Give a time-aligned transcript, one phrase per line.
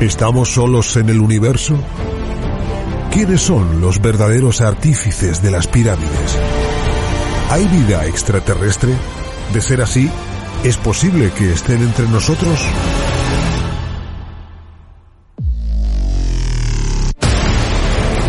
[0.00, 1.74] ¿Estamos solos en el universo?
[3.10, 6.38] ¿Quiénes son los verdaderos artífices de las pirámides?
[7.50, 8.92] ¿Hay vida extraterrestre?
[9.54, 10.10] De ser así,
[10.64, 12.60] ¿es posible que estén entre nosotros?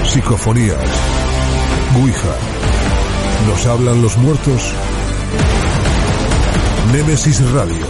[0.05, 0.89] Psicofonías.
[2.01, 2.35] Ouija.
[3.49, 4.71] ¿Nos hablan los muertos?
[6.93, 7.85] Némesis Radio.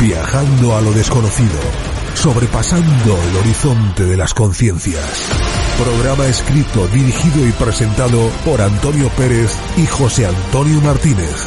[0.00, 1.87] Viajando a lo desconocido.
[2.14, 5.28] Sobrepasando el horizonte de las conciencias.
[5.78, 11.46] Programa escrito, dirigido y presentado por Antonio Pérez y José Antonio Martínez.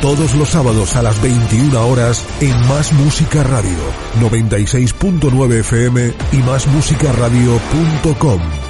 [0.00, 3.78] Todos los sábados a las 21 horas en Más Música Radio,
[4.20, 8.65] 96.9 FM y másmusicaradio.com.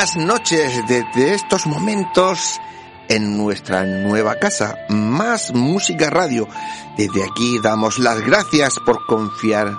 [0.00, 2.58] Buenas noches desde estos momentos
[3.10, 6.48] en nuestra nueva casa, Más Música Radio.
[6.96, 9.76] Desde aquí damos las gracias por confiar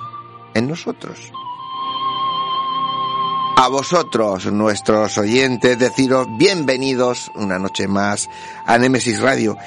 [0.53, 1.17] en nosotros.
[3.57, 8.29] A vosotros, nuestros oyentes, deciros bienvenidos una noche más
[8.67, 9.57] a Nemesis Radio,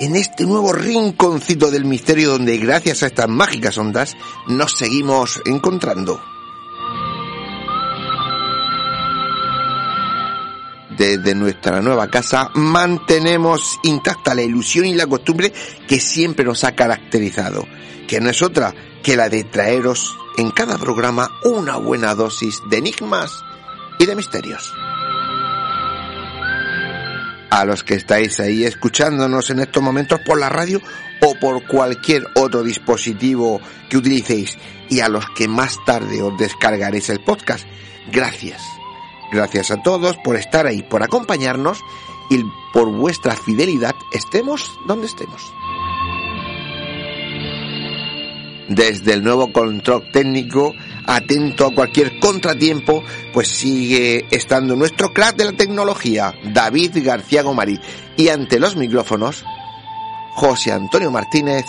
[0.00, 4.16] en este nuevo rinconcito del misterio donde gracias a estas mágicas ondas
[4.48, 6.20] nos seguimos encontrando.
[11.00, 15.50] Desde nuestra nueva casa mantenemos intacta la ilusión y la costumbre
[15.88, 17.66] que siempre nos ha caracterizado,
[18.06, 22.76] que no es otra que la de traeros en cada programa una buena dosis de
[22.76, 23.32] enigmas
[23.98, 24.74] y de misterios.
[27.50, 30.82] A los que estáis ahí escuchándonos en estos momentos por la radio
[31.22, 33.58] o por cualquier otro dispositivo
[33.88, 34.58] que utilicéis
[34.90, 37.66] y a los que más tarde os descargaréis el podcast,
[38.12, 38.60] gracias
[39.30, 41.82] Gracias a todos por estar ahí, por acompañarnos
[42.30, 45.52] y por vuestra fidelidad, estemos donde estemos.
[48.68, 50.72] Desde el nuevo control técnico,
[51.04, 53.02] atento a cualquier contratiempo,
[53.32, 57.80] pues sigue estando nuestro crack de la tecnología, David García Gomari.
[58.16, 59.44] Y ante los micrófonos,
[60.34, 61.66] José Antonio Martínez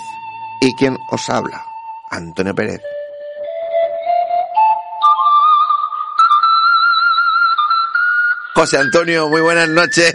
[0.61, 1.65] y quien os habla,
[2.11, 2.81] Antonio Pérez.
[8.61, 10.13] José Antonio, muy buenas noches.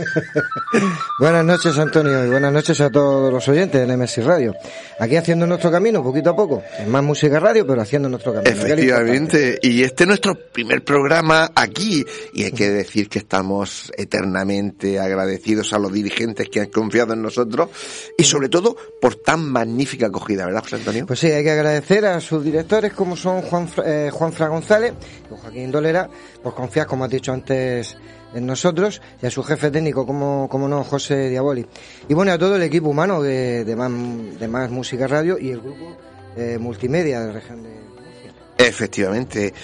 [1.18, 4.54] buenas noches, Antonio, y buenas noches a todos los oyentes de NMS Radio.
[5.00, 6.62] Aquí haciendo nuestro camino, poquito a poco.
[6.78, 8.48] Es más música radio, pero haciendo nuestro camino.
[8.48, 15.00] Efectivamente, y este es nuestro primer programa aquí, y hay que decir que estamos eternamente
[15.00, 17.70] agradecidos a los dirigentes que han confiado en nosotros,
[18.16, 21.04] y sobre todo por tan magnífica acogida, ¿verdad, José Antonio?
[21.04, 24.92] Pues sí, hay que agradecer a sus directores, como son Juan, eh, Juan Fra González
[25.32, 26.08] y Joaquín Dolera,
[26.44, 27.96] por confiar, como has dicho antes,
[28.36, 31.64] en nosotros y a su jefe técnico, como, como no, José Diaboli.
[32.08, 33.90] Y bueno, a todo el equipo humano de, de, más,
[34.38, 35.96] de más Música Radio y el grupo
[36.36, 38.32] eh, multimedia de la región de Murcia.
[38.58, 39.54] Efectivamente.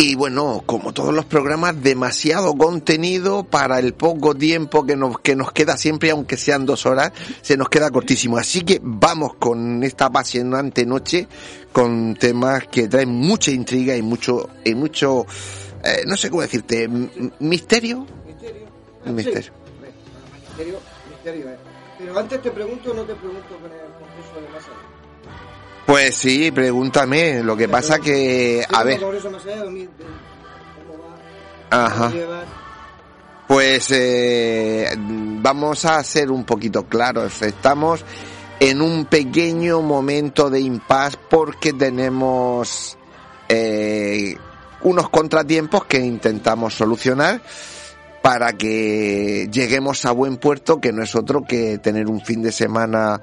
[0.00, 5.34] Y bueno, como todos los programas, demasiado contenido para el poco tiempo que nos, que
[5.34, 8.38] nos queda siempre, aunque sean dos horas, se nos queda cortísimo.
[8.38, 11.26] Así que vamos con esta apasionante noche,
[11.72, 15.26] con temas que traen mucha intriga y mucho, y mucho,
[15.84, 18.06] eh, no sé cómo decirte, misterio.
[18.26, 18.66] Misterio.
[19.04, 19.42] Misterio.
[19.42, 19.50] Sí.
[20.46, 20.80] Misterio,
[21.10, 21.56] misterio, eh.
[21.98, 24.70] Pero antes te pregunto, no te pregunto con el concurso de masa.
[25.86, 27.42] Pues sí, pregúntame.
[27.42, 29.00] Lo que pasa que, a ver.
[31.70, 32.12] Ajá.
[33.48, 37.40] Pues eh, vamos a ser un poquito claros.
[37.42, 38.04] Estamos
[38.60, 42.98] en un pequeño momento de impas porque tenemos
[43.48, 44.36] eh,
[44.82, 47.40] unos contratiempos que intentamos solucionar
[48.22, 52.52] para que lleguemos a buen puerto, que no es otro que tener un fin de
[52.52, 53.20] semana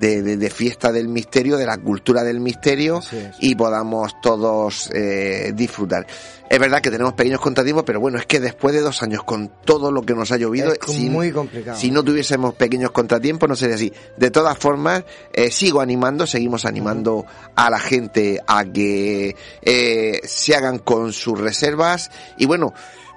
[0.00, 3.00] de, de, de fiesta del misterio, de la cultura del misterio
[3.38, 6.06] y podamos todos eh, disfrutar.
[6.48, 9.52] Es verdad que tenemos pequeños contratiempos, pero bueno, es que después de dos años con
[9.64, 11.78] todo lo que nos ha llovido, Es si, muy complicado.
[11.78, 13.92] si no tuviésemos pequeños contratiempos no sería así.
[14.16, 20.56] De todas formas, eh, sigo animando, seguimos animando a la gente a que eh, se
[20.56, 22.72] hagan con sus reservas y bueno,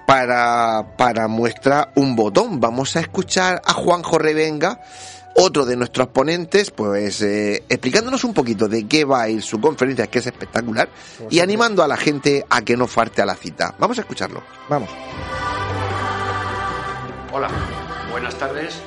[0.06, 2.59] para, para muestra un botón.
[2.59, 4.81] Vamos a escuchar a Juanjo Revenga
[5.35, 9.59] otro de nuestros ponentes, pues eh, explicándonos un poquito de qué va a ir su
[9.59, 10.89] conferencia, que es espectacular,
[11.30, 13.75] y animando a la gente a que no falte a la cita.
[13.80, 14.44] Vamos a escucharlo.
[14.69, 14.89] Vamos.
[17.31, 17.50] Hola,
[18.12, 18.80] buenas tardes.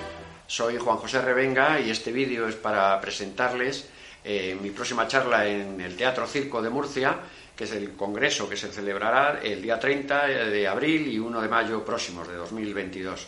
[0.46, 3.88] Soy Juan José Revenga y este vídeo es para presentarles
[4.24, 7.18] eh, mi próxima charla en el Teatro Circo de Murcia,
[7.56, 11.48] que es el congreso que se celebrará el día 30 de abril y 1 de
[11.48, 13.26] mayo próximos de 2022.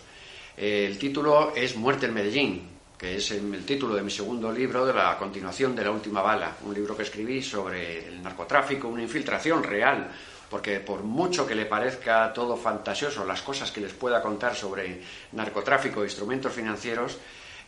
[0.59, 4.93] el título es Muerte en Medellín, que es el, título de mi segundo libro de
[4.93, 9.63] la continuación de La Última Bala, un libro que escribí sobre el narcotráfico, una infiltración
[9.63, 10.11] real,
[10.51, 15.01] porque por mucho que le parezca todo fantasioso, las cosas que les pueda contar sobre
[15.33, 17.19] narcotráfico e instrumentos financieros,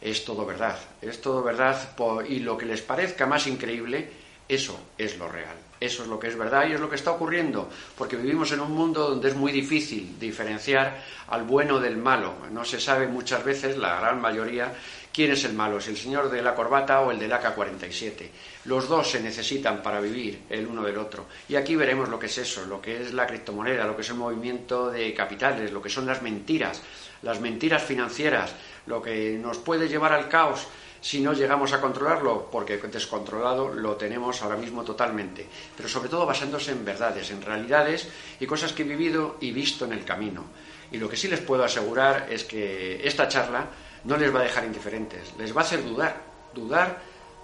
[0.00, 1.94] es todo verdad, es todo verdad,
[2.28, 4.10] y lo que les parezca más increíble,
[4.48, 5.54] eso es lo real.
[5.80, 8.60] Eso es lo que es verdad y es lo que está ocurriendo, porque vivimos en
[8.60, 12.34] un mundo donde es muy difícil diferenciar al bueno del malo.
[12.50, 14.74] No se sabe muchas veces, la gran mayoría,
[15.20, 18.30] quién es el malo, si el señor de la corbata o el del AK-47.
[18.64, 21.26] Los dos se necesitan para vivir el uno del otro.
[21.46, 24.08] Y aquí veremos lo que es eso, lo que es la criptomoneda, lo que es
[24.08, 26.80] el movimiento de capitales, lo que son las mentiras,
[27.20, 28.54] las mentiras financieras,
[28.86, 30.66] lo que nos puede llevar al caos
[31.02, 35.46] si no llegamos a controlarlo, porque descontrolado lo tenemos ahora mismo totalmente,
[35.76, 38.08] pero sobre todo basándose en verdades, en realidades
[38.40, 40.46] y cosas que he vivido y visto en el camino.
[40.90, 43.68] Y lo que sí les puedo asegurar es que esta charla
[44.04, 46.16] no les va a dejar indiferentes, les va a hacer dudar,
[46.54, 46.98] dudar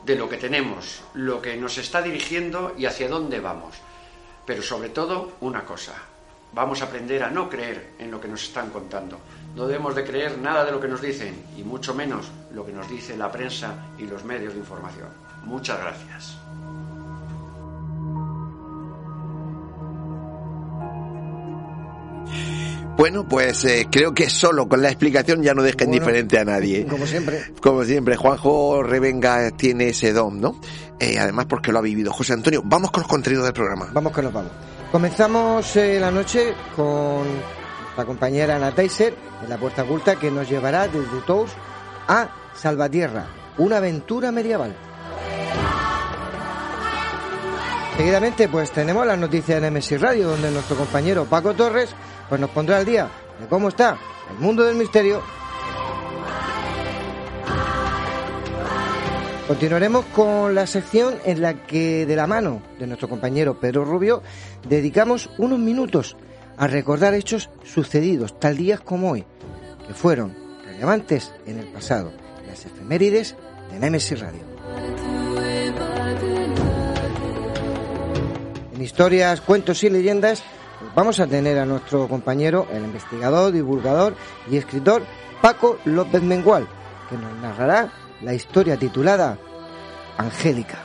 [0.05, 3.77] de lo que tenemos, lo que nos está dirigiendo y hacia dónde vamos.
[4.45, 5.95] Pero sobre todo una cosa,
[6.53, 9.19] vamos a aprender a no creer en lo que nos están contando.
[9.55, 12.73] No debemos de creer nada de lo que nos dicen y mucho menos lo que
[12.73, 15.09] nos dice la prensa y los medios de información.
[15.45, 16.46] Muchas gracias.
[22.97, 26.87] Bueno, pues eh, creo que solo con la explicación ya no dejen diferente a nadie.
[26.87, 27.53] Como siempre.
[27.61, 30.59] Como siempre, Juanjo Revenga tiene ese don, ¿no?
[30.99, 32.11] Eh, además porque lo ha vivido.
[32.13, 33.91] José Antonio, vamos con los contenidos del programa.
[33.93, 34.51] Vamos que nos vamos.
[34.91, 37.27] Comenzamos eh, la noche con
[37.97, 41.51] la compañera Ana Teiser en la Puerta Oculta que nos llevará desde Tous
[42.09, 43.27] a Salvatierra,
[43.59, 44.75] una aventura medieval.
[47.97, 51.95] Seguidamente, pues tenemos las noticias en MSI Radio, donde nuestro compañero Paco Torres
[52.29, 53.09] pues nos pondrá al día
[53.41, 53.99] de cómo está
[54.31, 55.23] el mundo del misterio.
[59.47, 64.23] Continuaremos con la sección en la que, de la mano de nuestro compañero Pedro Rubio,
[64.69, 66.17] dedicamos unos minutos
[66.57, 69.25] a recordar hechos sucedidos tal días como hoy,
[69.87, 70.35] que fueron
[70.65, 72.13] relevantes en el pasado,
[72.49, 73.37] las efemérides
[73.71, 74.43] de Nemesis Radio.
[78.75, 80.43] En historias, cuentos y leyendas
[80.95, 84.15] vamos a tener a nuestro compañero, el investigador, divulgador
[84.51, 85.03] y escritor
[85.41, 86.67] Paco López Mengual,
[87.09, 87.93] que nos narrará
[88.23, 89.39] la historia titulada
[90.17, 90.79] Angélica.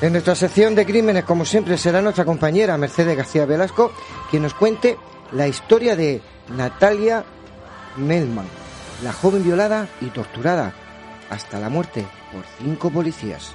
[0.00, 3.92] En nuestra sección de crímenes, como siempre, será nuestra compañera Mercedes García Velasco
[4.30, 4.98] quien nos cuente
[5.30, 7.24] la historia de Natalia
[7.96, 8.46] Melman,
[9.04, 10.74] la joven violada y torturada
[11.30, 13.54] hasta la muerte por cinco policías.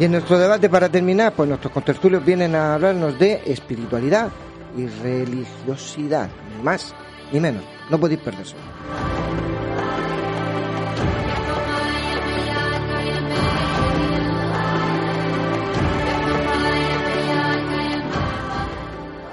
[0.00, 4.30] Y en nuestro debate, para terminar, pues nuestros contertulios vienen a hablarnos de espiritualidad
[4.74, 6.94] y religiosidad, ni más
[7.30, 7.62] ni menos.
[7.90, 8.56] No podéis perderse.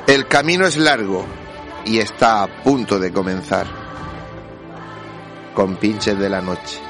[0.06, 1.26] El camino es largo
[1.86, 3.68] y está a punto de comenzar.
[5.56, 6.82] Con pinches de la noche.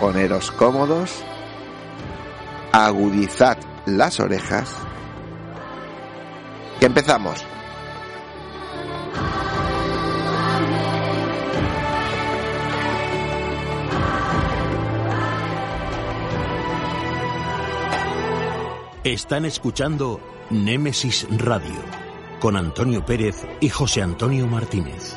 [0.00, 1.22] Poneros cómodos,
[2.72, 4.74] agudizad las orejas.
[6.80, 7.44] Que empezamos.
[19.04, 21.74] Están escuchando Némesis Radio
[22.40, 25.16] con Antonio Pérez y José Antonio Martínez.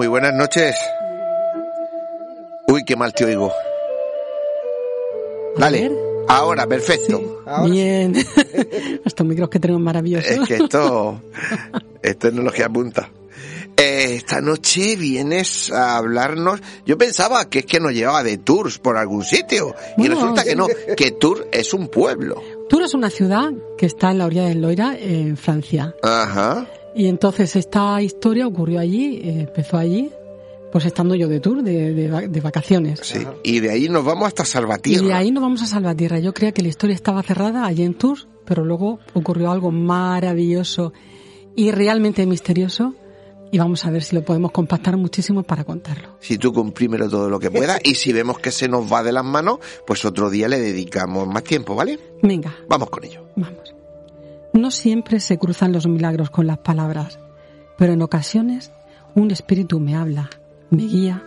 [0.00, 0.74] Muy buenas noches.
[2.68, 3.52] Uy, qué mal te oigo.
[5.58, 5.92] Dale.
[6.26, 7.44] Ahora, perfecto.
[7.66, 8.14] Bien.
[9.04, 10.30] Estos micros que tenemos maravillosos.
[10.30, 11.20] Es que esto,
[12.02, 13.10] esto es tecnología punta.
[13.76, 16.62] Eh, esta noche vienes a hablarnos.
[16.86, 19.74] Yo pensaba que es que nos llevaba de tours por algún sitio.
[19.98, 20.66] Y resulta que no,
[20.96, 22.40] que Tours es un pueblo.
[22.70, 25.94] Tours es una ciudad que está en la orilla del Loira, en Francia.
[26.02, 26.66] Ajá.
[26.94, 30.10] Y entonces esta historia ocurrió allí, eh, empezó allí,
[30.72, 31.92] pues estando yo de tour, de,
[32.28, 33.00] de, vacaciones.
[33.02, 35.04] Sí, y de ahí nos vamos hasta Salvatierra.
[35.04, 36.18] Y de ahí nos vamos a Salvatierra.
[36.18, 40.92] Yo creía que la historia estaba cerrada allí en Tours, pero luego ocurrió algo maravilloso
[41.56, 42.94] y realmente misterioso
[43.52, 46.16] y vamos a ver si lo podemos compactar muchísimo para contarlo.
[46.20, 49.12] Si tú comprímelo todo lo que puedas y si vemos que se nos va de
[49.12, 51.98] las manos, pues otro día le dedicamos más tiempo, ¿vale?
[52.22, 52.56] Venga.
[52.68, 53.26] Vamos con ello.
[53.36, 53.79] Vamos.
[54.52, 57.18] No siempre se cruzan los milagros con las palabras,
[57.78, 58.72] pero en ocasiones
[59.14, 60.28] un espíritu me habla,
[60.70, 61.22] me guía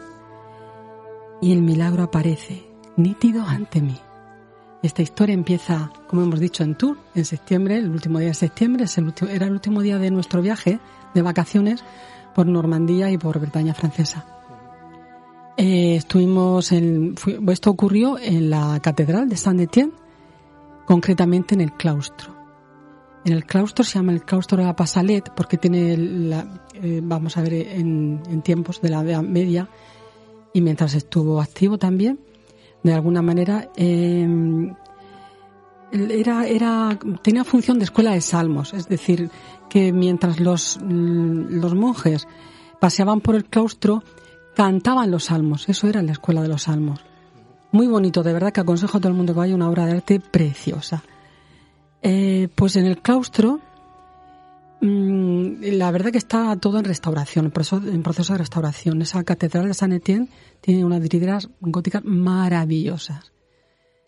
[1.42, 2.63] y el milagro aparece
[2.96, 3.98] nítido ante mí.
[4.82, 8.84] Esta historia empieza, como hemos dicho, en Tours, en septiembre, el último día de septiembre,
[8.84, 10.80] es el último, era el último día de nuestro viaje
[11.13, 11.84] de vacaciones
[12.36, 14.25] por Normandía y por Bretaña francesa.
[15.56, 17.15] Eh, estuvimos en,
[17.48, 19.94] esto ocurrió en la catedral de Saint-Étienne,
[20.86, 22.33] concretamente en el claustro.
[23.25, 27.38] En el claustro se llama el claustro de la Pasalette porque tiene, la, eh, vamos
[27.38, 29.70] a ver, en, tiempos de la Edad Media
[30.53, 32.20] y mientras estuvo activo también,
[32.84, 34.27] de alguna manera, eh,
[35.92, 39.30] era, era, tenía función de escuela de salmos, es decir,
[39.70, 42.27] que mientras los, los monjes
[42.80, 44.03] paseaban por el claustro,
[44.53, 47.00] cantaban los salmos, eso era la escuela de los salmos.
[47.72, 49.94] Muy bonito, de verdad que aconsejo a todo el mundo que vaya una obra de
[49.94, 51.03] arte preciosa.
[52.05, 53.62] Eh, pues en el claustro,
[54.81, 57.51] mm, la verdad que está todo en restauración, en
[58.03, 59.01] proceso de restauración.
[59.01, 60.27] Esa catedral de San Etienne
[60.60, 63.31] tiene unas vidrieras góticas maravillosas.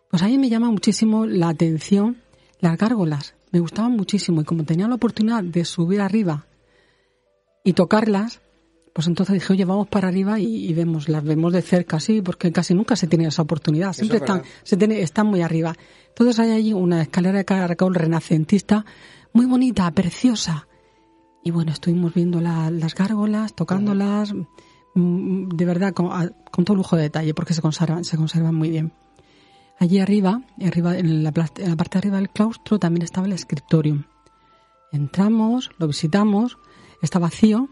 [0.09, 2.17] Pues a mí me llama muchísimo la atención
[2.59, 3.35] las gárgolas.
[3.51, 6.45] Me gustaban muchísimo y como tenía la oportunidad de subir arriba
[7.63, 8.41] y tocarlas,
[8.95, 12.53] pues entonces dije, oye, vamos para arriba y, vemos, las vemos de cerca, sí, porque
[12.53, 15.75] casi nunca se tiene esa oportunidad, siempre están, se tiene, están muy arriba.
[16.07, 18.85] Entonces hay allí una escalera de caracol renacentista
[19.33, 20.69] muy bonita, preciosa.
[21.43, 24.33] Y bueno, estuvimos viendo las gárgolas, tocándolas,
[24.93, 26.07] mm, de verdad, con,
[26.49, 28.93] con, todo lujo de detalle, porque se conservan, se conservan muy bien.
[29.77, 33.33] Allí arriba, arriba en, la, en la parte de arriba del claustro, también estaba el
[33.33, 34.03] escritorium.
[34.93, 36.57] Entramos, lo visitamos,
[37.01, 37.67] está vacío,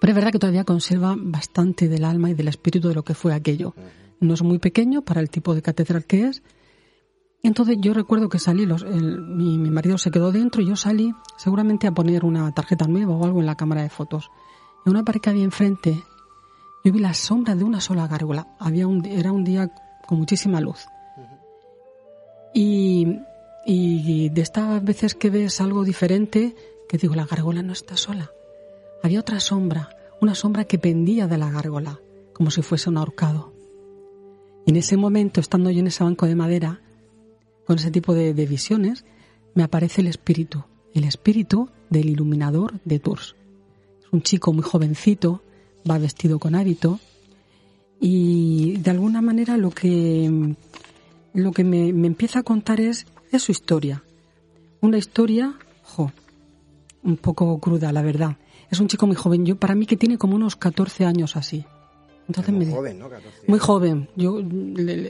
[0.00, 3.14] pero es verdad que todavía conserva bastante del alma y del espíritu de lo que
[3.14, 3.74] fue aquello.
[4.20, 6.42] No es muy pequeño para el tipo de catedral que es.
[7.42, 11.86] Entonces yo recuerdo que salí, los, mi, marido se quedó dentro y yo salí seguramente
[11.86, 14.30] a poner una tarjeta nueva o algo en la cámara de fotos.
[14.86, 16.02] En una pared que había enfrente,
[16.84, 18.48] yo vi la sombra de una sola gárgola.
[18.58, 19.70] Había un, era un día
[20.06, 20.86] con muchísima luz.
[22.54, 23.18] Y,
[23.66, 26.54] y de estas veces que ves algo diferente,
[26.88, 28.30] que digo, la gárgola no está sola
[29.04, 29.90] había otra sombra,
[30.22, 32.00] una sombra que pendía de la gárgola,
[32.32, 33.52] como si fuese un ahorcado.
[34.64, 36.80] Y en ese momento, estando yo en ese banco de madera,
[37.66, 39.04] con ese tipo de, visiones,
[39.52, 43.36] me aparece el espíritu, el espíritu del iluminador de Tours.
[44.00, 45.42] Es un chico muy jovencito,
[45.88, 46.98] va vestido con hábito,
[48.00, 50.56] y de alguna manera lo que,
[51.34, 54.02] lo que me, empieza a contar es, es su historia.
[54.80, 56.10] Una historia, jo,
[57.02, 58.38] un poco cruda, la verdad.
[58.70, 59.44] Es un chico muy joven.
[59.46, 61.64] Yo, para mí, que tiene como unos 14 años así.
[62.28, 63.10] Entonces muy joven, ¿no?
[63.46, 64.08] Muy joven.
[64.16, 64.38] Yo,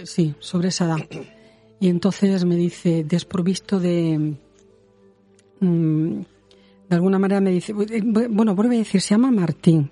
[0.04, 0.96] sí, sobre esa edad.
[1.80, 4.36] Y entonces me dice, desprovisto de.
[5.60, 6.20] Mm,
[6.88, 7.72] de alguna manera me dice.
[7.72, 9.90] Eh, bueno, vuelve a decir, se llama Martín.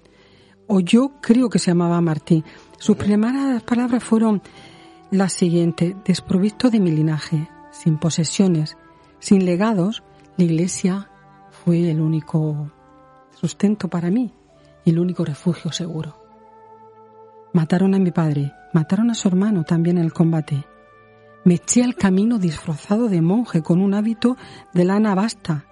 [0.67, 2.45] O yo creo que se llamaba Martín.
[2.79, 4.43] Sus primeras palabras fueron
[5.11, 8.77] las siguientes: desprovisto de mi linaje, sin posesiones,
[9.21, 10.03] sin legados,
[10.37, 11.11] la iglesia
[11.51, 12.73] fue el único
[13.43, 14.33] sustento para mí
[14.85, 16.15] y el único refugio seguro.
[17.53, 20.65] Mataron a mi padre, mataron a su hermano también en el combate.
[21.45, 24.37] Me eché al camino disfrazado de monje con un hábito
[24.73, 25.67] de lana basta.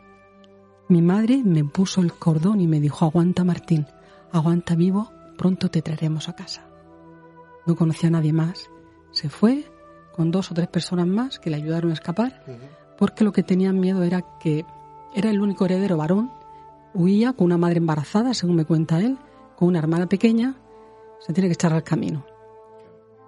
[0.89, 3.87] Mi madre me puso el cordón y me dijo, aguanta Martín,
[4.33, 6.67] aguanta vivo, pronto te traeremos a casa.
[7.67, 8.69] No conocía a nadie más.
[9.13, 9.65] Se fue
[10.13, 12.43] con dos o tres personas más que le ayudaron a escapar,
[12.99, 14.65] porque lo que tenían miedo era que
[15.15, 16.40] era el único heredero varón
[16.95, 19.19] Huía con una madre embarazada, según me cuenta él,
[19.57, 20.57] con una hermana pequeña,
[21.21, 22.25] se tiene que echar al camino.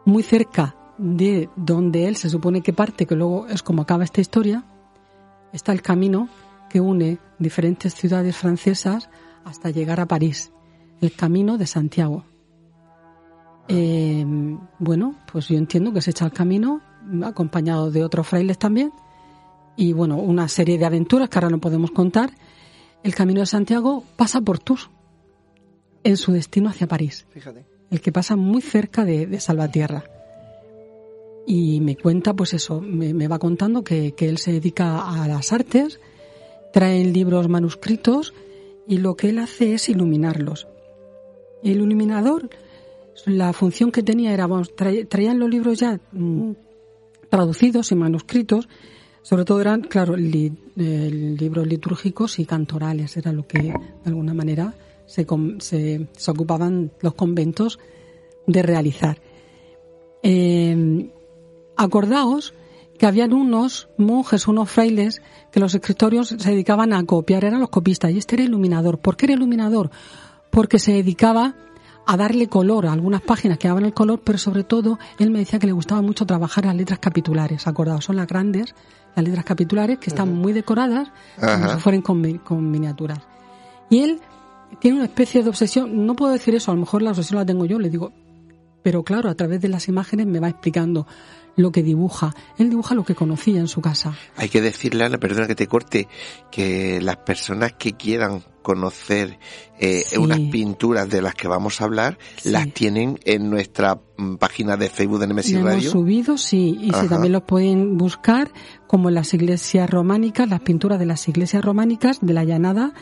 [0.05, 4.21] Muy cerca de donde él se supone que parte, que luego es como acaba esta
[4.21, 4.65] historia,
[5.53, 6.29] está el camino
[6.69, 9.11] que une diferentes ciudades francesas
[9.45, 10.53] hasta llegar a París.
[11.01, 12.25] el Camino de Santiago.
[13.69, 14.25] Eh,
[14.79, 16.81] bueno, pues yo entiendo que se echa el camino,
[17.25, 18.93] acompañado de otros frailes también,
[19.77, 22.31] y bueno, una serie de aventuras que ahora no podemos contar.
[23.05, 24.89] El Camino de Santiago pasa por Tours,
[26.05, 27.27] en su destino hacia París.
[27.31, 27.65] Fíjate.
[27.91, 30.05] El que pasa muy cerca de, de Salvatierra.
[31.47, 35.27] Y me cuenta, pues eso, me, me va contando que, que él se dedica a
[35.29, 35.99] las artes,
[36.73, 38.33] trae libros manuscritos
[38.87, 40.69] y lo que él hace es iluminarlos.
[41.63, 42.49] El iluminador,
[43.27, 46.53] la función que tenía era, vamos, trae- traían los libros ya mm,
[47.29, 48.69] traducidos y manuscritos,
[49.23, 53.75] sobre todo eran, claro, li- eh, libros litúrgicos y cantorales, era lo que de
[54.05, 54.75] alguna manera
[55.07, 55.27] se,
[55.59, 57.79] se, se ocupaban los conventos
[58.47, 59.21] de realizar.
[60.23, 61.11] Eh,
[61.77, 62.55] acordaos
[62.99, 67.71] que habían unos monjes, unos frailes, que los escritorios se dedicaban a copiar, eran los
[67.71, 68.99] copistas, y este era iluminador.
[68.99, 69.91] ¿Por qué era iluminador?
[70.51, 71.57] Porque se dedicaba
[72.07, 75.41] a darle color a algunas páginas que daban el color, pero sobre todo él me
[75.41, 78.75] decía que le gustaba mucho trabajar las letras capitulares, acordaos, son las grandes,
[79.15, 83.21] las letras capitulares que están muy decoradas, como si fueran con, con miniaturas.
[83.91, 84.21] Y él
[84.81, 87.47] tiene una especie de obsesión, no puedo decir eso, a lo mejor la obsesión la
[87.47, 88.13] tengo yo, le digo,
[88.83, 91.07] pero claro, a través de las imágenes me va explicando
[91.55, 92.35] lo que dibuja.
[92.57, 94.15] Él dibuja lo que conocía en su casa.
[94.39, 96.09] Hay que decirle, Ana, perdona que te corte,
[96.51, 99.39] que las personas que quieran conocer
[99.79, 100.17] eh, Sí.
[100.17, 102.51] unas pinturas de las que vamos a hablar, Sí.
[102.51, 105.91] las tienen en nuestra mm, página de Facebook de Nemesis Lo hemos Radio.
[105.91, 108.51] subido, sí, y sí, también los pueden buscar
[108.93, 112.93] como en las iglesias románicas, las pinturas de las iglesias románicas de la llanada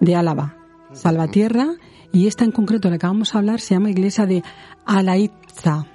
[0.00, 0.56] de Álava,
[0.94, 1.74] Salvatierra,
[2.12, 4.42] y esta en concreto la que vamos a hablar se llama iglesia de
[4.86, 5.86] Ah, ahí está.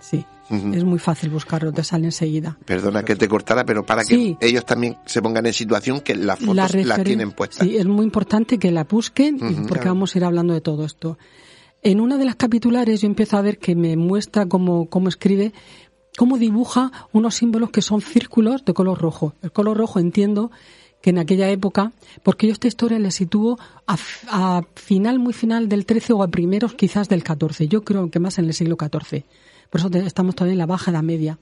[0.00, 0.22] sí.
[0.50, 2.58] Es muy fácil buscarlo, te sale enseguida.
[2.66, 4.36] Perdona que te cortara, pero para Sí.
[4.38, 7.66] que ellos también se pongan en situación que las fotos La las tienen puestas.
[7.66, 9.84] Sí, es muy importante que la busquen porque claro.
[9.94, 11.16] vamos a ir hablando de todo esto.
[11.84, 15.52] En una de las capitulares yo empiezo a ver que me muestra cómo, cómo escribe,
[16.16, 19.34] cómo dibuja unos símbolos que son círculos de color rojo.
[19.42, 20.50] El color rojo entiendo
[21.00, 23.96] que en aquella época, porque yo esta historia la sitúo a,
[24.28, 27.66] a final, muy final del 13 o a primeros quizás del 14.
[27.68, 29.24] Yo creo que más en el siglo XIV.
[29.68, 31.38] Por eso estamos todavía en la baja edad media.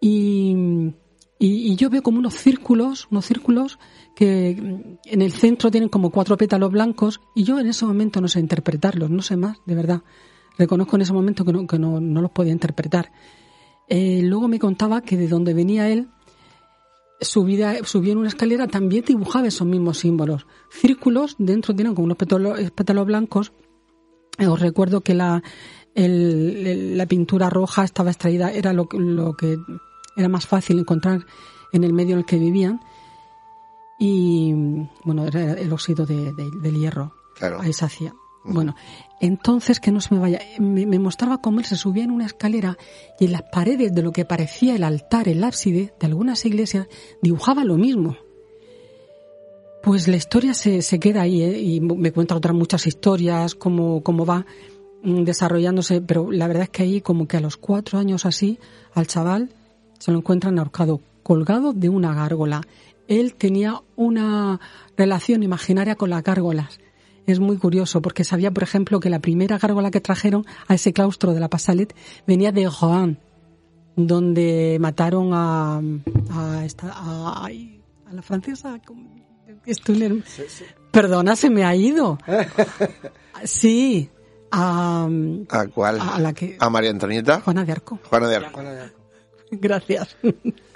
[0.00, 0.92] Y,
[1.38, 3.78] y, yo veo como unos círculos, unos círculos
[4.14, 8.28] que en el centro tienen como cuatro pétalos blancos y yo en ese momento no
[8.28, 10.02] sé interpretarlos, no sé más, de verdad.
[10.58, 13.12] Reconozco en ese momento que no, que no, no los podía interpretar.
[13.92, 16.08] Eh, luego me contaba que de donde venía él,
[17.20, 20.46] subida, subía en una escalera, también dibujaba esos mismos símbolos.
[20.70, 23.52] Círculos, dentro tienen como unos pétalos, pétalos blancos.
[24.38, 25.42] Eh, Os recuerdo que la,
[25.94, 29.58] el- el- la pintura roja estaba extraída, era lo, que- lo que
[30.16, 31.26] era más fácil encontrar
[31.72, 32.80] en el medio en el que vivían.
[33.98, 34.54] Y
[35.04, 37.12] bueno, era el óxido de- de- del hierro.
[37.34, 37.60] Claro.
[37.60, 38.14] Ahí se hacía.
[38.50, 38.74] Bueno,
[39.20, 42.76] entonces que no se me vaya, me, mostraba cómo él se subía en una escalera
[43.18, 46.88] y en las paredes de lo que parecía el altar, el ábside de algunas iglesias,
[47.22, 48.16] dibujaba lo mismo.
[49.84, 51.60] Pues la historia se, se queda ahí ¿eh?
[51.60, 54.44] y me cuenta otras muchas historias, cómo, cómo va
[55.02, 58.58] desarrollándose, pero la verdad es que ahí como que a los cuatro años así,
[58.94, 59.50] al chaval
[59.98, 62.62] se lo encuentran ahorcado, colgado de una gárgola.
[63.06, 64.60] Él tenía una
[64.96, 66.80] relación imaginaria con las gárgolas.
[67.30, 70.92] Es muy curioso porque sabía, por ejemplo, que la primera gárgola que trajeron a ese
[70.92, 71.94] claustro de la Pasalet
[72.26, 73.18] venía de Rohan,
[73.96, 75.80] donde mataron a,
[76.30, 78.78] a, esta, a, ay, a la francesa.
[79.66, 80.24] Estoy ler-
[80.90, 82.18] Perdona, se me ha ido.
[83.44, 84.10] Sí,
[84.50, 85.08] a,
[85.48, 85.98] ¿A cuál?
[86.00, 86.56] a la que...
[86.60, 87.40] ¿A María Antonieta?
[87.40, 87.98] Juana de Arco.
[88.04, 88.50] Juana de Arco.
[88.52, 88.99] Juana de Arco.
[89.50, 90.16] Gracias.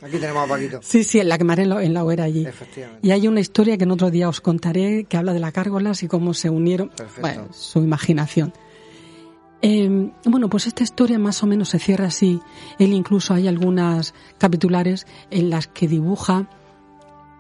[0.03, 0.81] Aquí tenemos a Paquito.
[0.83, 2.47] Sí, sí, en la que maré en la, en la hoguera allí.
[2.47, 3.07] Efectivamente.
[3.07, 6.03] Y hay una historia que en otro día os contaré que habla de las gárgolas
[6.03, 6.89] y cómo se unieron.
[6.89, 7.21] Perfecto.
[7.21, 8.53] Bueno, su imaginación.
[9.63, 12.41] Eh, bueno, pues esta historia más o menos se cierra así.
[12.79, 16.49] Él incluso hay algunas capitulares en las que dibuja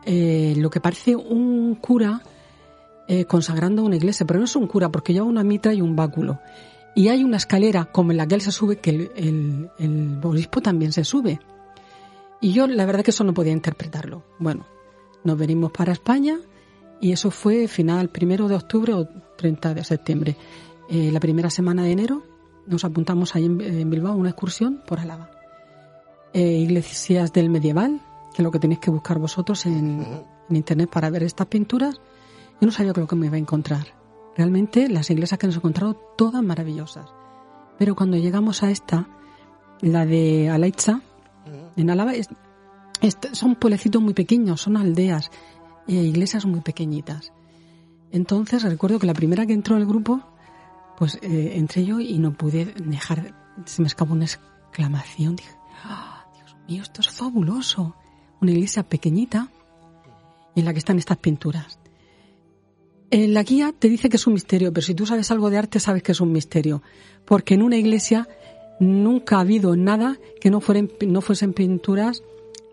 [0.06, 2.22] eh, lo que parece un cura
[3.08, 5.96] eh, consagrando una iglesia, pero no es un cura porque lleva una mitra y un
[5.96, 6.40] báculo.
[6.94, 10.20] Y hay una escalera como en la que él se sube, que el, el, el
[10.22, 11.40] obispo también se sube.
[12.40, 14.22] Y yo la verdad que eso no podía interpretarlo.
[14.38, 14.66] Bueno,
[15.24, 16.38] nos venimos para España
[17.00, 20.36] y eso fue final primero de octubre o 30 de septiembre.
[20.88, 22.22] Eh, la primera semana de enero
[22.66, 25.30] nos apuntamos ahí en, en Bilbao a una excursión por Álava.
[26.32, 28.00] Eh, iglesias del medieval,
[28.34, 30.04] que es lo que tenéis que buscar vosotros en,
[30.50, 31.96] en internet para ver estas pinturas.
[32.60, 34.03] Yo no sabía lo que me iba a encontrar.
[34.36, 37.10] Realmente las iglesias que nos encontrado, todas maravillosas.
[37.78, 39.08] Pero cuando llegamos a esta,
[39.80, 41.00] la de Alaitza,
[41.76, 42.28] en Álava, es-
[43.00, 45.30] es- son pueblecitos muy pequeños, son aldeas,
[45.86, 47.32] e iglesias muy pequeñitas.
[48.10, 50.20] Entonces recuerdo que la primera que entró en el grupo,
[50.96, 53.34] pues eh, entré yo y no pude dejar,
[53.66, 55.36] se me escapó una exclamación.
[55.36, 55.50] Dije,
[55.84, 57.94] "Ah, Dios mío, esto es fabuloso.
[58.40, 59.48] Una iglesia pequeñita
[60.54, 61.78] en la que están estas pinturas.
[63.14, 65.58] En la guía te dice que es un misterio, pero si tú sabes algo de
[65.58, 66.82] arte sabes que es un misterio,
[67.24, 68.28] porque en una iglesia
[68.80, 72.22] nunca ha habido nada que no, fueran, no fuesen pinturas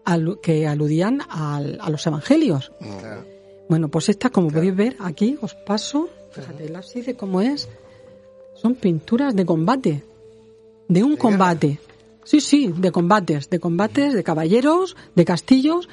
[0.06, 2.72] alu- que aludían al- a los evangelios.
[3.70, 7.70] Bueno, pues esta, como podéis ver, aquí os paso, fíjate el ábside cómo es,
[8.56, 10.04] son pinturas de combate,
[10.88, 11.80] de un combate.
[12.24, 15.88] Sí, sí, de combates, de combates, de caballeros, de castillos.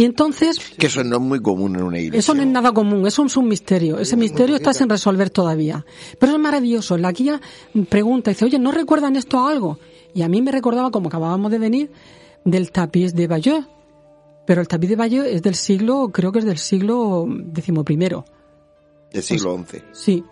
[0.00, 2.20] Y entonces, Que eso no es muy común en una iglesia.
[2.20, 3.98] eso no es nada común, eso es un misterio.
[3.98, 5.84] Ese misterio está sin resolver todavía.
[6.18, 6.96] Pero es maravilloso.
[6.96, 7.38] La guía
[7.90, 9.78] pregunta, dice, oye, ¿no recuerdan esto a algo?
[10.14, 11.90] Y a mí me recordaba, como acabábamos de venir,
[12.46, 13.66] del tapiz de Bayeux.
[14.46, 17.74] Pero el tapiz de Bayeux es del siglo, creo que es del siglo XI.
[19.12, 19.82] Del siglo XI.
[19.92, 20.24] Sí.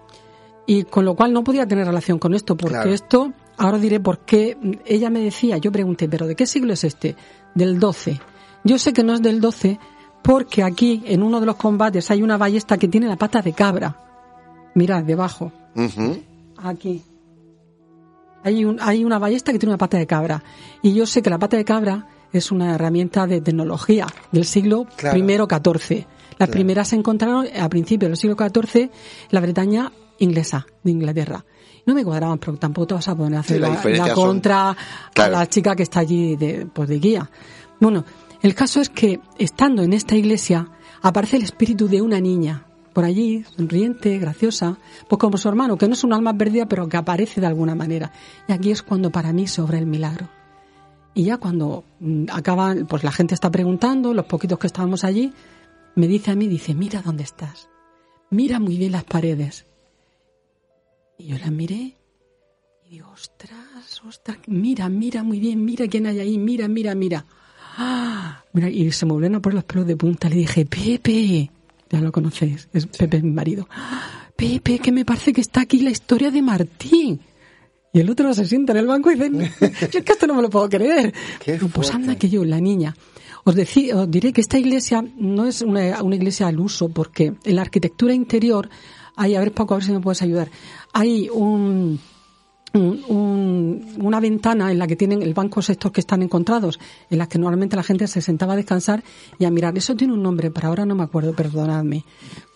[0.66, 2.90] Y con lo cual no podía tener relación con esto, porque Claro.
[2.94, 4.56] esto, ahora diré por qué.
[4.86, 7.16] Ella me decía, yo pregunté, ¿pero de qué siglo es este?
[7.54, 8.18] Del 12.
[8.68, 9.78] Yo sé que no es del 12
[10.22, 13.52] porque aquí, en uno de los combates, hay una ballesta que tiene la pata de
[13.52, 13.96] cabra.
[14.74, 15.50] Mirad, debajo.
[16.62, 17.02] Aquí.
[18.44, 20.42] Hay, un, hay una ballesta que tiene una pata de cabra.
[20.82, 24.86] Y yo sé que la pata de cabra es una herramienta de tecnología del siglo
[24.96, 25.16] Claro.
[25.18, 26.06] I XIV.
[26.38, 28.90] Las primeras se encontraron a principios del siglo XIV en
[29.30, 31.44] la Bretaña inglesa, de Inglaterra.
[31.86, 34.76] No me cuadraban, pero tampoco te vas a poner a hacer Sí, la son- contra
[35.14, 35.36] Claro.
[35.36, 37.30] a la chica que está allí de, pues de guía.
[37.80, 38.04] Bueno,
[38.42, 40.70] el caso es que estando en esta iglesia
[41.02, 44.76] aparece el espíritu de una niña por allí, sonriente, graciosa,
[45.08, 47.76] pues como su hermano, que no es un alma perdida, pero que aparece de alguna
[47.76, 48.10] manera.
[48.48, 50.28] Y aquí es cuando para mí se obra el milagro.
[51.14, 55.32] Y ya cuando mm, acaban, pues la gente está preguntando, los poquitos que estábamos allí,
[55.94, 57.68] me dice a mí, dice, mira dónde estás,
[58.30, 59.66] mira muy bien las paredes.
[61.18, 61.96] Y yo las miré
[62.84, 67.26] y digo, ostras, ostras, mira, mira muy bien, mira quién hay ahí, mira, mira, mira.
[67.78, 68.42] ¡Ah!
[68.52, 70.28] Mira, y se me volvieron a poner los pelos de punta.
[70.28, 71.50] Le dije, Pepe,
[71.90, 73.66] ya lo conocéis, es Pepe mi marido.
[73.70, 77.20] "Ah, Pepe, que me parece que está aquí la historia de Martín.
[77.92, 79.30] Y el otro se sienta en el banco y dice,
[79.90, 81.12] yo es que esto no me lo puedo creer.
[81.72, 82.94] Pues anda que yo, la niña.
[83.44, 87.32] Os, decí- os diré que esta iglesia no es una, una iglesia al uso, porque
[87.44, 88.68] en la arquitectura interior
[89.16, 90.50] hay, a ver Paco, a ver si me puedes ayudar,
[90.92, 91.98] hay un,
[92.78, 96.78] un- un- una ventana en la que tienen el bancos estos que están encontrados,
[97.10, 99.02] en las que normalmente la gente se sentaba a descansar
[99.38, 99.76] y a mirar.
[99.76, 102.04] Eso tiene un nombre, pero ahora no me acuerdo, perdonadme.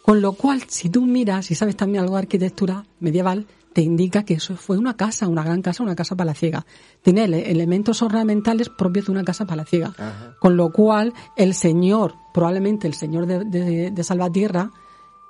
[0.03, 4.23] Con lo cual, si tú miras y sabes también algo de arquitectura medieval, te indica
[4.25, 6.67] que eso fue una casa, una gran casa, una casa palaciega.
[7.03, 9.95] Tiene ele- elementos ornamentales propios de una casa palaciega.
[10.41, 14.71] Con lo cual, el señor, probablemente el señor de, de- de Salvatierra,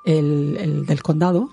[0.05, 1.51] el, el del condado.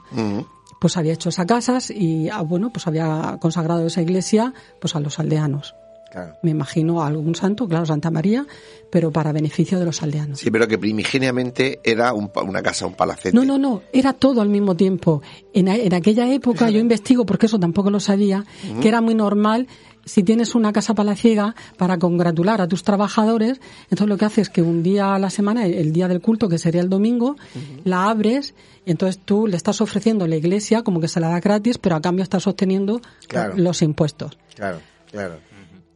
[0.80, 5.00] Pues había hecho esas casas y ah, bueno pues había consagrado esa iglesia pues a
[5.00, 5.76] los aldeanos
[6.12, 6.34] Claro.
[6.42, 8.44] me imagino a algún santo claro Santa María
[8.90, 12.96] pero para beneficio de los aldeanos Sí, pero que primigeniamente era un una casa, un
[12.96, 13.36] palacete.
[13.36, 15.22] no, no, no, era todo al mismo tiempo.
[15.54, 18.44] En, en aquella época, yo investigo, porque eso tampoco lo sabía,
[18.82, 19.68] que era muy normal,
[20.10, 24.50] si tienes una casa palaciega, para congratular a tus trabajadores, entonces lo que haces es
[24.50, 27.36] que un día a la semana, el- día del culto, que sería el domingo,
[27.84, 28.54] la abres,
[28.86, 31.78] y entonces tú le estás ofreciendo a la iglesia como que se la da gratis,
[31.78, 33.54] pero a cambio estás obteniendo Claro.
[33.58, 34.38] los impuestos.
[34.56, 34.80] Claro,
[35.12, 35.36] claro.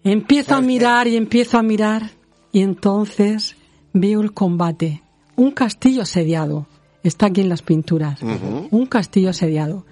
[0.03, 2.11] Empiezo a mirar y empiezo a mirar
[2.51, 3.55] y entonces
[3.93, 5.01] veo el combate.
[5.35, 6.67] Un castillo asediado.
[7.03, 8.19] Está aquí en las pinturas.
[8.21, 9.85] Un castillo asediado.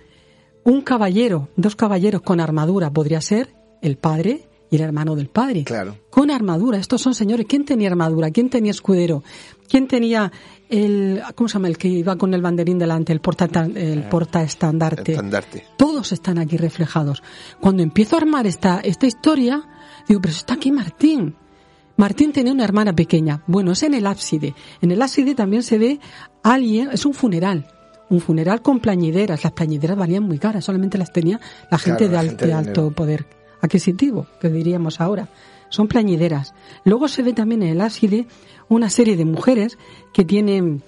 [0.63, 2.91] Un caballero, dos caballeros con armadura.
[2.91, 5.63] Podría ser el padre y el hermano del padre.
[5.65, 5.97] Claro.
[6.09, 6.77] Con armadura.
[6.77, 7.45] Estos son señores.
[7.49, 8.31] ¿Quién tenía armadura?
[8.31, 9.21] ¿Quién tenía escudero?
[9.67, 10.31] ¿Quién tenía
[10.69, 11.67] el, ¿cómo se llama?
[11.67, 15.65] El que iba con el banderín delante, el porta, el portaestandarte Estandarte.
[15.77, 17.21] todos están aquí reflejados.
[17.59, 19.61] Cuando empiezo a armar esta, esta historia,
[20.07, 21.35] digo, pero está aquí Martín.
[21.97, 23.43] Martín tenía una hermana pequeña.
[23.47, 24.55] Bueno, es en el ábside.
[24.81, 25.99] En el ábside también se ve
[26.43, 27.67] alguien, es un funeral.
[28.09, 29.43] Un funeral con plañideras.
[29.43, 31.39] Las plañideras valían muy caras, solamente las tenía
[31.69, 32.95] la gente Claro, de, la al- gente de de alto dinero.
[32.95, 33.25] poder
[33.61, 35.29] adquisitivo, que diríamos ahora.
[35.69, 36.53] Son plañideras.
[36.83, 38.27] Luego se ve también en el ábside
[38.67, 39.77] una serie de mujeres
[40.13, 40.83] que tienen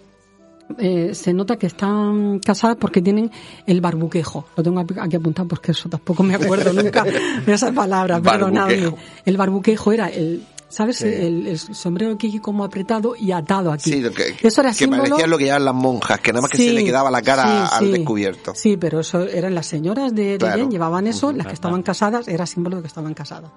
[0.78, 3.30] eh, se nota que están casadas porque tienen
[3.68, 4.46] el barbuquejo.
[4.56, 8.94] Lo tengo aquí apuntado porque eso tampoco me acuerdo nunca de esa palabra, perdonadme.
[9.26, 10.98] El barbuquejo era el, ¿sabes?
[10.98, 11.08] Sí.
[11.08, 13.92] El, el sombrero aquí como apretado y atado aquí.
[13.92, 15.04] Sí, que, eso era que símbolo...
[15.04, 17.68] parecía lo que llevaban las monjas, que nada más que se le quedaba la cara
[17.68, 17.92] sí, al sí.
[17.92, 18.54] descubierto.
[18.56, 20.56] Sí, pero eso eran las señoras de, de Claro.
[20.58, 23.52] bien, llevaban eso, las que estaban casadas, era símbolo de que estaban casadas.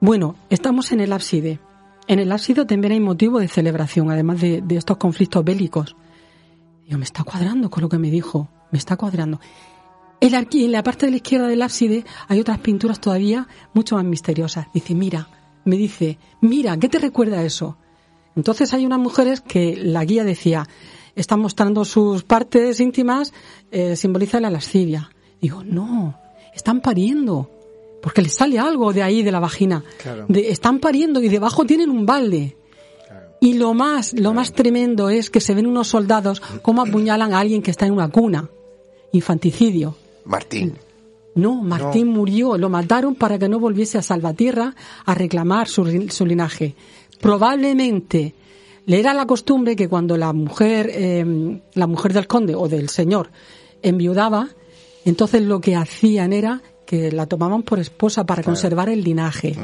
[0.00, 1.58] Bueno, estamos en el ábside.
[2.08, 5.96] En el ábside también hay motivo de celebración, además de, de estos conflictos bélicos.
[6.86, 9.40] Yo, me está cuadrando con lo que me dijo, me está cuadrando.
[10.20, 13.96] En la, en la parte de la izquierda del ábside hay otras pinturas todavía mucho
[13.96, 14.66] más misteriosas.
[14.74, 15.28] Dice, mira,
[15.64, 17.76] me dice, mira, ¿qué te recuerda eso?
[18.36, 20.66] Entonces hay unas mujeres que la guía decía,
[21.14, 23.32] están mostrando sus partes íntimas,
[23.70, 25.10] eh, simboliza la lascivia.
[25.40, 26.18] Digo, no,
[26.54, 27.50] están pariendo,
[28.02, 29.84] porque les sale algo de ahí, de la vagina.
[30.34, 32.56] están pariendo y debajo tienen un balde.
[33.40, 37.40] Y lo más, lo más tremendo es que se ven unos soldados cómo apuñalan a
[37.40, 38.48] alguien que está en una cuna.
[39.10, 39.96] Infanticidio.
[40.24, 40.78] Martín.
[41.34, 45.84] No, Martín murió, lo mataron para que no volviese a Salvatierra a reclamar su,
[46.26, 46.74] linaje.
[47.20, 48.34] Probablemente
[48.84, 52.88] le era la costumbre que cuando la mujer, em, la mujer del conde o del
[52.88, 53.30] señor
[53.80, 54.48] enviudaba,
[55.04, 59.56] entonces lo que hacían era que la tomaban por esposa para conservar el linaje.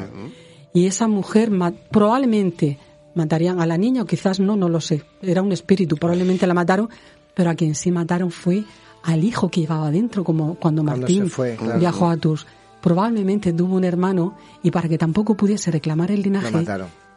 [0.73, 1.51] Y esa mujer
[1.91, 2.79] probablemente
[3.15, 5.03] matarían a la niña o quizás no, no lo sé.
[5.21, 6.89] Era un espíritu, probablemente la mataron,
[7.35, 8.65] pero a quien sí mataron fue
[9.03, 11.31] al hijo que llevaba dentro, como cuando Martín
[11.79, 12.47] viajó a Tours.
[12.81, 16.65] Probablemente tuvo un hermano y para que tampoco pudiese reclamar el linaje,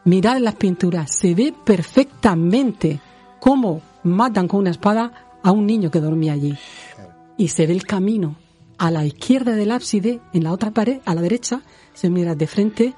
[0.05, 2.99] mirad las pinturas, se ve perfectamente
[3.39, 5.11] cómo matan con una espada
[5.43, 6.57] a un niño que dormía allí.
[7.37, 8.35] Y se ve el camino
[8.77, 11.61] a la izquierda del ábside, en la otra pared, a la derecha,
[11.93, 12.93] se mira de frente,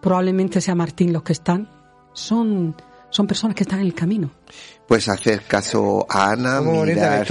[0.00, 1.68] probablemente sea Martín los que están,
[2.12, 2.76] son,
[3.14, 4.30] son personas que están en el camino
[4.86, 6.60] pues hacer caso a Ana.
[6.60, 7.26] mirar,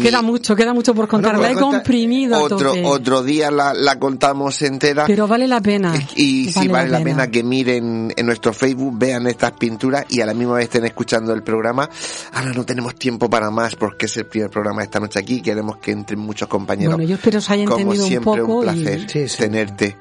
[0.00, 1.38] Queda mucho, queda mucho por contar.
[1.38, 2.40] la he comprimido.
[2.40, 5.04] Otro, otro día la, la, contamos entera.
[5.06, 5.92] Pero vale la pena.
[6.16, 7.30] Y, si vale, la, pena.
[7.30, 11.32] que miren en nuestro Facebook, vean estas pinturas y a la misma vez estén escuchando
[11.32, 11.88] el programa.
[12.32, 15.42] Ahora no tenemos tiempo para más porque es el primer programa de esta noche aquí.
[15.42, 16.94] Queremos que entren muchos compañeros.
[16.94, 18.58] Bueno, yo espero os haya entendido siempre, un poco.
[18.58, 19.06] Un placer
[19.36, 19.96] tenerte.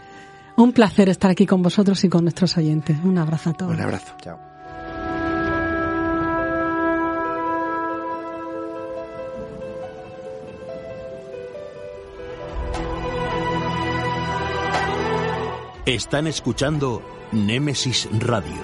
[0.56, 2.98] Un placer estar aquí con vosotros y con nuestros oyentes.
[3.04, 3.74] Un abrazo a todos.
[3.74, 4.14] Un abrazo.
[4.22, 4.53] Chao.
[15.86, 18.64] Están escuchando Némesis Radio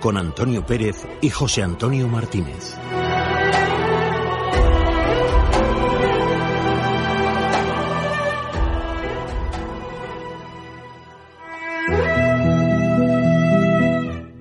[0.00, 2.76] con Antonio Pérez y José Antonio Martínez.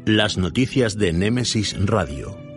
[0.05, 2.50] Las noticias de Némesis Radio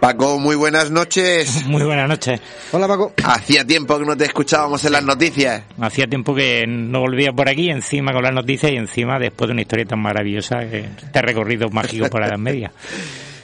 [0.00, 1.64] Paco, muy buenas noches.
[1.66, 2.40] Muy buenas noches.
[2.72, 3.12] Hola Paco.
[3.24, 5.64] Hacía tiempo que no te escuchábamos en las noticias.
[5.80, 9.52] Hacía tiempo que no volvía por aquí, encima con las noticias y encima después de
[9.52, 12.72] una historia tan maravillosa, este recorrido mágico por la Edad Media.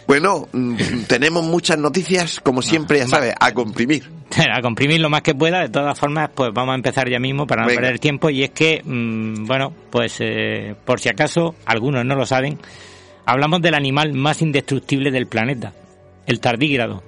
[0.06, 4.04] Bueno, mm, tenemos muchas noticias, como siempre, ya sabes, a comprimir.
[4.52, 7.46] A comprimir lo más que pueda, de todas formas, pues vamos a empezar ya mismo
[7.46, 8.30] para no perder tiempo.
[8.30, 12.58] Y es que, mm, bueno, pues eh, por si acaso algunos no lo saben,
[13.26, 15.72] hablamos del animal más indestructible del planeta,
[16.26, 17.02] el tardígrado.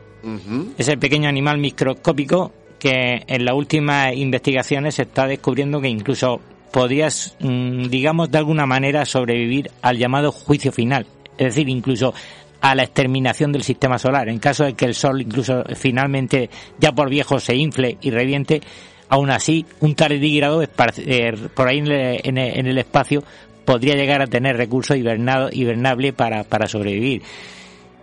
[0.77, 6.41] Es el pequeño animal microscópico que en las últimas investigaciones se está descubriendo que incluso
[6.73, 7.09] podría,
[7.41, 11.07] mm, digamos, de alguna manera sobrevivir al llamado juicio final.
[11.39, 12.13] Es decir, incluso
[12.61, 14.29] a la exterminación del sistema solar.
[14.29, 18.61] En caso de que el Sol incluso finalmente ya por viejo se infle y reviente,
[19.09, 23.23] aún así un tardígrado eh, por ahí en el, espacio
[23.65, 27.23] podría llegar a tener recursos hibernables para, para sobrevivir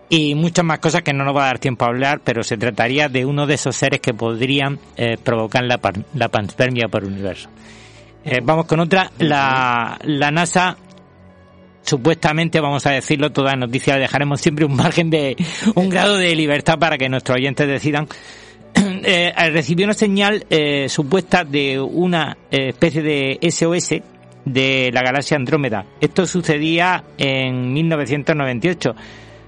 [0.10, 2.58] y muchas más cosas que no nos va a dar tiempo a hablar, pero se
[2.58, 5.80] trataría de uno de esos seres que podrían eh, provocar la,
[6.14, 7.50] la panspermia por universo.
[8.24, 9.12] Eh, vamos con otra.
[9.20, 10.78] La, la NASA
[11.82, 15.36] supuestamente, vamos a decirlo, todas noticias dejaremos siempre un margen de
[15.76, 18.08] un grado de libertad para que nuestros oyentes decidan.
[19.06, 20.46] Eh, recibió una señal
[20.88, 23.96] supuesta de una especie de SOS
[24.46, 25.86] de la galaxia Andrómeda.
[26.00, 28.96] Esto sucedía en 1998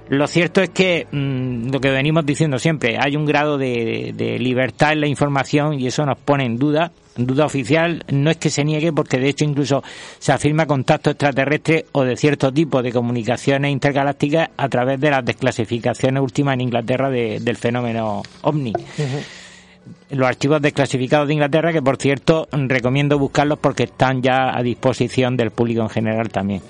[0.09, 4.93] lo cierto es que mm, lo que venimos diciendo siempre, hay un grado de, libertad
[4.93, 6.91] en la información y eso nos pone en duda.
[7.17, 9.83] En duda oficial no es que se niegue porque de hecho incluso
[10.19, 15.23] se afirma contacto extraterrestre o de cierto tipo de comunicaciones intergalácticas a través de las
[15.23, 18.73] desclasificaciones últimas en Inglaterra del fenómeno ovni.
[20.09, 25.37] Los archivos desclasificados de Inglaterra que por cierto recomiendo buscarlos porque están ya a disposición
[25.37, 26.61] del público en general también.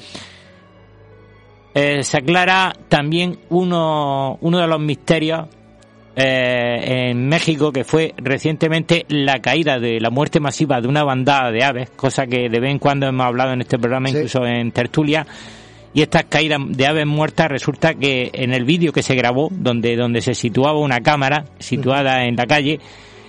[1.77, 5.47] Eh, se aclara también uno, uno de los misterios
[6.15, 11.51] eh, en México que fue recientemente la caída de la muerte masiva de una bandada
[11.51, 14.71] de aves, cosa que de vez en cuando hemos hablado en este programa, incluso en
[14.71, 15.27] tertulia.
[15.93, 19.97] Y estas caídas de aves muertas resulta que en el vídeo que se grabó, donde,
[19.97, 22.79] donde se situaba una cámara situada en la calle,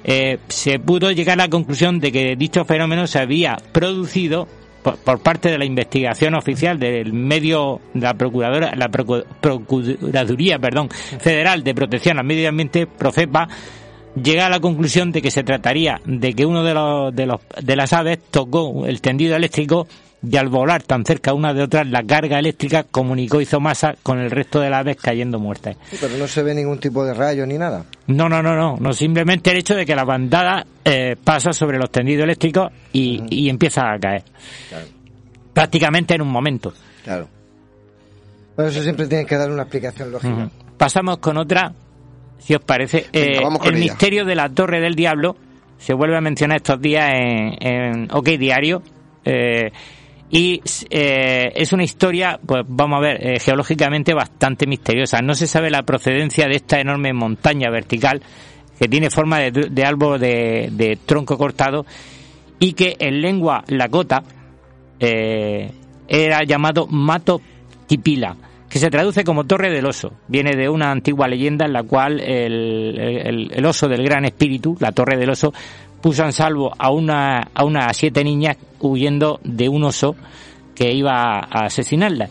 [0.05, 4.47] eh, se pudo llegar a la conclusión de que dicho fenómeno se había producido
[4.95, 11.75] por, parte de la investigación oficial del medio la procuradora la procuraduría perdón federal de
[11.75, 13.49] protección al medio ambiente Profepa
[14.23, 17.41] llega a la conclusión de que se trataría de que uno de los, de los
[17.61, 19.87] de las aves tocó el tendido eléctrico
[20.29, 24.19] y al volar tan cerca una de otras, la carga eléctrica comunicó, hizo masa con
[24.19, 25.77] el resto de las aves cayendo muertas.
[26.01, 27.85] pero no se ve ningún tipo de rayo ni nada.
[28.09, 31.79] No, no, no, no, no simplemente el hecho de que la bandada eh, pasa sobre
[31.79, 34.25] los tendidos eléctricos y, empieza a caer.
[35.53, 36.73] Prácticamente en un momento.
[37.05, 37.29] Claro.
[38.57, 40.51] Bueno, eso siempre tiene que dar una explicación lógica.
[40.77, 41.73] Pasamos con otra,
[42.39, 43.07] si os parece.
[43.13, 45.37] Eh, el misterio de la Torre del Diablo
[45.79, 48.83] se vuelve a mencionar estos días en, en OK Diario.
[49.25, 49.73] Eh,
[50.31, 50.61] y
[50.91, 55.21] eh, es una historia, pues vamos a ver, eh, geológicamente bastante misteriosa.
[55.23, 58.23] No se sabe la procedencia de esta enorme montaña vertical
[58.79, 61.87] que tiene forma de, árbol de, tronco cortado
[62.59, 64.23] y que en lengua lakota
[64.99, 65.71] eh,
[66.09, 67.41] era llamado Mato
[67.87, 68.37] Tipila,
[68.69, 70.13] que se traduce como Torre del Oso.
[70.29, 75.17] Viene de una antigua leyenda en la cual el oso del Gran Espíritu, la Torre
[75.17, 75.55] del Oso,
[76.07, 80.15] puso en salvo a una a unas siete niñas huyendo de un oso
[80.73, 82.31] que iba a asesinarlas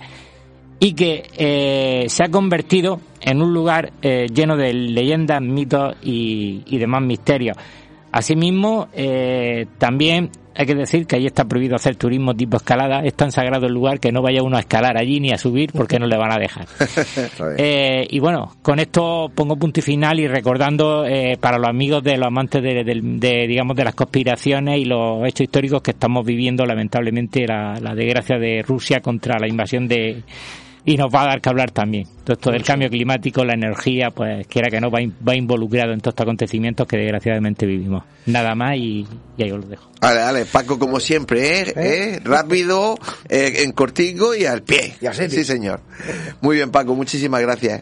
[0.80, 6.64] y que eh, se ha convertido en un lugar eh, lleno de leyendas, mitos y,
[6.68, 7.58] y demás misterios.
[8.14, 13.02] Asimismo, eh, también hay que decir que allí está prohibido hacer turismo tipo escalada.
[13.02, 15.72] Es tan sagrado el lugar que no vaya uno a escalar allí ni a subir
[15.74, 16.68] porque no le van a dejar.
[17.58, 22.04] eh, y bueno, con esto pongo punto y final y recordando eh, para los amigos
[22.04, 26.66] de los amantes de, digamos, de las conspiraciones y los hechos históricos que estamos viviendo
[26.66, 30.24] lamentablemente la, la desgracia de Rusia contra la invasión de
[30.86, 32.08] y nos va a dar que hablar también.
[32.24, 36.00] Todo esto del cambio climático, la energía, pues quiera que no, va, va involucrado en
[36.00, 38.04] todos estos acontecimientos que desgraciadamente vivimos.
[38.28, 39.08] Nada más y,
[39.40, 39.90] ahí os lo dejo.
[40.00, 41.62] Vale, vale, Paco, como siempre, ¿eh?
[41.62, 41.74] ¿Eh?
[41.76, 42.20] ¿Eh?
[42.24, 44.96] Rápido, eh, en cortico y al pie.
[45.30, 45.82] Sí, señor.
[46.42, 47.82] Muy bien, Paco, muchísimas gracias.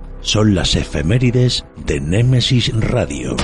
[0.21, 3.35] son las efemérides de Némesis Radio.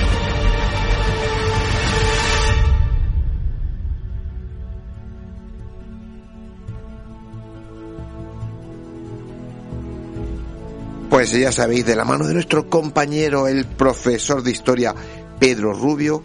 [11.10, 14.94] Pues ya sabéis, de la mano de nuestro compañero, el profesor de historia
[15.40, 16.22] Pedro Rubio,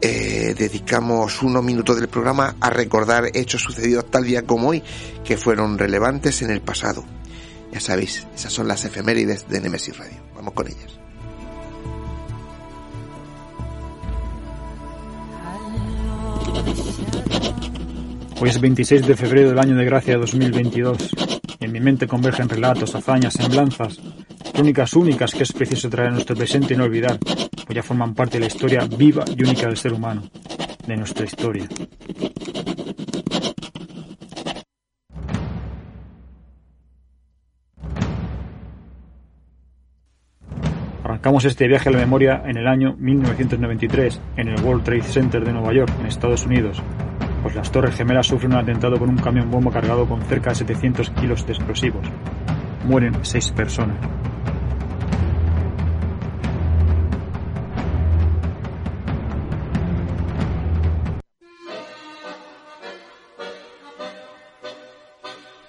[0.00, 4.82] eh, dedicamos unos minutos del programa a recordar hechos sucedidos tal día como hoy,
[5.24, 7.04] que fueron relevantes en el pasado.
[7.72, 10.16] Ya sabéis, esas son las efemérides de Nemesis Radio.
[10.34, 10.98] Vamos con ellas.
[18.40, 21.10] Hoy es 26 de febrero del año de gracia 2022.
[21.60, 23.98] en mi mente convergen relatos, hazañas, semblanzas,
[24.52, 28.14] crónicas únicas que es preciso traer a nuestro presente y no olvidar, pues ya forman
[28.14, 30.22] parte de la historia viva y única del ser humano,
[30.86, 31.68] de nuestra historia.
[41.38, 45.44] Arrancamos este viaje a la memoria en el año 1993 en el World Trade Center
[45.44, 46.82] de Nueva York, en Estados Unidos,
[47.44, 50.56] pues las Torres Gemelas sufren un atentado con un camión bomba cargado con cerca de
[50.56, 52.04] 700 kilos de explosivos.
[52.86, 53.96] Mueren seis personas.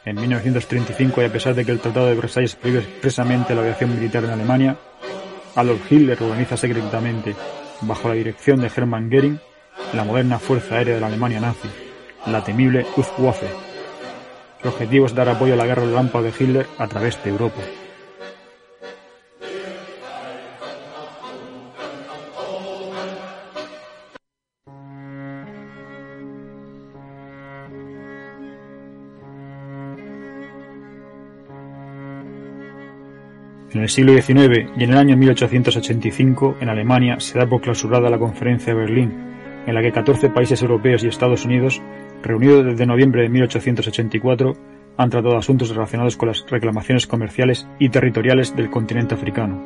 [0.03, 3.93] En 1935, y a pesar de que el Tratado de Versalles prohíbe expresamente la aviación
[3.93, 4.75] militar en Alemania,
[5.55, 7.35] Adolf Hitler organiza secretamente,
[7.81, 9.39] bajo la dirección de Hermann Göring,
[9.93, 11.69] la moderna Fuerza Aérea de la Alemania nazi,
[12.27, 13.47] la temible Luftwaffe.
[14.61, 17.61] Su objetivo es dar apoyo a la guerra relámpago de Hitler a través de Europa.
[33.79, 38.09] En el siglo XIX y en el año 1885, en Alemania, se da por clausurada
[38.09, 39.13] la Conferencia de Berlín,
[39.65, 41.81] en la que 14 países europeos y Estados Unidos,
[42.21, 44.53] reunidos desde noviembre de 1884,
[44.97, 49.63] han tratado asuntos relacionados con las reclamaciones comerciales y territoriales del continente africano,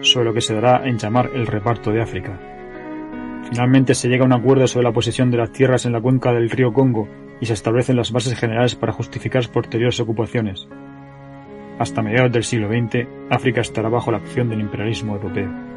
[0.00, 2.40] sobre lo que se dará en llamar el reparto de África.
[3.50, 6.32] Finalmente se llega a un acuerdo sobre la posesión de las tierras en la cuenca
[6.32, 7.10] del río Congo
[7.42, 10.66] y se establecen las bases generales para justificar posteriores ocupaciones.
[11.78, 15.73] Hasta mediados del siglo XX, África estará bajo la acción del imperialismo europeo.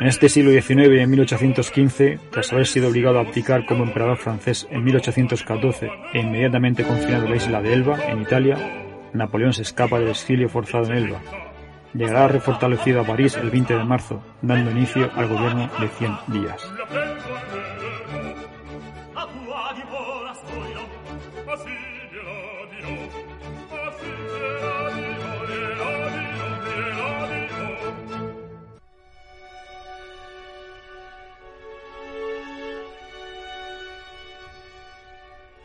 [0.00, 4.66] En este siglo XIX, en 1815, tras haber sido obligado a abdicar como emperador francés
[4.70, 8.56] en 1814 e inmediatamente confinado a la isla de Elba, en Italia,
[9.12, 11.20] Napoleón se escapa del exilio forzado en Elba.
[11.92, 16.62] Llegará refortalecido a París el 20 de marzo, dando inicio al gobierno de 100 días.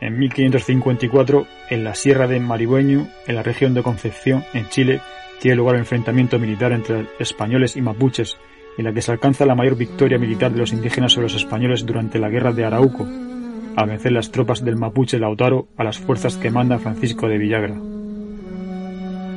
[0.00, 5.00] En 1554, en la Sierra de Maribueño, en la región de Concepción, en Chile,
[5.40, 8.36] tiene lugar un enfrentamiento militar entre españoles y mapuches,
[8.76, 11.86] en la que se alcanza la mayor victoria militar de los indígenas sobre los españoles
[11.86, 13.06] durante la Guerra de Arauco,
[13.76, 17.76] al vencer las tropas del mapuche Lautaro a las fuerzas que manda Francisco de Villagra.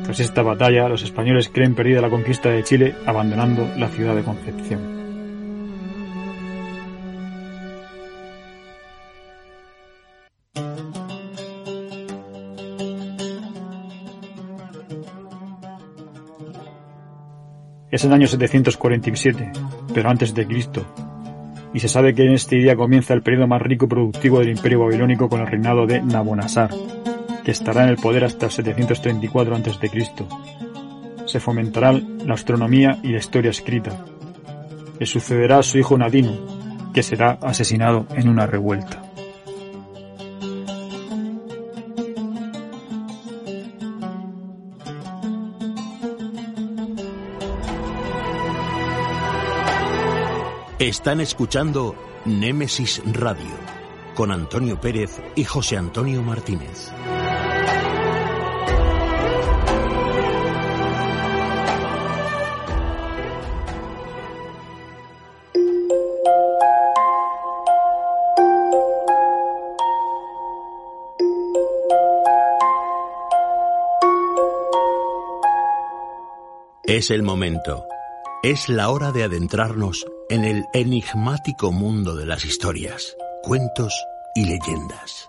[0.04, 4.24] Tras esta batalla, los españoles creen perdida la conquista de Chile, abandonando la ciudad de
[4.24, 4.99] Concepción.
[17.92, 19.52] Es el año 747,
[19.96, 20.86] pero antes de Cristo,
[21.74, 24.50] y se sabe que en este día comienza el periodo más rico y productivo del
[24.50, 26.70] imperio babilónico con el reinado de Nabonazar,
[27.44, 30.16] que estará en el poder hasta el 734 a.C.
[31.26, 34.06] Se fomentará la astronomía y la historia escrita.
[35.00, 39.09] Le sucederá a su hijo Nadino, que será asesinado en una revuelta.
[50.90, 51.94] Están escuchando
[52.26, 53.46] Némesis Radio
[54.16, 56.92] con Antonio Pérez y José Antonio Martínez.
[76.82, 77.86] Es el momento.
[78.42, 83.94] Es la hora de adentrarnos en el enigmático mundo de las historias, cuentos
[84.36, 85.28] y leyendas.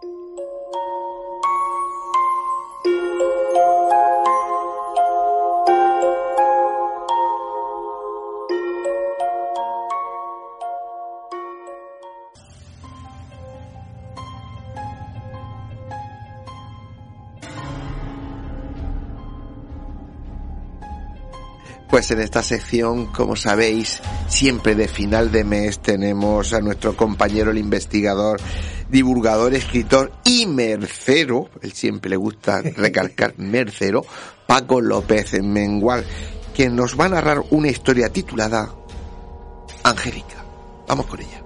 [22.10, 27.52] Pues en esta sección, como sabéis, siempre de final de mes tenemos a nuestro compañero,
[27.52, 28.40] el investigador,
[28.88, 34.04] divulgador, escritor y mercero, él siempre le gusta recalcar mercero,
[34.44, 36.04] Paco López en Mengual,
[36.52, 38.74] quien nos va a narrar una historia titulada
[39.84, 40.44] Angélica.
[40.88, 41.39] Vamos con ella.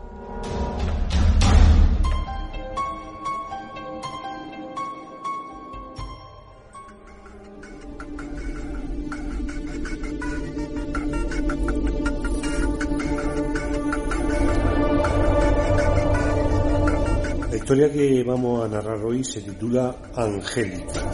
[17.74, 21.10] Historia que vamos a narrar hoy se titula Angélica.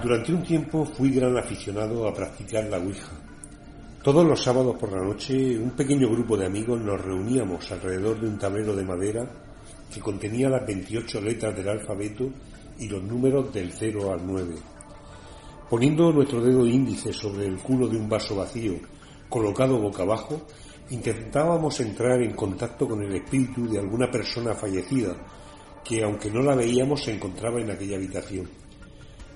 [0.00, 3.10] Durante un tiempo fui gran aficionado a practicar la Ouija.
[4.04, 8.28] Todos los sábados por la noche un pequeño grupo de amigos nos reuníamos alrededor de
[8.28, 9.28] un tablero de madera
[9.92, 12.30] que contenía las 28 letras del alfabeto
[12.78, 14.54] y los números del 0 al 9.
[15.68, 18.74] Poniendo nuestro dedo índice sobre el culo de un vaso vacío
[19.28, 20.42] colocado boca abajo,
[20.90, 25.16] intentábamos entrar en contacto con el espíritu de alguna persona fallecida
[25.84, 28.48] que, aunque no la veíamos, se encontraba en aquella habitación.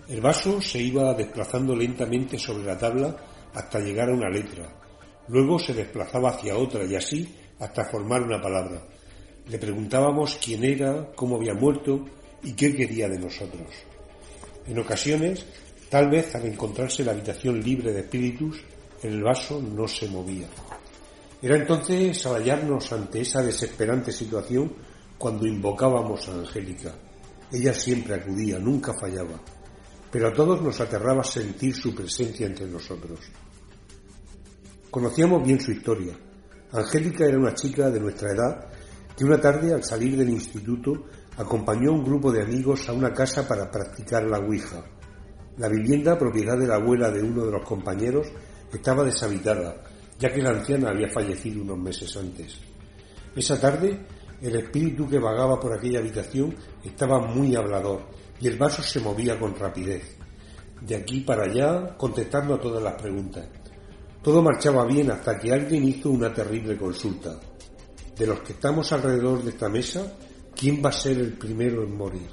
[0.08, 3.16] El vaso se iba desplazando lentamente sobre la tabla
[3.54, 4.68] hasta llegar a una letra.
[5.28, 8.82] Luego se desplazaba hacia otra y así hasta formar una palabra.
[9.48, 12.04] Le preguntábamos quién era, cómo había muerto
[12.42, 13.68] y qué quería de nosotros.
[14.66, 15.44] En ocasiones,
[15.88, 18.60] tal vez al encontrarse la habitación libre de espíritus,
[19.02, 20.46] el vaso no se movía.
[21.42, 24.72] Era entonces al hallarnos ante esa desesperante situación
[25.18, 26.94] cuando invocábamos a Angélica.
[27.52, 29.40] Ella siempre acudía, nunca fallaba,
[30.10, 33.20] pero a todos nos aterraba sentir su presencia entre nosotros.
[34.90, 36.16] Conocíamos bien su historia.
[36.72, 38.68] Angélica era una chica de nuestra edad
[39.16, 41.04] que una tarde al salir del instituto
[41.36, 44.84] acompañó a un grupo de amigos a una casa para practicar la Ouija.
[45.58, 48.26] La vivienda, propiedad de la abuela de uno de los compañeros,
[48.72, 49.82] estaba deshabitada,
[50.18, 52.58] ya que la anciana había fallecido unos meses antes.
[53.34, 54.06] Esa tarde,
[54.40, 56.54] el espíritu que vagaba por aquella habitación
[56.84, 58.06] estaba muy hablador
[58.40, 60.16] y el vaso se movía con rapidez.
[60.80, 63.46] De aquí para allá, contestando a todas las preguntas.
[64.22, 67.38] Todo marchaba bien hasta que alguien hizo una terrible consulta.
[68.16, 70.14] De los que estamos alrededor de esta mesa,
[70.54, 72.28] ¿quién va a ser el primero en morir?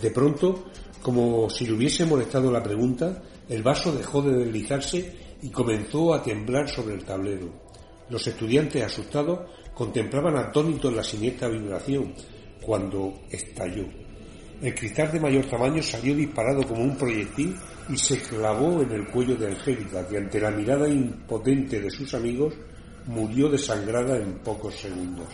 [0.00, 0.66] De pronto,
[1.02, 6.22] como si le hubiese molestado la pregunta, el vaso dejó de deslizarse y comenzó a
[6.22, 7.48] temblar sobre el tablero.
[8.08, 9.40] Los estudiantes asustados
[9.74, 12.12] contemplaban atónitos la siniestra vibración
[12.60, 13.86] cuando estalló.
[14.60, 17.56] El cristal de mayor tamaño salió disparado como un proyectil
[17.88, 22.12] y se clavó en el cuello de Angélica, que ante la mirada impotente de sus
[22.12, 22.54] amigos
[23.06, 25.28] murió desangrada en pocos segundos.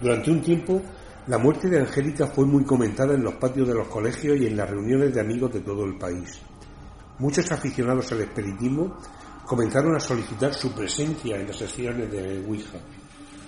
[0.00, 0.82] Durante un tiempo,
[1.26, 4.56] la muerte de Angélica fue muy comentada en los patios de los colegios y en
[4.56, 6.40] las reuniones de amigos de todo el país.
[7.18, 8.96] Muchos aficionados al espiritismo
[9.44, 12.78] comenzaron a solicitar su presencia en las sesiones de Ouija.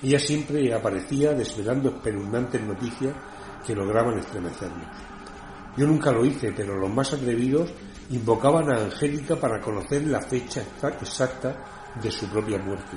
[0.03, 3.14] Ella siempre aparecía desvelando espeluznantes noticias
[3.64, 4.89] que lograban estremecernos.
[5.77, 7.71] Yo nunca lo hice, pero los más atrevidos
[8.11, 10.62] invocaban a Angélica para conocer la fecha
[11.01, 12.97] exacta de su propia muerte.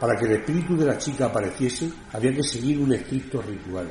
[0.00, 3.88] Para que el espíritu de la chica apareciese, había que seguir un estricto ritual.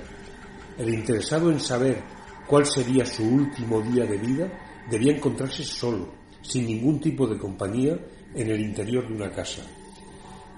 [0.77, 2.03] El interesado en saber
[2.47, 4.47] cuál sería su último día de vida
[4.89, 7.97] debía encontrarse solo, sin ningún tipo de compañía,
[8.33, 9.63] en el interior de una casa.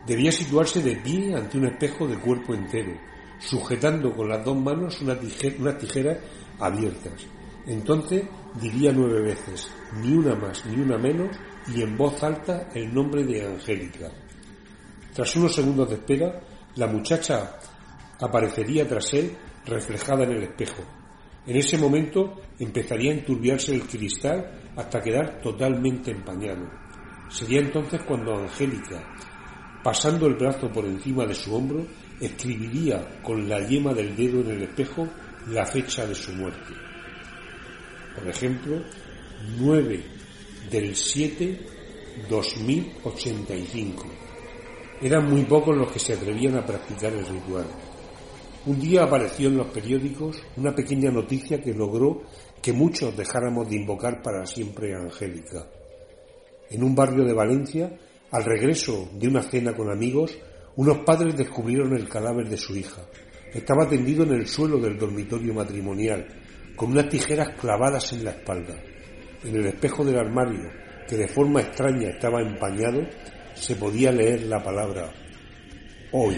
[0.05, 2.93] Debía situarse de pie ante un espejo de cuerpo entero,
[3.39, 6.17] sujetando con las dos manos unas tijeras
[6.59, 7.25] abiertas.
[7.67, 8.23] Entonces
[8.59, 9.71] diría nueve veces,
[10.01, 11.35] ni una más ni una menos,
[11.73, 14.09] y en voz alta el nombre de Angélica.
[15.13, 16.41] Tras unos segundos de espera,
[16.75, 17.57] la muchacha
[18.19, 20.83] aparecería tras él reflejada en el espejo.
[21.45, 26.69] En ese momento empezaría a enturbiarse el cristal hasta quedar totalmente empañado.
[27.29, 29.03] Sería entonces cuando Angélica,
[29.83, 31.85] pasando el brazo por encima de su hombro,
[32.19, 35.07] escribiría con la yema del dedo en el espejo
[35.47, 36.73] la fecha de su muerte.
[38.15, 38.83] Por ejemplo,
[39.57, 40.03] 9
[40.69, 41.59] del 7
[42.29, 44.05] 2085.
[45.01, 47.65] Eran muy pocos los que se atrevían a practicar el ritual.
[48.63, 52.21] Un día apareció en los periódicos una pequeña noticia que logró
[52.61, 55.65] que muchos dejáramos de invocar para siempre a Angélica.
[56.69, 57.91] En un barrio de Valencia,
[58.29, 60.37] al regreso de una cena con amigos,
[60.75, 63.01] unos padres descubrieron el cadáver de su hija.
[63.51, 66.27] Estaba tendido en el suelo del dormitorio matrimonial,
[66.75, 68.75] con unas tijeras clavadas en la espalda.
[69.43, 70.69] En el espejo del armario,
[71.09, 73.01] que de forma extraña estaba empañado,
[73.55, 75.11] se podía leer la palabra
[76.11, 76.37] hoy.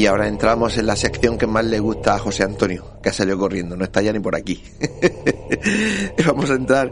[0.00, 3.12] Y ahora entramos en la sección que más le gusta a José Antonio, que ha
[3.12, 4.64] salido corriendo, no está ya ni por aquí.
[6.26, 6.90] Vamos a entrar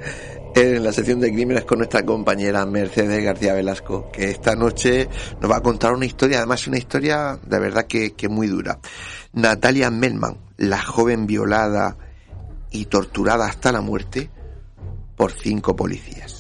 [0.54, 5.08] en la sección de crímenes con nuestra compañera Mercedes García Velasco, que esta noche
[5.40, 8.78] nos va a contar una historia, además una historia de verdad que, que muy dura.
[9.32, 11.96] Natalia Melman, la joven violada
[12.70, 14.28] y torturada hasta la muerte
[15.16, 16.37] por cinco policías.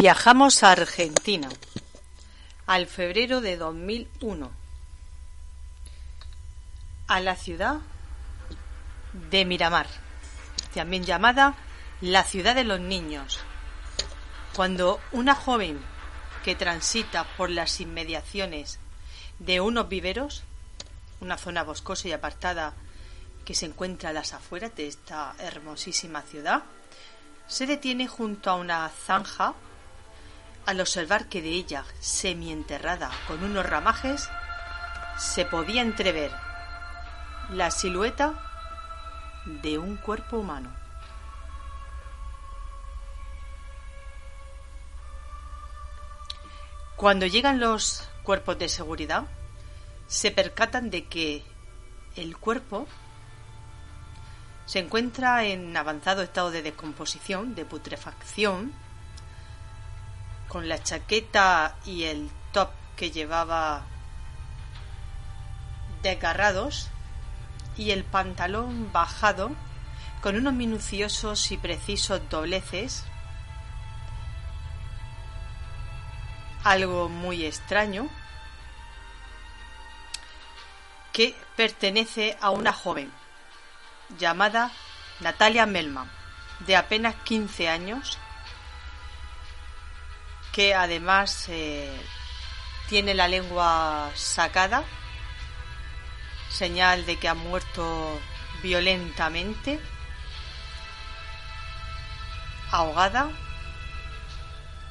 [0.00, 1.50] Viajamos a Argentina,
[2.66, 4.50] al febrero de 2001,
[7.06, 7.80] a la ciudad
[9.28, 9.88] de Miramar,
[10.72, 11.54] también llamada
[12.00, 13.40] la ciudad de los niños.
[14.56, 15.78] Cuando una joven
[16.44, 18.78] que transita por las inmediaciones
[19.38, 20.44] de unos viveros,
[21.20, 22.72] una zona boscosa y apartada
[23.44, 26.62] que se encuentra a las afueras de esta hermosísima ciudad,
[27.46, 29.54] se detiene junto a una zanja
[30.66, 34.28] al observar que de ella, semienterrada con unos ramajes,
[35.18, 36.30] se podía entrever
[37.50, 38.34] la silueta
[39.44, 40.74] de un cuerpo humano.
[46.96, 49.24] Cuando llegan los cuerpos de seguridad,
[50.06, 51.44] se percatan de que
[52.16, 52.86] el cuerpo
[54.66, 58.72] se encuentra en avanzado estado de descomposición, de putrefacción,
[60.50, 63.84] con la chaqueta y el top que llevaba
[66.02, 66.90] desgarrados
[67.76, 69.52] y el pantalón bajado
[70.20, 73.04] con unos minuciosos y precisos dobleces,
[76.64, 78.08] algo muy extraño,
[81.12, 83.12] que pertenece a una joven
[84.18, 84.72] llamada
[85.20, 86.10] Natalia Melman,
[86.66, 88.18] de apenas 15 años,
[90.52, 91.90] que además eh,
[92.88, 94.84] tiene la lengua sacada,
[96.50, 98.20] señal de que ha muerto
[98.62, 99.80] violentamente,
[102.70, 103.30] ahogada,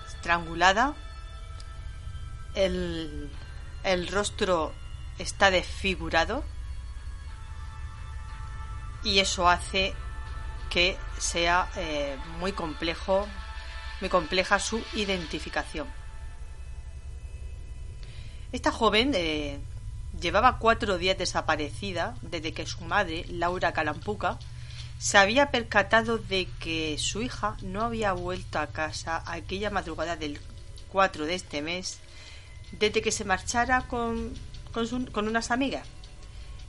[0.07, 0.95] estrangulada,
[2.55, 3.29] el,
[3.83, 4.73] el rostro
[5.17, 6.43] está desfigurado
[9.03, 9.93] y eso hace
[10.69, 13.27] que sea eh, muy complejo,
[14.01, 15.87] muy compleja su identificación.
[18.51, 19.59] Esta joven eh,
[20.19, 24.39] llevaba cuatro días desaparecida desde que su madre, Laura Calampuca,
[24.97, 30.39] se había percatado de que su hija no había vuelto a casa aquella madrugada del
[30.91, 31.99] 4 de este mes,
[32.71, 34.33] desde que se marchara con,
[35.11, 35.87] con unas amigas.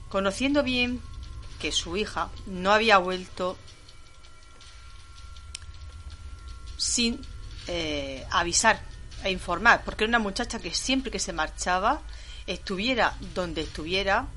[0.09, 1.01] Conociendo bien
[1.59, 3.57] que su hija no había vuelto
[6.81, 7.21] sin
[7.67, 8.81] eh, avisar
[9.23, 12.01] e informar, porque era una muchacha que siempre que se marchaba,
[12.47, 14.27] estuviera donde estuviera,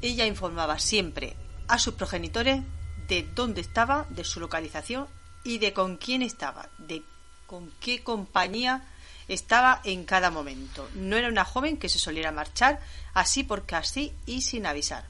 [0.00, 1.36] ella informaba siempre
[1.66, 2.62] a sus progenitores
[3.08, 5.08] de dónde estaba, de su localización
[5.42, 7.02] y de con quién estaba, de
[7.46, 8.84] con qué compañía
[9.26, 10.88] estaba en cada momento.
[10.94, 12.80] No era una joven que se soliera marchar
[13.14, 15.04] así porque así y sin avisar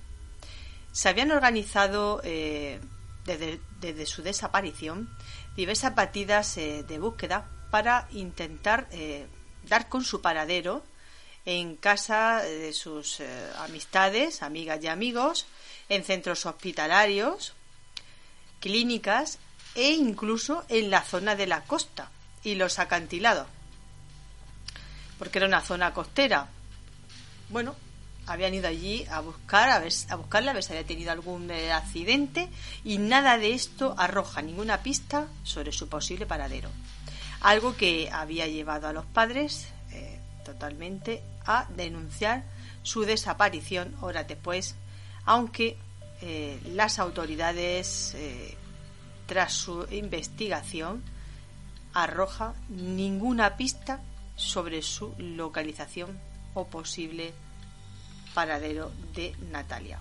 [0.92, 2.80] se habían organizado eh,
[3.24, 5.08] desde, su desaparición
[5.56, 9.26] diversas batidas eh, de búsqueda para intentar eh,
[9.68, 10.82] dar con su paradero
[11.44, 13.20] en casa de sus
[13.58, 15.46] amistades, amigas y amigos,
[15.88, 17.54] en centros hospitalarios,
[18.60, 19.38] clínicas
[19.74, 22.10] e incluso en la zona de la costa
[22.44, 23.46] y los acantilados,
[25.18, 26.48] porque era una zona costera.
[27.48, 27.74] Bueno,
[28.30, 31.50] habían ido allí a buscar, a, ver, a buscarla, a ver si había tenido algún
[31.50, 32.48] eh, accidente
[32.84, 36.68] y nada de esto arroja ninguna pista sobre su posible paradero.
[37.40, 42.44] Algo que había llevado a los padres eh, totalmente a denunciar
[42.84, 44.76] su desaparición horas después,
[45.24, 45.76] aunque
[46.22, 48.16] eh, las autoridades,
[49.26, 51.02] tras su investigación,
[51.94, 54.00] arroja ninguna pista
[54.36, 56.16] sobre su localización
[56.54, 57.34] o posible
[58.34, 59.98] de Natalia.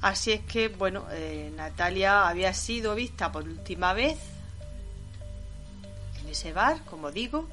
[0.00, 4.18] Así es que, bueno, eh, Natalia había sido vista por última vez
[6.20, 7.48] en ese bar, como digo,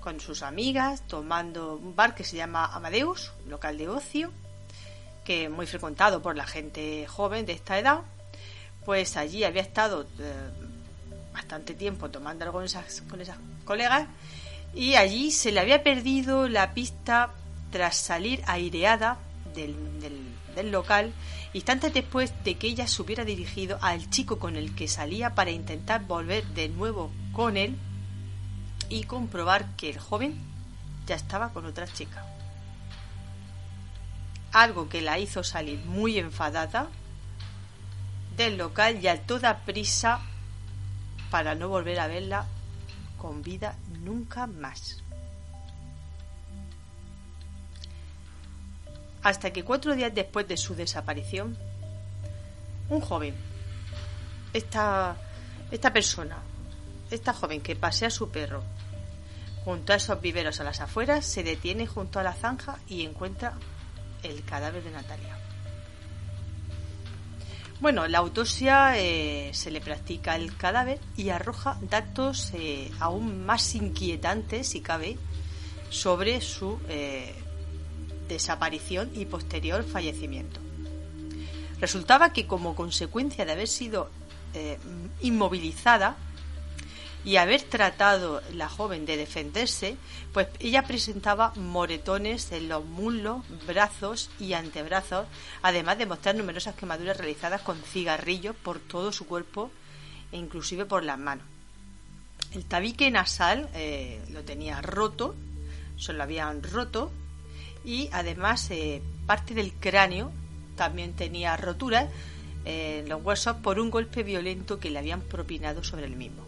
[0.00, 4.32] con sus amigas, tomando un bar que se llama Amadeus, local de ocio,
[5.24, 8.00] que es muy frecuentado por la gente joven de esta edad.
[8.84, 10.34] Pues allí había estado eh,
[11.32, 12.68] bastante tiempo tomando algo con
[13.08, 14.08] con esas colegas
[14.74, 17.30] y allí se le había perdido la pista
[17.74, 19.18] tras salir aireada
[19.52, 19.74] del,
[20.54, 21.12] del, local,
[21.54, 25.50] instantes después de que ella se hubiera dirigido al chico con el que salía para
[25.50, 27.76] intentar volver de nuevo con él
[28.88, 30.38] y comprobar que el joven
[31.08, 32.24] ya estaba con otra chica.
[34.52, 36.86] Algo que la hizo salir muy enfadada
[38.36, 40.20] del local y a toda prisa
[41.28, 42.46] para no volver a verla
[43.18, 45.03] con vida nunca más.
[49.24, 51.56] Hasta que cuatro días después de su desaparición,
[52.90, 53.34] un joven,
[54.52, 55.16] esta,
[55.70, 56.36] esta persona,
[57.10, 58.62] esta joven que pasea su perro
[59.64, 63.54] junto a esos viveros a las afueras, se detiene junto a la zanja y encuentra
[64.22, 65.38] el cadáver de Natalia.
[67.80, 73.74] Bueno, la autopsia eh, se le practica el cadáver y arroja datos eh, aún más
[73.74, 75.16] inquietantes, si cabe,
[75.88, 77.34] sobre su eh,
[78.28, 80.60] desaparición y posterior fallecimiento.
[81.80, 84.10] Resultaba que como consecuencia de haber sido
[85.20, 86.16] inmovilizada,
[87.24, 89.96] y haber tratado la joven de defenderse,
[90.32, 95.26] pues ella presentaba moretones en los muslos, brazos y antebrazos,
[95.62, 99.70] además de mostrar numerosas quemaduras realizadas con cigarrillos por todo su cuerpo
[100.32, 101.46] e inclusive por las manos.
[102.52, 105.34] El tabique nasal eh, lo tenía roto,
[105.96, 107.10] se lo habían roto
[107.84, 110.32] y además eh, parte del cráneo
[110.76, 112.08] también tenía roturas
[112.64, 116.44] en los huesos por un golpe violento que le habían propinado sobre el mismo.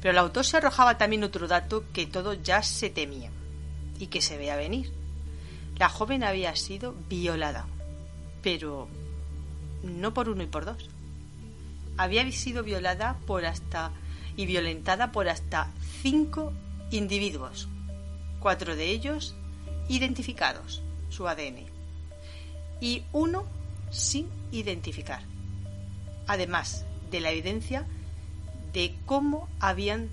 [0.00, 3.30] Pero la autopsia arrojaba también otro dato que todo ya se temía
[3.98, 4.90] y que se veía venir.
[5.78, 7.66] La joven había sido violada,
[8.42, 8.88] pero
[9.82, 10.88] no por uno y por dos.
[11.96, 13.92] Había sido violada por hasta
[14.36, 15.70] y violentada por hasta
[16.02, 16.52] cinco
[16.90, 17.68] individuos,
[18.40, 19.36] cuatro de ellos
[19.90, 21.66] identificados, su ADN,
[22.80, 23.44] y uno
[23.90, 25.22] sin identificar.
[26.28, 27.86] Además de la evidencia
[28.72, 30.08] de cómo habían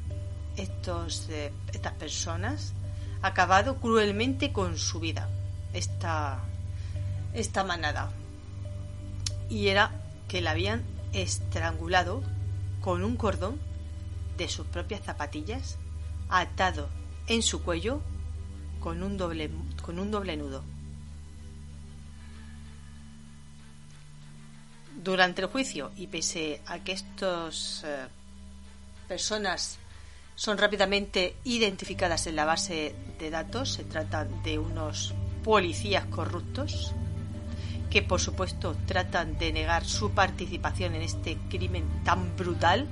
[0.58, 2.74] estos, eh, estas personas
[3.22, 5.30] acabado cruelmente con su vida,
[5.74, 6.40] esta,
[7.36, 8.12] esta manada.
[9.48, 9.92] Y era
[10.28, 12.24] que la habían estrangulado
[12.82, 13.60] con un cordón
[14.38, 15.78] de sus propias zapatillas,
[16.30, 16.90] atado
[17.28, 18.02] en su cuello
[18.88, 19.50] con un doble,
[19.82, 20.64] con un doble nudo.
[25.04, 28.08] Durante el juicio, y pese a que estos eh,
[29.10, 29.78] personas
[30.36, 33.74] son rápidamente identificadas en la base de datos.
[33.74, 35.14] Se trata de unos
[35.44, 36.94] policías corruptos
[37.90, 42.88] que, por supuesto, tratan de negar su participación en este crimen tan brutal,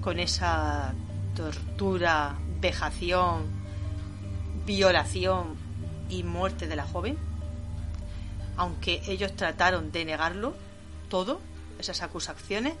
[0.00, 0.94] con esa
[1.34, 3.65] tortura, vejación,
[4.66, 5.56] violación
[6.10, 7.16] y muerte de la joven.
[8.56, 10.54] Aunque ellos trataron de negarlo
[11.08, 11.40] todo,
[11.78, 12.74] esas acusaciones,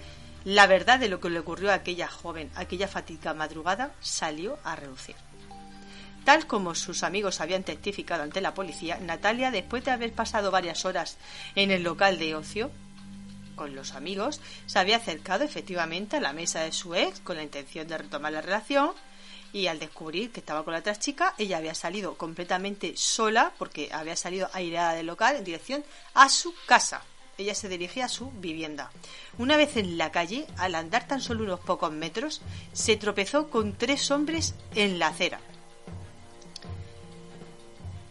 [0.44, 4.76] la verdad de lo que le ocurrió a aquella joven, aquella fatiga madrugada, salió a
[4.76, 5.16] reducir.
[6.24, 10.84] Tal como sus amigos habían testificado ante la policía, Natalia, después de haber pasado varias
[10.84, 11.18] horas
[11.54, 12.70] en el local de ocio
[13.54, 17.44] con los amigos, se había acercado efectivamente a la mesa de su ex con la
[17.44, 18.90] intención de retomar la relación
[19.52, 23.90] y al descubrir que estaba con la otra chica, ella había salido completamente sola porque
[23.92, 25.84] había salido aireada del local en dirección
[26.14, 27.02] a su casa
[27.38, 28.90] ella se dirigía a su vivienda.
[29.38, 32.40] Una vez en la calle, al andar tan solo unos pocos metros,
[32.72, 35.40] se tropezó con tres hombres en la acera.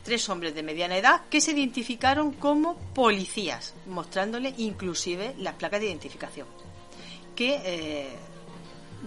[0.03, 5.87] Tres hombres de mediana edad que se identificaron como policías, mostrándole inclusive las placas de
[5.87, 6.47] identificación,
[7.35, 8.15] que eh,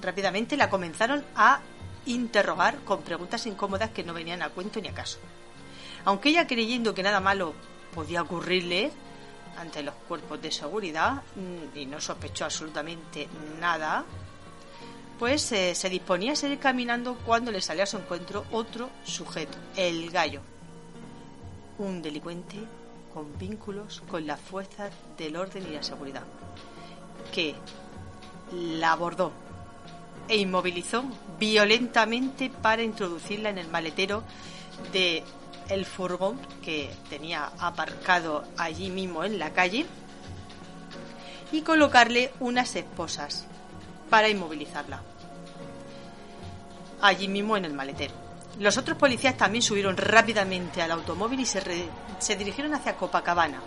[0.01, 1.61] rápidamente la comenzaron a
[2.09, 5.19] interrogar con preguntas incómodas que no venían a cuento ni a caso.
[6.05, 7.55] Aunque ella creyendo que nada malo
[7.95, 8.91] podía ocurrirle,
[9.59, 13.29] ante los cuerpos de seguridad mm, y no sospechó absolutamente
[13.61, 14.05] nada,
[15.19, 19.59] pues eh, se disponía a seguir caminando cuando le salía a su encuentro otro sujeto,
[19.77, 20.43] el gallo,
[21.79, 22.57] un delincuente
[23.13, 26.23] con vínculos con las fuerzas del orden y la seguridad,
[27.33, 27.57] que
[28.53, 29.33] la abordó
[30.29, 31.05] e inmovilizó
[31.39, 34.23] violentamente para introducirla en el maletero
[34.93, 35.25] de
[35.69, 39.87] el furgón que tenía aparcado allí mismo en la calle
[41.53, 43.47] y colocarle unas esposas
[44.11, 45.03] para inmovilizarla
[47.01, 48.15] allí mismo en el maletero.
[48.59, 51.63] Los otros policías también subieron rápidamente al automóvil y se,
[52.19, 53.61] se dirigieron hacia Copacabana,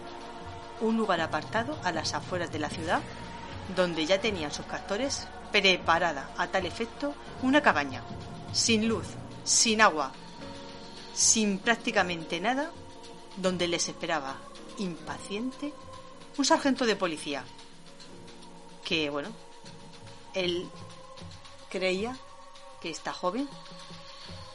[0.82, 3.00] un lugar apartado a las afueras de la ciudad,
[3.76, 8.04] donde ya tenían sus castores preparada a tal efecto una cabaña,
[8.54, 9.08] sin luz,
[9.44, 10.12] sin agua,
[11.14, 12.72] sin prácticamente nada,
[13.38, 14.38] donde les esperaba,
[14.78, 15.74] impaciente,
[16.38, 17.44] un sargento de policía,
[18.84, 19.30] que, bueno,
[20.34, 20.70] él
[21.70, 22.18] creía
[22.82, 23.48] que esta joven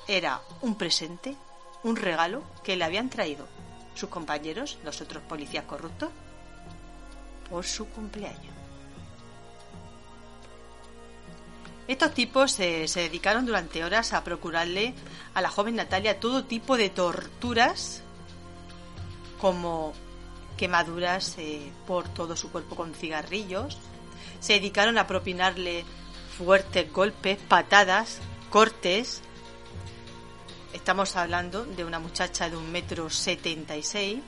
[0.09, 1.37] era un presente,
[1.83, 3.47] un regalo que le habían traído
[3.95, 6.11] sus compañeros, los otros policías corruptos,
[7.49, 8.56] por su cumpleaños.
[11.89, 14.93] Estos tipos se dedicaron durante horas a procurarle
[15.34, 18.03] a la joven Natalia todo tipo de torturas,
[19.41, 19.93] como
[20.57, 23.78] quemaduras eh, por todo su cuerpo con cigarrillos.
[24.41, 25.84] Se dedicaron a propinarle
[26.37, 28.18] fuertes golpes, patadas,
[28.51, 29.22] cortes.
[30.72, 34.18] Estamos hablando de una muchacha de un metro setenta y seis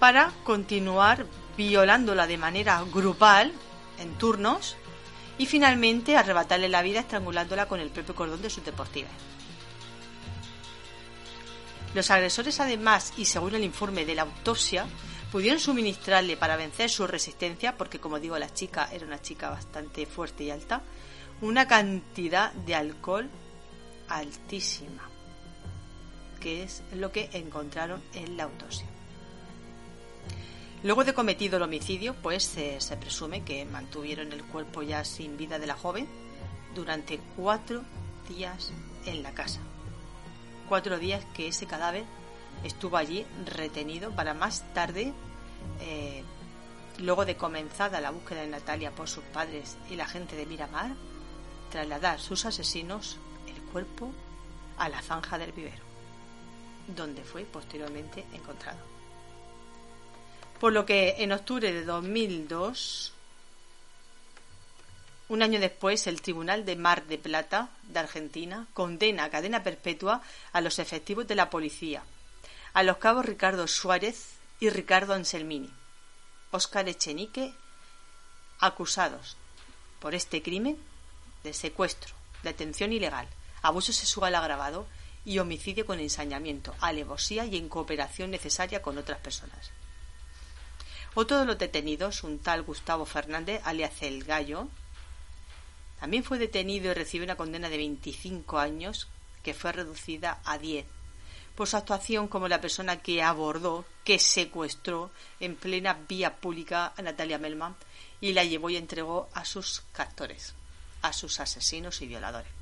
[0.00, 1.26] para continuar
[1.56, 3.52] violándola de manera grupal,
[3.98, 4.76] en turnos,
[5.38, 9.10] y finalmente arrebatarle la vida estrangulándola con el propio cordón de sus deportivas.
[11.94, 14.86] Los agresores además, y según el informe de la autopsia,
[15.32, 20.06] pudieron suministrarle para vencer su resistencia, porque como digo la chica era una chica bastante
[20.06, 20.82] fuerte y alta,
[21.40, 23.28] una cantidad de alcohol
[24.08, 25.08] altísima,
[26.40, 28.86] que es lo que encontraron en la autopsia.
[30.86, 35.58] Luego de cometido el homicidio, pues se presume que mantuvieron el cuerpo ya sin vida
[35.58, 36.06] de la joven
[36.76, 37.82] durante cuatro
[38.28, 38.70] días
[39.04, 39.58] en la casa.
[40.68, 42.04] Cuatro días que ese cadáver
[42.62, 45.12] estuvo allí retenido para más tarde,
[45.80, 46.22] eh,
[46.98, 50.92] luego de comenzada la búsqueda de Natalia por sus padres y la gente de Miramar,
[51.72, 53.16] trasladar sus asesinos
[53.48, 54.12] el cuerpo
[54.78, 55.82] a la zanja del vivero,
[56.94, 58.95] donde fue posteriormente encontrado.
[60.60, 63.12] Por lo que en octubre de 2002,
[65.28, 70.22] un año después, el Tribunal de Mar de Plata de Argentina condena a cadena perpetua
[70.52, 72.04] a los efectivos de la policía,
[72.72, 75.70] a los cabos Ricardo Suárez y Ricardo Anselmini,
[76.52, 77.52] Óscar Echenique,
[78.60, 79.36] acusados
[80.00, 80.78] por este crimen
[81.44, 83.28] de secuestro, detención ilegal,
[83.62, 84.86] abuso sexual agravado
[85.24, 89.70] y homicidio con ensañamiento, alevosía y en cooperación necesaria con otras personas.
[91.18, 94.68] Otro de los detenidos, un tal Gustavo Fernández, alias El Gallo,
[95.98, 99.08] también fue detenido y recibió una condena de 25 años
[99.42, 100.84] que fue reducida a 10
[101.54, 105.10] por su actuación como la persona que abordó, que secuestró
[105.40, 107.74] en plena vía pública a Natalia Melman
[108.20, 110.52] y la llevó y entregó a sus captores,
[111.00, 112.52] a sus asesinos y violadores.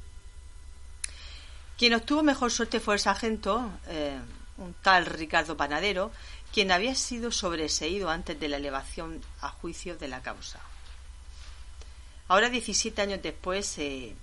[1.76, 4.16] Quien obtuvo mejor suerte fue el sargento, eh,
[4.58, 6.12] un tal Ricardo Panadero,
[6.54, 10.60] quien había sido sobreseído antes de la elevación a juicio de la causa.
[12.28, 14.14] Ahora, 17 años después, eh,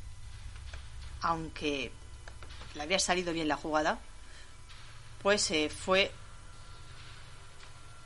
[1.19, 1.91] aunque
[2.73, 3.99] le había salido bien la jugada,
[5.21, 6.09] pues eh, fue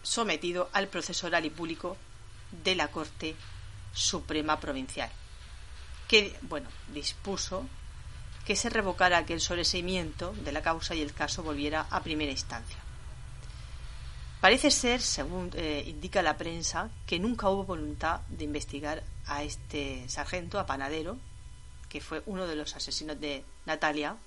[0.01, 1.95] sometido al proceso oral y público
[2.63, 3.35] de la Corte
[3.93, 5.11] Suprema Provincial,
[6.07, 7.63] que, bueno, dispuso
[8.43, 12.84] que se revocara aquel sobreseimiento de la causa y el caso volviera a primera instancia.
[14.45, 20.07] Parece ser, según eh, indica la prensa, que nunca hubo voluntad de investigar a este
[20.07, 21.17] sargento, a Panadero,
[21.89, 24.17] que fue uno de los asesinos de Natalia,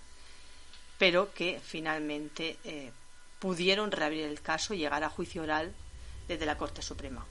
[0.98, 2.90] pero que finalmente eh,
[3.38, 5.72] pudieron reabrir el caso y llegar a juicio oral
[6.26, 7.24] desde la Corte Suprema.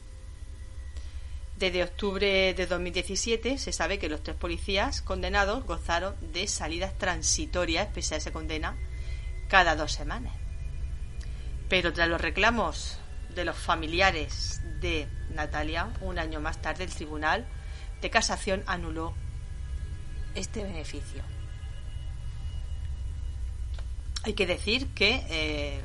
[1.58, 7.90] Desde octubre de 2017 se sabe que los tres policías condenados gozaron de salidas transitorias,
[7.94, 8.78] pese a esa condena,
[9.50, 10.47] cada dos semanas.
[11.70, 12.98] Pero tras los reclamos
[13.36, 17.46] de los familiares de Natalia, un año más tarde el Tribunal
[18.02, 19.14] de Casación anuló
[20.36, 21.24] este beneficio.
[24.24, 25.82] Hay que decir que eh,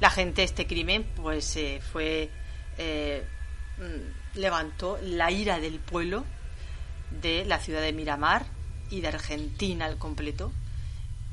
[0.00, 2.30] la gente de este crimen pues eh, fue
[2.78, 3.24] eh,
[3.78, 6.24] mm, levantó la ira del pueblo
[7.20, 8.46] de la ciudad de Miramar
[8.90, 10.52] y de Argentina al completo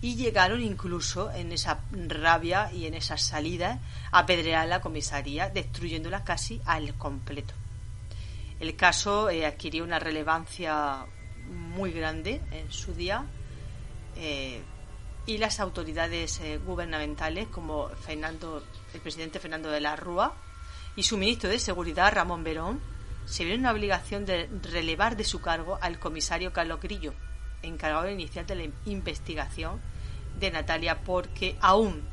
[0.02, 3.80] y llegaron incluso en esa rabia y en esa salida
[4.12, 7.54] a apedrear la comisaría, destruyéndola casi al completo.
[8.60, 11.06] El caso eh, adquirió una relevancia
[11.50, 13.26] muy grande en su día
[14.16, 14.62] eh,
[15.26, 20.34] y las autoridades eh, gubernamentales como Fernando, el presidente Fernando de la Rúa
[20.96, 22.80] y su ministro de Seguridad Ramón Verón
[23.26, 27.14] se vieron en la obligación de relevar de su cargo al comisario Carlos Grillo,
[27.66, 29.82] encargado de iniciar de la investigación
[30.39, 32.03] de Natalia porque aún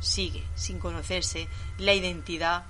[0.00, 1.48] sigue sin conocerse
[1.78, 2.64] la identidad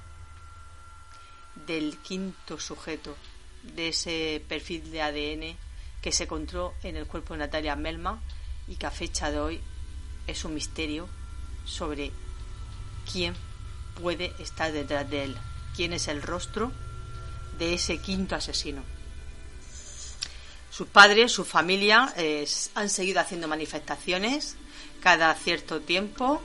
[1.67, 3.17] del quinto sujeto
[3.63, 5.57] de ese perfil de ADN
[6.01, 8.21] que se encontró en el cuerpo de Natalia Melma
[8.67, 9.61] y que a fecha de hoy
[10.27, 11.09] es un misterio
[11.65, 12.11] sobre
[13.11, 13.35] quién
[14.01, 15.37] puede estar detrás de él,
[15.77, 16.73] quién es el rostro
[17.59, 18.83] de ese quinto asesino.
[20.73, 22.13] Sus padres, su familia
[22.75, 24.57] han seguido haciendo manifestaciones
[25.03, 26.41] cada cierto tiempo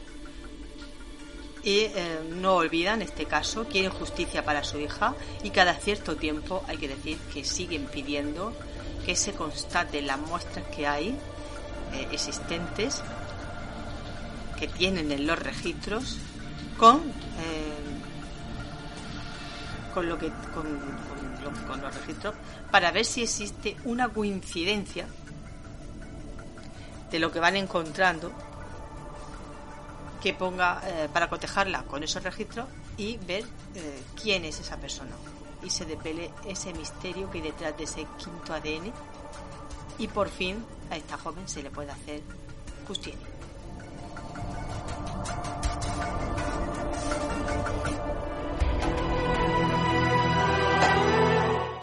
[1.64, 6.64] y eh, no olvidan este caso, quieren justicia para su hija y cada cierto tiempo
[6.68, 8.54] hay que decir que siguen pidiendo
[9.06, 11.10] que se constate las muestras que hay
[11.94, 13.04] eh, existentes
[14.58, 16.18] que tienen en los registros
[16.78, 17.74] con eh,
[19.94, 20.66] con lo que con
[21.52, 22.36] los registros
[22.72, 25.08] para ver si existe una coincidencia
[27.12, 28.32] de lo que van encontrando
[30.22, 32.68] que ponga eh, para cotejarla con esos registros
[32.98, 33.44] y ver
[33.76, 35.12] eh, quién es esa persona
[35.64, 38.92] y se depele ese misterio que hay detrás de ese quinto ADN
[39.98, 42.22] y por fin a esta joven se le puede hacer
[42.88, 43.28] justicia.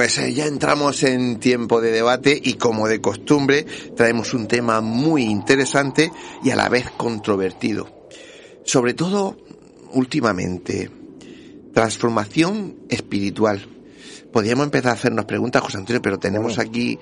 [0.00, 4.80] Pues eh, ya entramos en tiempo de debate y como de costumbre traemos un tema
[4.80, 6.10] muy interesante
[6.42, 7.86] y a la vez controvertido.
[8.64, 9.36] Sobre todo
[9.92, 10.90] últimamente,
[11.72, 13.66] transformación espiritual.
[14.32, 16.98] Podríamos empezar a hacernos preguntas, José Antonio, pero tenemos aquí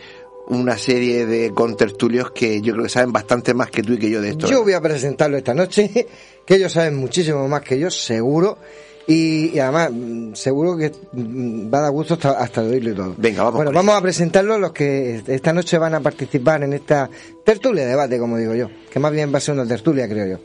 [0.49, 4.11] una serie de contertulios que yo creo que saben bastante más que tú y que
[4.11, 4.49] yo de esto.
[4.49, 6.07] Yo voy a presentarlo esta noche,
[6.47, 8.59] que ellos saben muchísimo más que yo, seguro.
[9.11, 13.15] Y, además, mm, seguro que mm, va a dar gusto hasta, hasta oírlo y todo.
[13.17, 13.57] Venga, vamos.
[13.57, 17.09] Bueno, vamos a presentarlo los que esta noche van a participar en esta
[17.43, 20.27] tertulia de debate, como digo yo, que más bien va a ser una tertulia, creo
[20.27, 20.39] yo.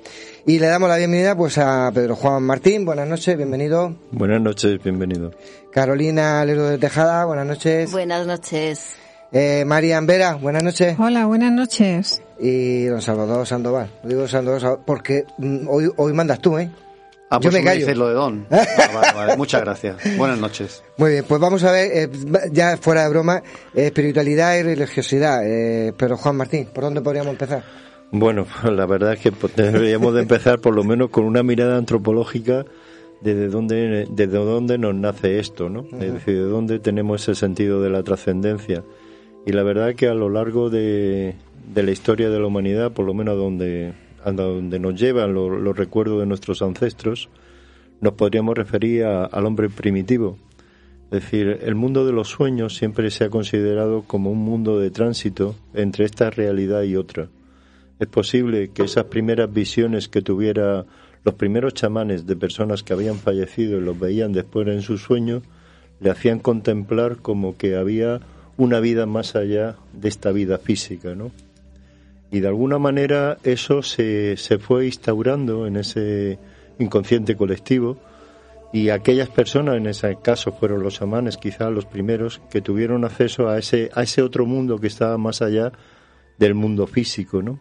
[0.45, 3.97] Y le damos la bienvenida pues a Pedro Juan Martín, buenas noches, bienvenido.
[4.11, 5.32] Buenas noches, bienvenido.
[5.70, 7.91] Carolina Lero de Tejada, buenas noches.
[7.91, 8.95] Buenas noches.
[9.34, 10.95] Eh, María Ambera, buenas noches.
[10.97, 12.22] Hola, buenas noches.
[12.39, 13.89] Y don Salvador Sandoval.
[14.03, 16.70] Digo Sandoval porque mm, hoy, hoy mandas tú, ¿eh?
[17.34, 17.79] Ah, pues Yo me me callo.
[17.79, 18.45] dices lo de Don.
[18.51, 19.38] Ah, vale, vale.
[19.38, 19.97] Muchas gracias.
[20.17, 20.84] Buenas noches.
[20.97, 22.09] Muy bien, pues vamos a ver, eh,
[22.51, 23.38] ya fuera de broma,
[23.73, 25.41] eh, espiritualidad y religiosidad.
[25.43, 27.63] Eh, pero Juan Martín, ¿por dónde podríamos empezar?
[28.11, 31.77] Bueno, la verdad es que pues, deberíamos de empezar por lo menos con una mirada
[31.77, 32.65] antropológica
[33.21, 35.86] desde dónde, desde dónde nos nace esto, ¿no?
[35.99, 38.84] Es decir, de dónde tenemos ese sentido de la trascendencia.
[39.45, 41.34] Y la verdad es que a lo largo de,
[41.73, 43.93] de la historia de la humanidad, por lo menos a donde,
[44.24, 47.30] a donde nos llevan lo- los recuerdos de nuestros ancestros,
[48.01, 50.38] nos podríamos referir a- al hombre primitivo.
[51.11, 54.89] Es decir, el mundo de los sueños siempre se ha considerado como un mundo de
[54.89, 57.28] tránsito entre esta realidad y otra.
[57.99, 60.86] Es posible que esas primeras visiones que tuviera
[61.24, 65.43] los primeros chamanes de personas que habían fallecido y los veían después en sus sueños,
[66.01, 68.19] le hacían contemplar como que había
[68.57, 71.32] una vida más allá de esta vida física, ¿no?
[72.34, 76.39] Y de alguna manera eso se, se fue instaurando en ese
[76.79, 77.99] inconsciente colectivo
[78.73, 83.49] y aquellas personas, en ese caso fueron los chamanes quizás los primeros, que tuvieron acceso
[83.49, 85.73] a ese, a ese otro mundo que estaba más allá
[86.39, 87.59] del mundo físico, ¿no?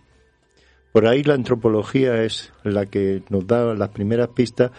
[0.91, 4.71] Por ahí la antropología es la que nos da las primeras pistas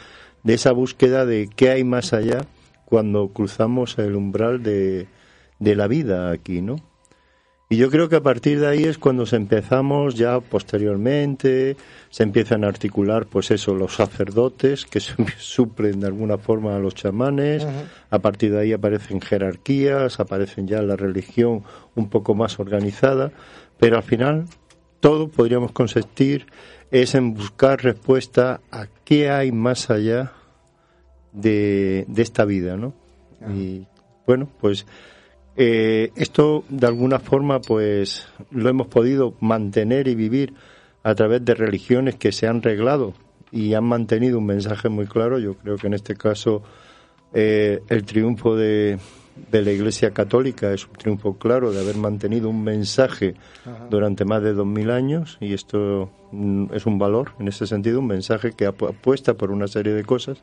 [0.41, 2.47] de esa búsqueda de qué hay más allá
[2.85, 5.05] cuando cruzamos el umbral de,
[5.59, 6.77] de la vida aquí, ¿no?
[7.73, 11.75] Y yo creo que a partir de ahí es cuando se empezamos ya posteriormente,
[12.11, 16.79] se empiezan a articular, pues eso, los sacerdotes que su- suplen de alguna forma a
[16.79, 17.65] los chamanes,
[18.11, 21.63] a partir de ahí aparecen jerarquías, aparecen ya la religión
[21.95, 23.31] un poco más organizada,
[23.79, 24.45] pero al final
[24.99, 26.45] todo podríamos consistir
[26.91, 30.31] es en buscar respuesta a qué hay más allá
[31.31, 32.93] de, de esta vida, ¿no?
[33.51, 33.87] Y
[34.27, 34.85] bueno, pues
[35.55, 40.53] eh, esto de alguna forma pues lo hemos podido mantener y vivir
[41.03, 43.13] a través de religiones que se han reglado
[43.51, 45.37] y han mantenido un mensaje muy claro.
[45.39, 46.63] Yo creo que en este caso
[47.33, 48.97] eh, el triunfo de,
[49.51, 53.35] de la Iglesia Católica es un triunfo claro de haber mantenido un mensaje
[53.89, 57.99] durante más de dos mil años y esto mm, es un valor en ese sentido,
[57.99, 60.41] un mensaje que apu- apuesta por una serie de cosas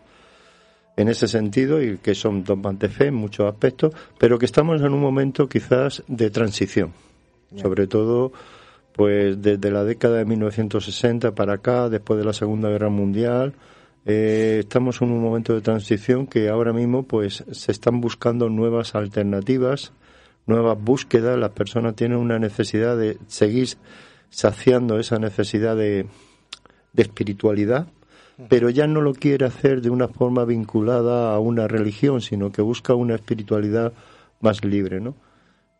[0.96, 4.80] en ese sentido y que son dogmas de fe en muchos aspectos, pero que estamos
[4.80, 6.92] en un momento quizás de transición,
[7.56, 8.32] sobre todo
[8.92, 13.54] pues desde la década de 1960 para acá, después de la Segunda Guerra Mundial,
[14.04, 18.94] eh, estamos en un momento de transición que ahora mismo pues se están buscando nuevas
[18.94, 19.92] alternativas,
[20.46, 23.68] nuevas búsquedas, las personas tienen una necesidad de seguir
[24.30, 26.06] saciando esa necesidad de,
[26.92, 27.88] de espiritualidad,
[28.48, 32.62] pero ya no lo quiere hacer de una forma vinculada a una religión, sino que
[32.62, 33.92] busca una espiritualidad
[34.40, 35.14] más libre, ¿no?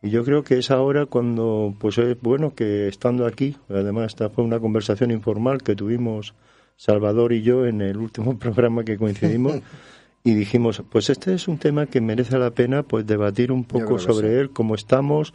[0.01, 4.29] Y yo creo que es ahora cuando, pues es bueno que estando aquí, además esta
[4.29, 6.33] fue una conversación informal que tuvimos
[6.75, 9.59] Salvador y yo en el último programa que coincidimos
[10.23, 13.99] y dijimos, pues este es un tema que merece la pena pues debatir un poco
[13.99, 15.33] sobre él, cómo estamos,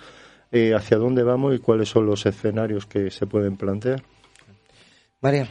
[0.50, 4.02] eh, hacia dónde vamos y cuáles son los escenarios que se pueden plantear.
[5.20, 5.48] María.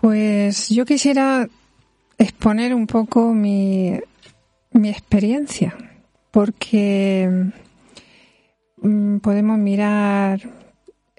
[0.00, 1.46] Pues yo quisiera
[2.16, 4.00] exponer un poco mi,
[4.72, 5.76] mi experiencia,
[6.30, 7.50] porque
[8.80, 10.40] mm, podemos mirar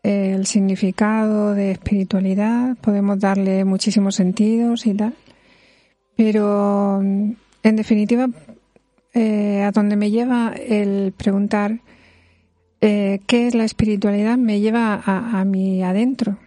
[0.02, 5.14] el significado de espiritualidad, podemos darle muchísimos sentidos y tal,
[6.18, 8.30] pero mm, en definitiva,
[9.14, 11.82] eh, a donde me lleva el preguntar
[12.82, 16.40] eh, qué es la espiritualidad me lleva a, a mi adentro,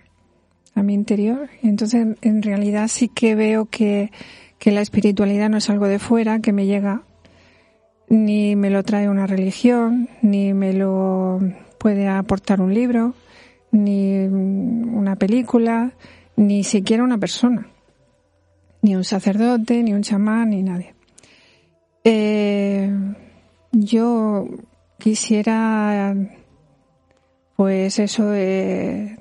[0.74, 1.48] a mi interior.
[1.62, 4.10] Y entonces, en realidad sí que veo que,
[4.58, 7.02] que la espiritualidad no es algo de fuera que me llega,
[8.08, 11.40] ni me lo trae una religión, ni me lo
[11.78, 13.14] puede aportar un libro,
[13.70, 15.92] ni una película,
[16.36, 17.68] ni siquiera una persona,
[18.82, 20.94] ni un sacerdote, ni un chamán, ni nadie.
[22.04, 22.92] Eh,
[23.72, 24.46] yo
[24.98, 26.14] quisiera,
[27.56, 29.18] pues eso, de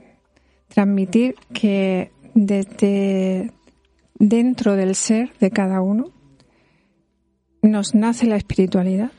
[0.74, 3.52] transmitir que desde
[4.16, 6.10] dentro del ser de cada uno
[7.62, 9.12] nos nace la espiritualidad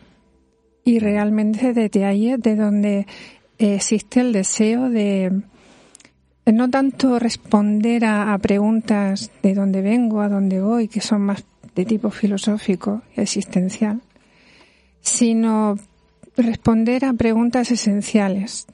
[0.85, 3.07] y realmente desde ahí es de donde
[3.59, 5.43] existe el deseo de
[6.47, 11.45] no tanto responder a, preguntas de dónde vengo, a dónde voy, que son más
[11.75, 14.03] de tipo filosófico existencial,
[15.01, 15.77] sino
[16.37, 18.67] responder a preguntas esenciales.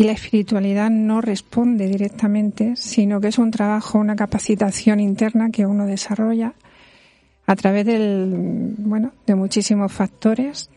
[0.00, 5.66] Y la espiritualidad no responde directamente, sino que es un trabajo, una capacitación interna que
[5.66, 6.54] uno desarrolla
[7.44, 10.70] a través del, bueno, de muchísimos factores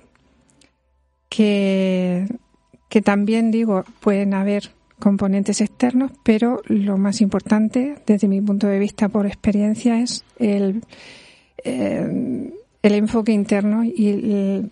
[1.29, 2.27] que
[2.89, 8.77] que también digo, pueden haber componentes externos, pero lo más importante desde mi punto de
[8.77, 10.83] vista por experiencia es el,
[11.63, 12.51] eh,
[12.81, 14.69] el enfoque interno y,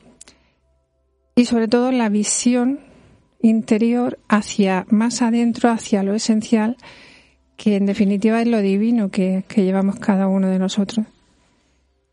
[1.36, 2.91] y sobre todo la visión
[3.42, 6.78] interior hacia más adentro, hacia lo esencial,
[7.58, 11.06] que en definitiva es lo divino que, llevamos cada uno de nosotros.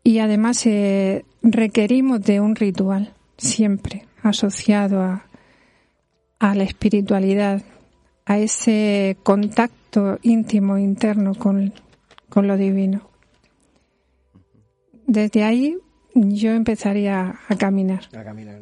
[0.03, 5.25] Y además eh, requerimos de un ritual, siempre asociado a,
[6.39, 7.61] la espiritualidad,
[8.25, 11.73] a ese contacto íntimo interno con,
[12.35, 13.09] lo divino.
[15.05, 15.77] Desde ahí
[16.13, 18.01] yo empezaría a caminar.
[18.15, 18.59] A caminar.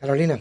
[0.00, 0.38] Carolina.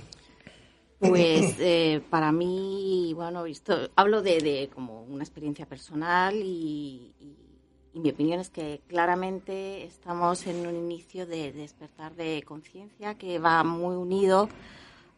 [1.02, 8.12] Pues eh, para mí, bueno, visto, hablo de, como una experiencia personal y, y, mi
[8.12, 13.96] opinión es que claramente estamos en un inicio de despertar de conciencia que va muy
[13.96, 14.48] unido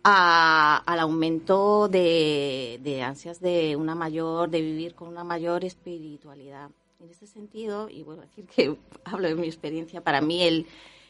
[0.04, 6.72] al aumento de, ansias de una mayor, de vivir con una mayor espiritualidad.
[7.00, 10.66] En ese sentido, y vuelvo a decir que hablo de mi experiencia, para mí el,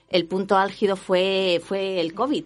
[0.10, 2.46] el punto álgido fue, fue el COVID.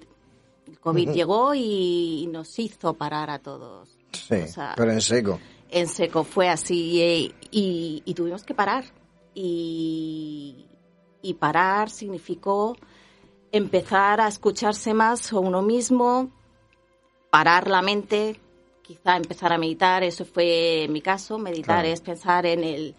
[0.67, 3.89] El COVID llegó y, nos hizo parar a todos.
[4.11, 4.43] Sí,
[4.75, 5.39] pero en seco.
[5.69, 8.85] En seco fue así y, y tuvimos que parar.
[9.33, 10.65] Y,
[11.21, 12.75] y parar significó
[13.51, 16.31] empezar a escucharse más a uno mismo,
[17.29, 18.39] parar la mente,
[18.81, 22.95] quizá empezar a meditar, eso fue mi caso, meditar es pensar en el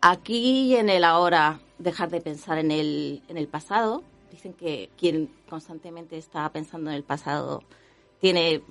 [0.00, 4.02] aquí y en el ahora, dejar de pensar en el, en el pasado.
[4.30, 7.62] Dicen que quien constantemente está pensando en el pasado
[8.20, 8.62] tiene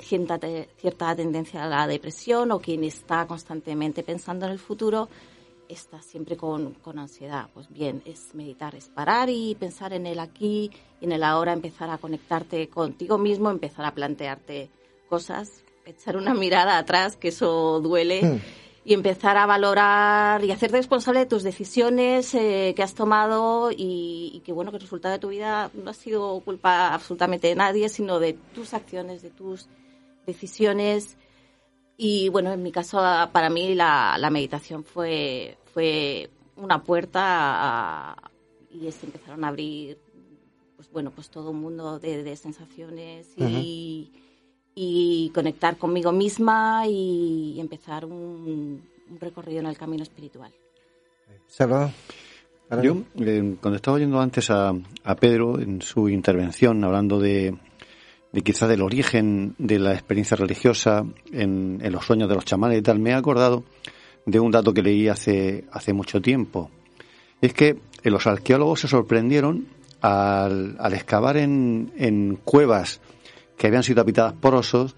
[0.00, 0.38] cierta,
[0.76, 5.08] cierta tendencia a la depresión o quien está constantemente pensando en el futuro
[5.68, 7.48] está siempre con, con, ansiedad.
[7.52, 11.52] Pues bien, es meditar, es parar y pensar en el aquí y en el ahora,
[11.52, 14.70] empezar a conectarte contigo mismo, empezar a plantearte
[15.08, 18.40] cosas, echar una mirada atrás, que eso duele, hmm.
[18.86, 24.40] Y empezar a valorar y hacerte responsable de tus decisiones eh, que has tomado y,
[24.44, 27.88] que bueno, que el resultado de tu vida no ha sido culpa absolutamente de nadie,
[27.88, 29.66] sino de tus acciones, de tus
[30.24, 31.16] decisiones.
[31.96, 32.98] Y bueno, en mi caso,
[33.32, 38.16] para mí la, meditación fue, fue una puerta
[38.70, 39.98] y se empezaron a abrir,
[40.76, 44.12] pues bueno, pues todo un mundo de sensaciones y,
[44.76, 48.82] y, conectar conmigo misma y empezar un,
[49.18, 50.52] recorrido en el camino espiritual.
[51.48, 51.90] Salvador.
[52.82, 54.72] Yo, eh, cuando estaba oyendo antes a,
[55.04, 57.56] a Pedro en su intervención, hablando de,
[58.36, 62.82] de quizá del origen de la experiencia religiosa en, los sueños de los chamanes y
[62.82, 63.64] tal, me he acordado
[64.26, 66.70] de un dato que leí hace, hace mucho tiempo.
[67.40, 69.68] Es que los arqueólogos se sorprendieron
[70.02, 73.00] al, excavar en, en, cuevas
[73.56, 74.96] que habían sido habitadas por osos,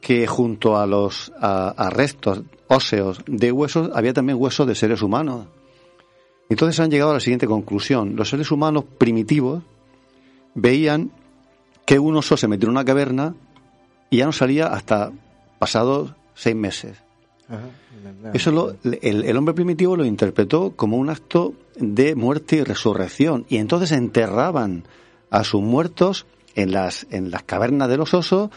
[0.00, 5.46] que junto a los a, restos óseos de huesos había también huesos de seres humanos.
[6.50, 8.14] Entonces han llegado a la siguiente conclusión.
[8.16, 9.62] Los seres humanos primitivos
[10.54, 11.10] veían
[11.86, 13.34] que un oso se metió en una caverna
[14.10, 15.10] y ya no salía hasta
[15.58, 16.98] pasados seis meses.
[18.34, 23.46] Eso lo, el, el, hombre primitivo lo interpretó como un acto de muerte y resurrección.
[23.48, 24.84] Y entonces enterraban
[25.30, 28.50] a sus muertos en las, en las cavernas de los osos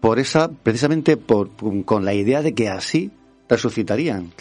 [0.00, 1.50] por esa, precisamente por,
[1.84, 3.10] con la idea de que así
[3.48, 4.32] resucitarían.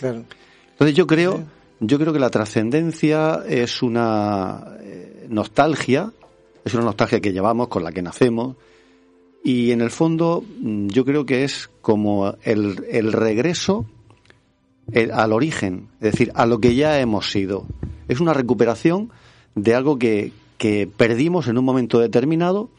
[0.72, 1.44] Entonces yo creo,
[1.80, 6.12] yo creo que la trascendencia es una eh, nostalgia,
[6.64, 8.58] es una nostalgia que llevamos, con la que nacemos,
[9.44, 13.86] y en el fondo mm, yo creo que es como el, el regreso
[15.14, 17.66] al origen, es decir, a lo que ya hemos sido.
[18.08, 19.10] Es una recuperación
[19.56, 22.70] de algo que, que perdimos en un momento determinado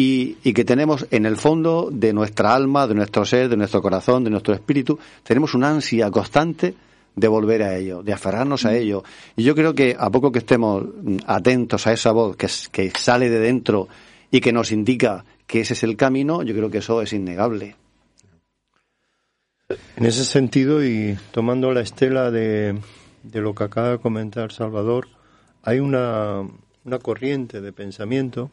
[0.00, 4.22] y, que tenemos en el fondo de nuestra alma, de nuestro ser, de nuestro corazón,
[4.22, 6.72] de nuestro espíritu, tenemos una ansia constante
[7.16, 9.02] de volver a ello, de aferrarnos a ello.
[9.36, 10.84] Y yo creo que a poco que estemos
[11.26, 13.88] atentos a esa voz que, que sale de dentro
[14.30, 17.74] y que nos indica que ese es el camino, yo creo que eso es innegable.
[19.96, 22.78] En ese sentido, y tomando la estela de,
[23.24, 25.08] de lo que acaba de comentar Salvador,
[25.64, 26.42] hay una,
[26.84, 28.52] una corriente de pensamiento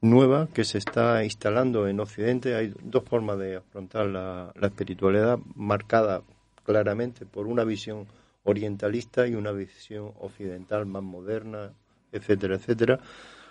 [0.00, 2.54] nueva que se está instalando en Occidente.
[2.54, 6.22] Hay dos formas de afrontar la, espiritualidad marcada
[6.64, 8.06] claramente por una visión
[8.44, 11.72] orientalista y una visión occidental más moderna,
[12.12, 13.00] etcétera, etcétera.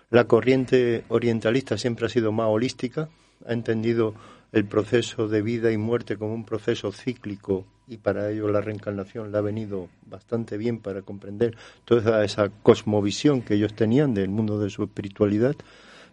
[0.09, 3.09] La corriente orientalista siempre ha sido más holística,
[3.45, 4.15] ha entendido
[4.51, 9.31] el proceso de vida y muerte como un proceso cíclico y para ello la reencarnación
[9.31, 11.55] le ha venido bastante bien para comprender
[11.85, 15.55] toda esa cosmovisión que ellos tenían del mundo de su espiritualidad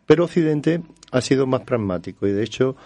[0.06, 2.76] pero Occidente ha sido más pragmático y de hecho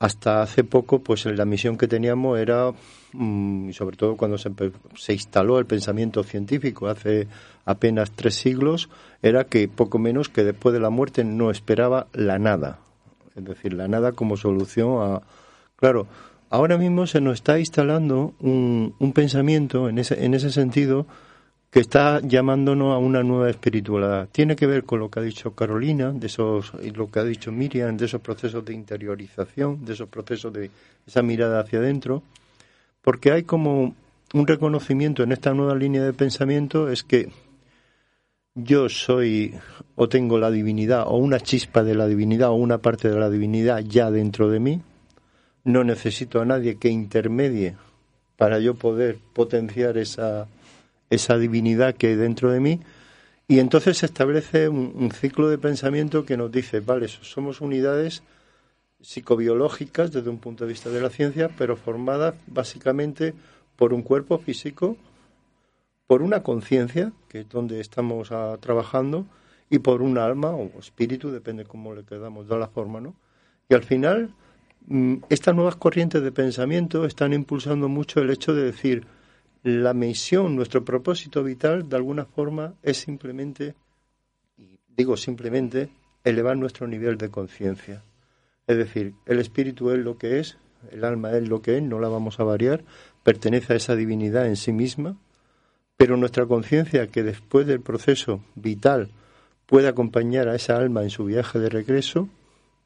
[0.00, 2.72] hasta hace poco pues la misión que teníamos era
[3.12, 4.50] mm, y sobre todo cuando se,
[4.96, 7.28] se, instaló el pensamiento científico hace
[7.66, 8.88] apenas tres siglos
[9.22, 12.78] era que poco menos que después de la muerte no esperaba la nada.
[13.36, 15.22] Es decir la nada como solución a
[15.76, 16.06] claro
[16.48, 21.06] ahora mismo se nos está instalando un, un pensamiento en ese en ese sentido
[21.70, 24.28] que está llamándonos a una nueva espiritualidad.
[24.32, 27.24] Tiene que ver con lo que ha dicho Carolina, de esos, y lo que ha
[27.24, 30.70] dicho Miriam, de esos procesos de interiorización, de esos procesos de
[31.06, 32.24] esa mirada hacia adentro,
[33.02, 33.94] porque hay como
[34.34, 37.30] un reconocimiento en esta nueva línea de pensamiento, es que
[38.54, 39.54] yo soy
[39.94, 43.30] o tengo la divinidad o una chispa de la divinidad o una parte de la
[43.30, 44.82] divinidad ya dentro de mí,
[45.62, 47.76] no necesito a nadie que intermedie
[48.36, 50.48] para yo poder potenciar esa
[51.10, 52.80] esa divinidad que hay dentro de mí,
[53.50, 58.22] y entonces se establece un, ciclo de pensamiento que nos dice, vale, somos unidades
[59.00, 63.34] psicobiológicas desde un punto de vista de la ciencia, pero formadas básicamente
[63.74, 64.96] por un cuerpo físico,
[66.06, 69.26] por una conciencia, que es donde estamos ah, trabajando,
[69.68, 73.16] y por un alma o espíritu, depende cómo le quedamos de la forma, ¿no?
[73.68, 74.32] Y al final,
[74.86, 79.06] mm, estas nuevas corrientes de pensamiento están impulsando mucho el hecho de decir,
[79.62, 83.74] la misión, nuestro propósito vital, de alguna forma, es simplemente,
[84.56, 85.90] y digo simplemente,
[86.24, 88.02] elevar nuestro nivel de conciencia.
[88.66, 90.56] Es decir, el espíritu es lo que es,
[90.90, 92.84] el alma es lo que es, no la vamos a variar,
[93.22, 95.16] pertenece a esa divinidad en sí misma,
[95.96, 99.10] pero nuestra conciencia, que después del proceso vital
[99.66, 102.28] puede acompañar a esa alma en su viaje de regreso,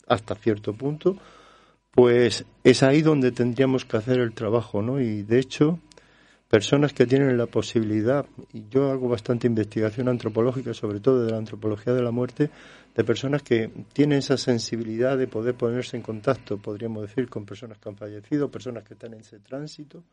[0.06, 1.16] hasta cierto punto,
[1.92, 5.00] pues es ahí donde tendríamos que hacer el trabajo, ¿no?
[5.00, 5.78] Y de hecho,
[6.54, 11.38] personas que tienen la posibilidad, y yo hago bastante investigación antropológica, sobre todo de la
[11.38, 12.48] antropología de la muerte,
[12.94, 17.78] de personas que tienen esa sensibilidad de poder ponerse en contacto, podríamos decir, con personas
[17.78, 20.04] que han fallecido, personas que están en ese tránsito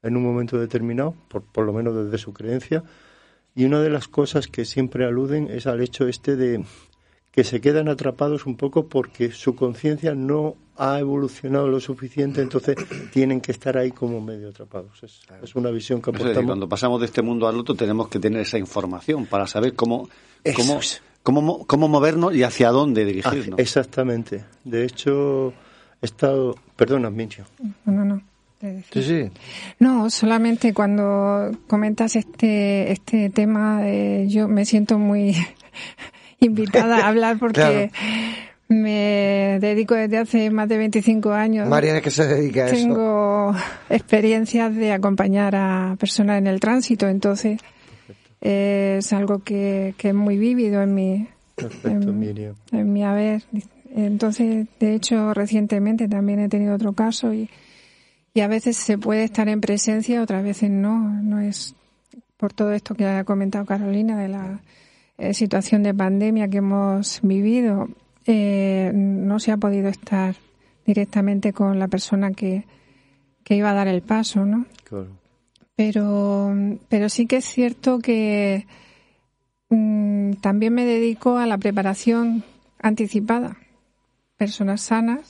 [0.00, 2.84] en un momento determinado, por, por lo menos desde su creencia.
[3.56, 6.64] Y una de las cosas que siempre aluden es al hecho este de
[7.30, 12.76] que se quedan atrapados un poco porque su conciencia no ha evolucionado lo suficiente, entonces
[13.12, 15.02] tienen que estar ahí como medio atrapados.
[15.42, 16.46] Es, una visión que aportamos.
[16.46, 20.08] cuando pasamos de este mundo al otro tenemos que tener esa información para saber cómo,
[20.56, 20.80] cómo,
[21.22, 23.58] cómo, cómo, movernos y hacia dónde dirigirnos.
[23.58, 24.44] Exactamente.
[24.64, 25.52] De hecho,
[26.00, 26.56] he estado...
[26.76, 27.44] Perdona, Mincho.
[27.84, 28.22] No, no.
[28.60, 29.30] Sí, sí.
[29.78, 35.34] No, solamente cuando comentas este, este tema, eh, yo me siento muy
[36.46, 37.90] invitada a hablar porque
[38.68, 41.68] me dedico desde hace más de 25 años.
[41.68, 42.76] Mariana, que se dedica a eso?
[42.76, 43.54] Tengo
[43.88, 47.60] experiencias de acompañar a personas en el tránsito, entonces
[48.40, 51.28] es algo que, que es muy vívido en mi,
[51.84, 53.42] en, mi haber.
[53.94, 57.50] Entonces, de hecho, recientemente también he tenido otro caso y,
[58.32, 61.20] y a veces se puede estar en presencia, otras veces no.
[61.22, 61.74] No es
[62.36, 64.60] por todo esto que ha comentado Carolina de la
[65.20, 67.88] eh, situación de pandemia que hemos vivido.
[68.26, 70.34] Eh, no se ha podido estar
[70.86, 72.64] directamente con la persona que,
[73.44, 74.64] que iba a dar el paso, ¿no?
[75.76, 76.54] Pero,
[76.88, 78.66] pero sí que es cierto que
[79.68, 82.42] mm, también me dedico a la preparación
[82.80, 83.58] anticipada.
[84.38, 85.28] Personas sanas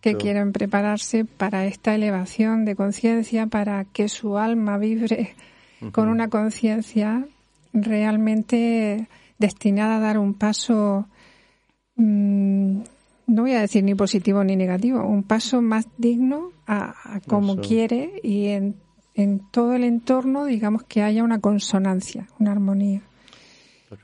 [0.00, 5.36] que quieren prepararse para esta elevación de conciencia, para que su alma vibre
[5.92, 7.26] con una conciencia
[7.72, 9.08] realmente
[9.40, 11.08] destinada a dar un paso,
[11.96, 12.80] mm,
[13.26, 18.20] no voy a decir ni positivo ni negativo, un paso más digno a, como quiere
[18.22, 18.76] y en,
[19.14, 23.02] en todo el entorno, digamos, que haya una consonancia, una armonía.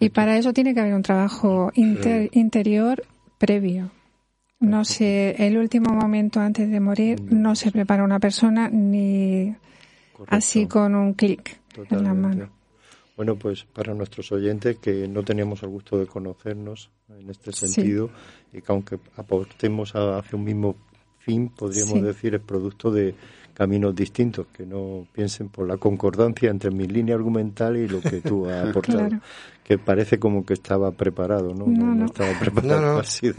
[0.01, 3.05] Y para eso tiene que haber un trabajo interior
[3.39, 3.91] previo.
[4.59, 9.55] No sé, el último momento antes de morir no se prepara una persona ni
[10.29, 11.61] así con un clic
[11.91, 12.56] en la mano.
[13.17, 18.11] Bueno, pues para nuestros oyentes que no teníamos el gusto de conocernos en este sentido
[18.53, 20.77] y que aunque aportemos hacia un mismo
[21.19, 23.15] fin, podríamos decir, es producto de
[23.55, 28.21] caminos distintos, que no piensen por la concordancia entre mi línea argumental y lo que
[28.21, 29.19] tú has aportado,
[29.65, 31.67] que parece como que estaba preparado, ¿no?
[31.67, 33.35] No, estaba preparado, Ha, sido,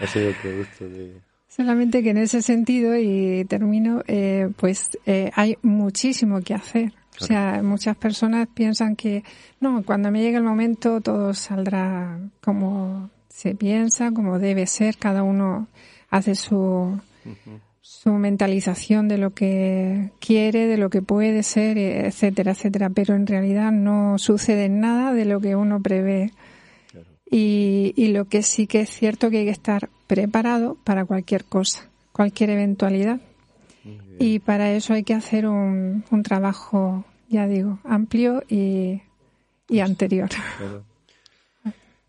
[0.00, 1.14] ha sido producto de...
[1.48, 6.92] Solamente que en ese sentido, y termino, eh, pues eh, hay muchísimo que hacer.
[7.20, 9.24] O sea, muchas personas piensan que,
[9.60, 15.22] no, cuando me llegue el momento todo saldrá como se piensa, como debe ser, cada
[15.22, 15.68] uno
[16.10, 16.98] hace su,
[17.80, 23.26] su mentalización de lo que quiere, de lo que puede ser, etcétera, etcétera, pero en
[23.26, 26.32] realidad no sucede nada de lo que uno prevé.
[27.30, 31.44] Y, y lo que sí que es cierto que hay que estar preparado para cualquier
[31.44, 33.20] cosa, cualquier eventualidad.
[34.18, 39.02] Y para eso hay que hacer un, un trabajo, ya digo, amplio y,
[39.68, 40.28] y anterior.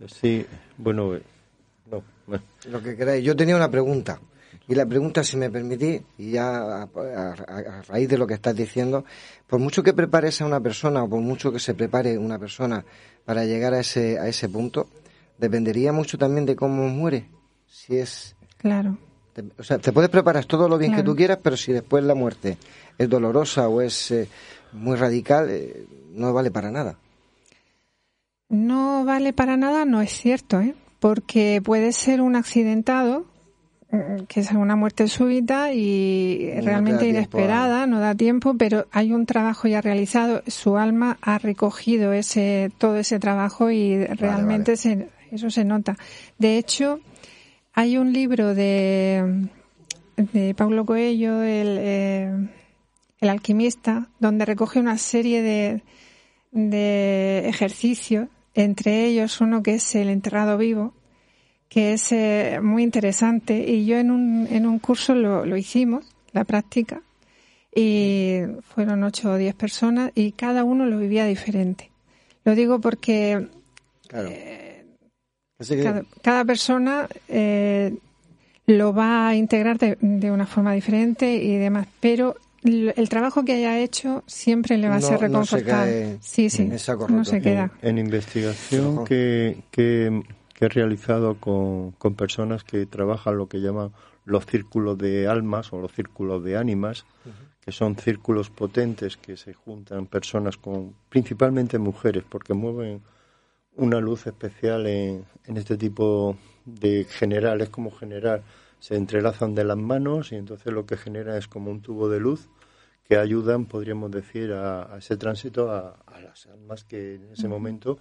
[0.08, 0.46] Sí,
[0.78, 1.20] bueno,
[1.92, 2.04] no.
[2.70, 3.24] Lo que queráis.
[3.24, 4.20] Yo tenía una pregunta.
[4.68, 9.04] Y la pregunta, si me permitís, y ya a, raíz de lo que estás diciendo,
[9.48, 12.86] por mucho que prepares a una persona o por mucho que se prepare una persona
[13.26, 14.88] para llegar a ese, a ese punto,
[15.40, 17.28] dependería mucho también de cómo muere.
[17.68, 18.36] Si es.
[18.58, 18.98] Claro.
[19.58, 22.16] O sea, te puedes preparar todo lo bien que tú quieras, pero si después la
[22.16, 22.58] muerte
[22.98, 24.28] es dolorosa o es eh,
[24.74, 26.96] muy radical, eh, no vale para nada.
[28.50, 30.76] No vale para nada, no es cierto, ¿eh?
[31.00, 33.26] porque puede ser un accidentado
[34.28, 39.68] que es una muerte súbita y realmente inesperada, no da tiempo, pero hay un trabajo
[39.68, 44.74] ya realizado, su alma ha recogido ese todo ese trabajo y realmente
[45.32, 45.98] eso se nota.
[46.38, 47.00] De hecho,
[47.80, 49.48] hay un libro de,
[50.18, 52.50] de Paulo Coelho, el, eh,
[53.22, 55.82] el alquimista, donde recoge una serie de,
[56.52, 60.94] de ejercicios, entre ellos uno que es el enterrado vivo,
[61.70, 66.04] que es eh, muy interesante y yo en un, en un curso lo, lo hicimos,
[66.34, 67.02] la práctica,
[67.74, 71.92] y fueron ocho o diez personas y cada uno lo vivía diferente.
[72.44, 73.48] Lo digo porque
[74.12, 74.69] eh,
[76.22, 77.96] cada, persona eh,
[78.68, 83.54] lo va a integrar de, de, una forma diferente y demás, pero el trabajo que
[83.54, 86.18] haya hecho siempre le va a ser reconfortante.
[86.22, 86.70] sí, sí,
[87.10, 87.72] no se queda.
[87.82, 90.24] En, investigación que, que
[90.60, 93.94] que he realizado con, con personas que trabajan lo que llaman
[94.26, 97.06] los círculos de almas o los círculos de ánimas,
[97.62, 103.02] que son círculos potentes que se juntan personas con, principalmente mujeres, porque mueven
[103.80, 108.44] una luz especial en, en este tipo de general, es como general,
[108.80, 112.20] se entrelazan de las manos y entonces lo que genera es como un tubo de
[112.20, 112.48] luz
[113.08, 117.98] que ayudan, podríamos decir, a, ese tránsito a, a, las almas que en ese momento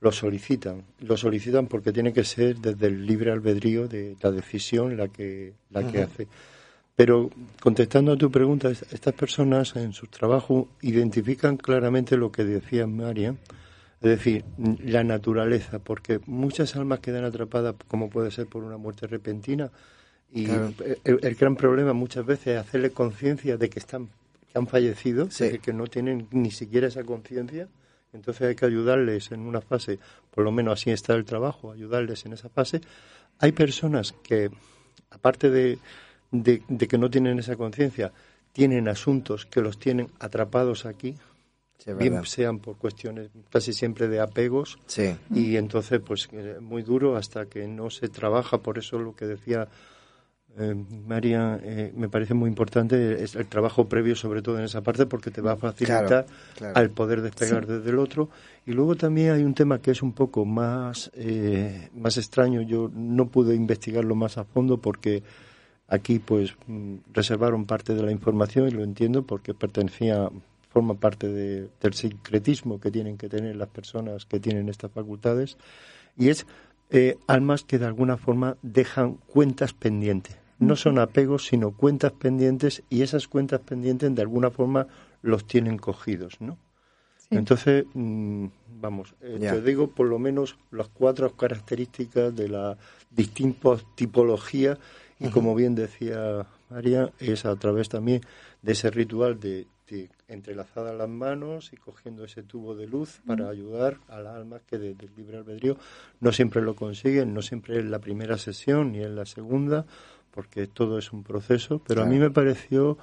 [0.00, 0.84] lo solicitan.
[1.00, 5.54] Lo solicitan porque tiene que ser desde el libre albedrío de la decisión la que,
[5.70, 6.28] la que hace.
[6.94, 7.30] Pero
[7.60, 13.34] contestando a tu pregunta, estas personas en su trabajo identifican claramente lo que decía María,
[14.04, 14.44] es decir,
[14.84, 19.70] la naturaleza, porque muchas almas quedan atrapadas, como puede ser por una muerte repentina,
[20.30, 20.46] y
[21.04, 24.10] el, gran problema muchas veces es hacerle conciencia de que están
[24.52, 25.28] que han fallecido,
[25.62, 27.66] que no tienen ni siquiera esa conciencia,
[28.12, 29.98] entonces hay que ayudarles en una fase,
[30.30, 32.82] por lo menos así está el trabajo, ayudarles en esa fase.
[33.38, 34.50] Hay personas que,
[35.10, 35.78] aparte de,
[36.30, 38.12] de, que no tienen esa conciencia,
[38.52, 41.16] tienen asuntos que los tienen atrapados aquí
[41.98, 44.78] bien sean por cuestiones casi siempre de apegos
[45.30, 46.28] y entonces pues
[46.60, 48.58] muy duro hasta que no se trabaja.
[48.58, 49.68] Por eso lo que decía
[50.56, 50.74] eh,
[51.06, 55.04] María eh, me parece muy importante es el trabajo previo sobre todo en esa parte
[55.06, 56.26] porque te va a facilitar
[56.74, 58.30] al poder despegar desde el otro.
[58.64, 62.62] Y luego también hay un tema que es un poco más eh, más extraño.
[62.62, 65.22] Yo no pude investigarlo más a fondo porque
[65.88, 70.30] aquí pues mm, reservaron parte de la información y lo entiendo porque pertenecía
[70.74, 75.56] forma parte del secretismo que tienen que tener las personas que tienen estas facultades,
[76.18, 76.46] y es
[76.90, 80.36] eh, almas que de alguna forma dejan cuentas pendientes.
[80.58, 84.88] No son apegos, sino cuentas pendientes, y esas cuentas pendientes de alguna forma
[85.22, 86.58] los tienen cogidos, ¿no?
[87.30, 88.46] Entonces, mm,
[88.80, 92.76] vamos, eh, te digo por lo menos las cuatro características de la
[93.10, 94.78] distinta tipología
[95.18, 98.20] y como bien decía María, es a través también
[98.62, 99.66] de ese ritual de
[100.28, 104.78] entrelazadas las manos y cogiendo ese tubo de luz para ayudar a las almas que
[104.78, 105.76] desde el libre albedrío
[106.20, 109.84] no siempre lo consiguen, no siempre en la primera sesión ni en la segunda,
[110.30, 112.98] porque todo es un proceso, pero a mí me pareció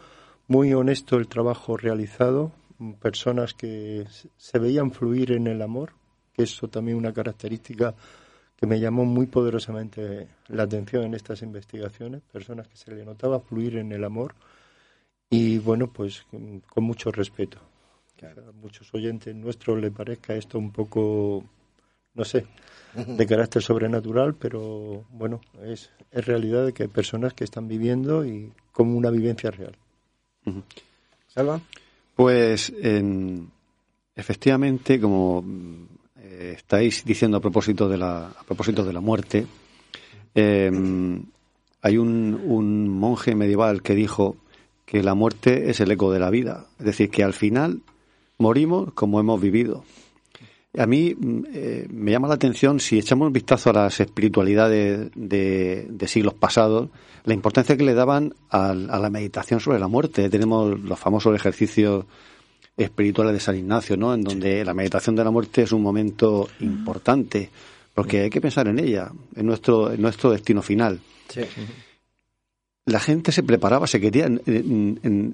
[0.47, 2.51] muy honesto el trabajo realizado,
[2.99, 4.05] personas que
[4.37, 5.93] se veían fluir en el amor,
[6.33, 7.93] que eso también una característica
[8.57, 13.39] que me llamó muy poderosamente la atención en estas investigaciones, personas que se le notaba
[13.39, 14.35] fluir en el amor,
[15.31, 17.57] y bueno, pues con mucho respeto.
[18.21, 21.43] A muchos oyentes nuestros le parezca esto un poco,
[22.13, 22.45] no sé,
[22.93, 28.23] de carácter sobrenatural, pero bueno, es, es realidad de que hay personas que están viviendo
[28.25, 29.75] y como una vivencia real.
[31.27, 31.61] ¿Salva?
[32.13, 32.71] Pues
[34.15, 35.43] efectivamente, como
[36.17, 39.47] eh, estáis diciendo a propósito de la, a propósito de la muerte,
[40.35, 41.23] em,
[41.81, 44.35] hay un, un monje medieval que dijo
[44.91, 46.65] que la muerte es el eco de la vida.
[46.77, 47.79] Es decir, que al final
[48.37, 49.85] morimos como hemos vivido.
[50.77, 55.09] A mí mm, eh, me llama la atención, si echamos un vistazo a las espiritualidades
[55.15, 56.89] de, siglos pasados,
[57.23, 60.29] la importancia que le daban a, la meditación sobre la muerte.
[60.29, 62.03] Tenemos los famosos ejercicios
[62.75, 64.13] espirituales de San Ignacio, ¿no?
[64.13, 67.49] En donde la meditación de la muerte es un momento importante,
[67.93, 70.99] porque hay que pensar en ella, en nuestro, en nuestro destino final.
[71.29, 71.43] Sí
[72.85, 74.27] la gente se preparaba, se quería,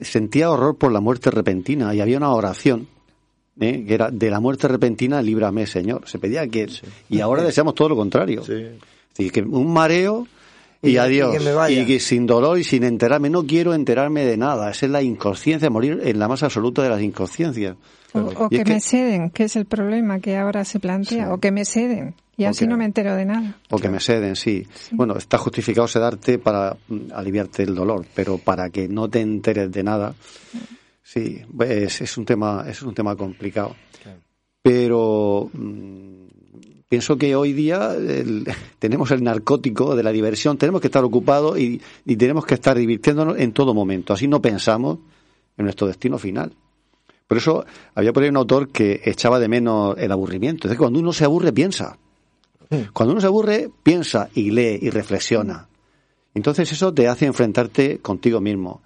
[0.02, 2.88] sentía horror por la muerte repentina y había una oración
[3.60, 3.86] ¿eh?
[3.88, 6.08] que era de la muerte repentina líbrame Señor.
[6.08, 6.68] Se pedía que
[7.10, 9.30] y ahora deseamos todo lo contrario, sí.
[9.30, 10.28] que un mareo
[10.82, 11.36] y, adiós
[11.70, 14.70] y, que sin dolor y sin enterarme no quiero enterarme de nada.
[14.70, 17.76] Esa es la inconsciencia, morir en la más absoluta de las inconsciencias.
[18.14, 21.66] O, que, me ceden, que es el problema que ahora se plantea, o que me
[21.66, 22.16] ceden.
[22.38, 23.58] Y así no me entero de nada.
[23.72, 24.66] O que me ceden, sí.
[24.92, 29.72] Bueno, está justificado sedarte para mm, aliviarte el dolor, pero para que no te enteres
[29.72, 30.14] de nada,
[31.02, 33.76] sí, es, es un tema es un tema complicado.
[34.62, 36.28] Pero mm,
[36.88, 37.96] pienso que hoy día
[38.80, 42.78] tenemos el narcótico de la diversión, tenemos que estar ocupados y, y tenemos que estar
[42.78, 44.14] divirtiéndonos en todo momento.
[44.14, 45.00] Así no pensamos
[45.58, 46.54] en nuestro destino final.
[47.26, 47.66] Por eso
[47.96, 50.68] había por ahí un autor que echaba de menos el aburrimiento.
[50.68, 51.98] Es decir, cuando uno se aburre, piensa.
[52.94, 55.68] Cuando uno se aburre, piensa y lee y reflexiona.
[56.34, 58.82] Entonces eso te hace enfrentarte contigo mismo.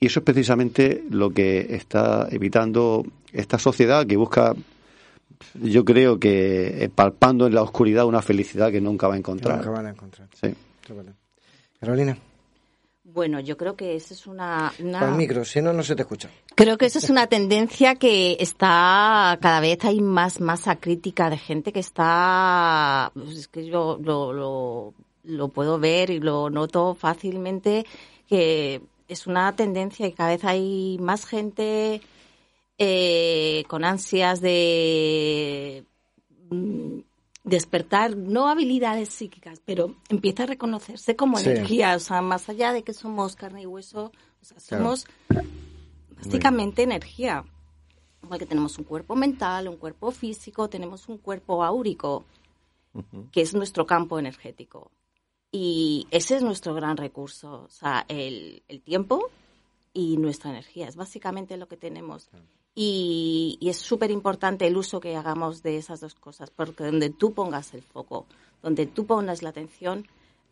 [0.00, 4.54] Y eso es precisamente lo que está evitando esta sociedad que busca,
[5.54, 9.58] yo creo que eh, palpando en la oscuridad una felicidad que nunca va a encontrar.
[9.58, 10.28] nunca van a encontrar.
[10.40, 10.54] Sí.
[11.80, 12.16] Carolina.
[13.10, 14.70] Bueno, yo creo que esa es una...
[14.80, 15.10] una...
[15.12, 16.30] micro, si no, no se te escucha.
[16.54, 21.38] Creo que esa es una tendencia que está cada vez hay más masa crítica de
[21.38, 23.10] gente que está...
[23.14, 24.94] Pues es que yo lo, lo,
[25.24, 27.86] lo puedo ver y lo noto fácilmente
[28.28, 32.02] que es una tendencia que cada vez hay más gente
[32.76, 35.84] eh, con ansias de
[37.48, 42.82] despertar, no habilidades psíquicas, pero empieza a reconocerse como energía, o sea, más allá de
[42.82, 45.06] que somos carne y hueso, o sea, somos
[46.16, 47.44] básicamente energía.
[48.22, 52.24] Igual que tenemos un cuerpo mental, un cuerpo físico, tenemos un cuerpo áurico,
[53.32, 54.90] que es nuestro campo energético.
[55.50, 59.30] Y ese es nuestro gran recurso, o sea, el, el tiempo
[59.94, 62.28] y nuestra energía, es básicamente lo que tenemos.
[62.80, 67.32] Y, es súper importante el uso que hagamos de esas dos cosas, porque donde tú
[67.32, 68.24] pongas el foco,
[68.62, 70.06] donde tú pongas la atención,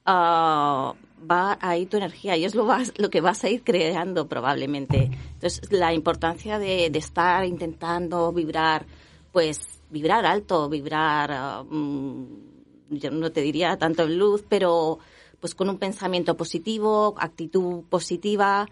[0.08, 0.90] uh,
[1.30, 5.08] va ahí tu energía y es lo, vas, lo que vas a ir creando probablemente.
[5.34, 8.86] Entonces, la importancia de, estar intentando vibrar,
[9.30, 12.26] pues vibrar alto, vibrar, uh,
[12.90, 14.98] yo no te diría tanto en luz, pero
[15.38, 18.66] pues con un pensamiento positivo, actitud positiva.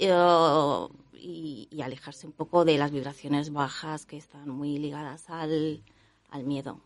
[0.00, 0.88] Uh,
[1.28, 5.82] y, alejarse un poco de las vibraciones bajas que están muy ligadas al,
[6.30, 6.80] al miedo.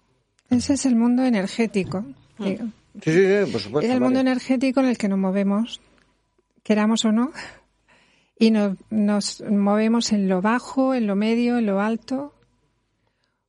[0.51, 2.01] Ese es el mundo energético.
[2.39, 2.45] Mm.
[2.45, 2.59] Sí,
[3.03, 3.89] sí, sí, por supuesto.
[3.89, 5.81] Es el mundo energético en el que nos movemos,
[6.63, 7.33] queramos o no,
[8.39, 12.35] y nos, nos movemos en lo bajo, en lo medio, en lo alto,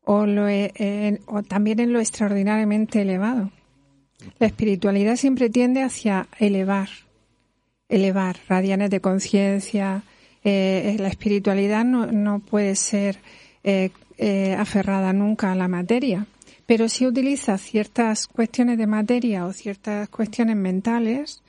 [0.06, 3.52] o, lo, e, o también en lo extraordinariamente elevado.
[4.40, 6.90] La espiritualidad siempre tiende hacia elevar,
[7.90, 10.04] elevar, radianes de conciencia.
[10.44, 13.20] Eh, la espiritualidad no, no puede ser
[13.64, 16.28] eh, eh, aferrada nunca a la materia,
[16.66, 21.42] pero si utiliza ciertas cuestiones de materia o ciertas cuestiones mentales,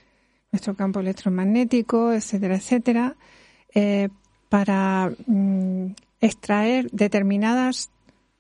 [0.51, 3.17] nuestro campo electromagnético, etcétera, etcétera,
[3.75, 4.09] eh,
[4.49, 5.87] para mm,
[6.21, 7.91] extraer determinadas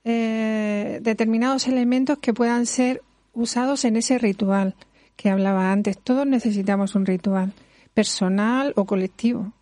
[0.04, 3.02] eh, determinados elementos que puedan ser
[3.32, 4.74] usados en ese ritual
[5.16, 5.98] que hablaba antes.
[5.98, 7.52] Todos necesitamos un ritual,
[7.94, 9.52] personal o colectivo.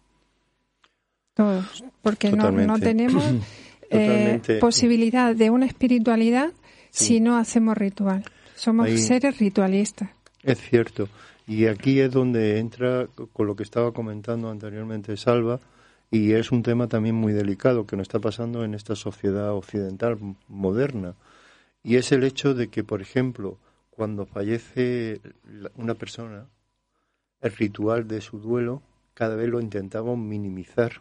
[1.34, 3.24] Todos, porque no, no, tenemos
[3.90, 6.52] eh, posibilidad de una espiritualidad
[6.90, 8.24] si no hacemos ritual.
[8.54, 10.10] Somos seres ritualistas.
[10.42, 11.08] Es cierto.
[11.46, 15.60] Y aquí es donde entra con lo que estaba comentando anteriormente Salva,
[16.10, 20.18] y es un tema también muy delicado que nos está pasando en esta sociedad occidental
[20.46, 21.14] moderna.
[21.82, 23.58] Y es el hecho de que, por ejemplo,
[23.90, 25.20] cuando fallece
[25.74, 26.46] una persona,
[27.40, 28.82] el ritual de su duelo
[29.14, 30.92] cada vez lo intentamos minimizar.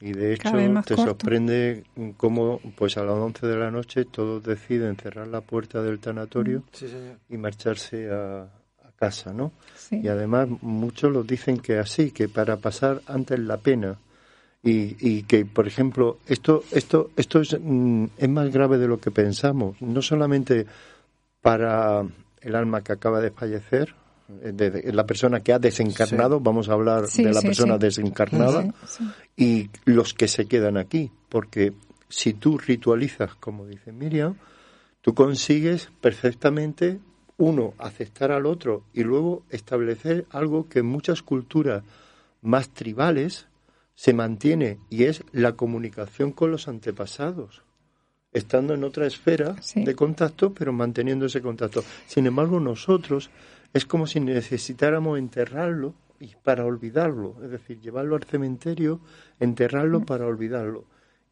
[0.00, 0.52] Y de hecho
[0.86, 1.84] te sorprende
[2.16, 6.62] cómo pues a las 11 de la noche todos deciden cerrar la puerta del tanatorio
[7.28, 8.48] y marcharse a,
[8.96, 9.52] casa, ¿no?
[9.92, 13.96] Y además muchos lo dicen que así, que para pasar antes la pena.
[14.60, 18.98] Y, y que, por ejemplo, esto, esto, esto es, mm, es más grave de lo
[18.98, 20.66] que pensamos, no solamente
[21.40, 22.04] para
[22.40, 23.94] el alma que acaba de fallecer,
[24.28, 28.72] de, la persona que ha desencarnado, vamos a hablar de la persona desencarnada,
[29.36, 31.72] y los que se quedan aquí, porque
[32.08, 34.36] si tú ritualizas, como dice Miriam,
[35.00, 37.00] tú consigues perfectamente,
[37.38, 41.84] uno, aceptar al otro y luego establecer algo que en muchas culturas
[42.42, 43.46] más tribales
[43.94, 47.62] se mantiene y es la comunicación con los antepasados
[48.32, 51.82] estando en otra esfera de contacto, pero manteniendo ese contacto.
[52.06, 53.30] Sin embargo, nosotros
[53.72, 59.00] es como si necesitáramos enterrarlo y para olvidarlo, es decir, llevarlo al cementerio,
[59.38, 60.84] enterrarlo para olvidarlo.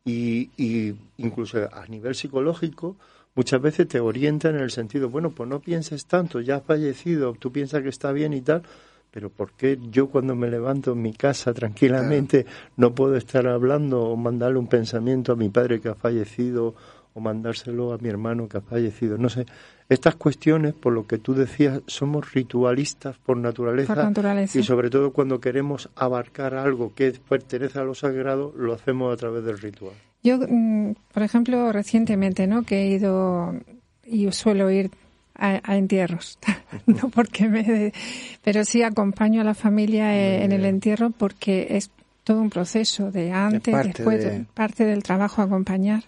[0.04, 2.96] Y, y incluso a nivel psicológico,
[3.34, 7.34] muchas veces te orienta en el sentido, bueno, pues no pienses tanto, ya has fallecido,
[7.34, 8.62] tú piensas que está bien y tal,
[9.10, 12.44] pero ¿por qué yo cuando me levanto en mi casa tranquilamente
[12.76, 16.74] no puedo estar hablando o mandarle un pensamiento a mi padre que ha fallecido
[17.16, 19.16] o mandárselo a mi hermano que ha fallecido?
[19.16, 19.47] No sé,
[19.88, 24.12] estas cuestiones, por lo que tú decías, somos ritualistas por naturaleza,
[24.55, 29.16] y sobre todo cuando queremos abarcar algo que pertenece a lo sagrado, lo hacemos a
[29.16, 29.94] través del ritual.
[30.22, 32.64] Yo, mm, por ejemplo, recientemente, ¿no?
[32.64, 33.55] Que he ido
[34.05, 34.90] y suelo ir
[35.38, 36.38] a, entierros,
[36.86, 37.93] no porque me,
[38.43, 41.90] pero sí acompaño a la familia eh, en el entierro porque es
[42.27, 46.03] todo un proceso de antes, después, parte del trabajo acompañar.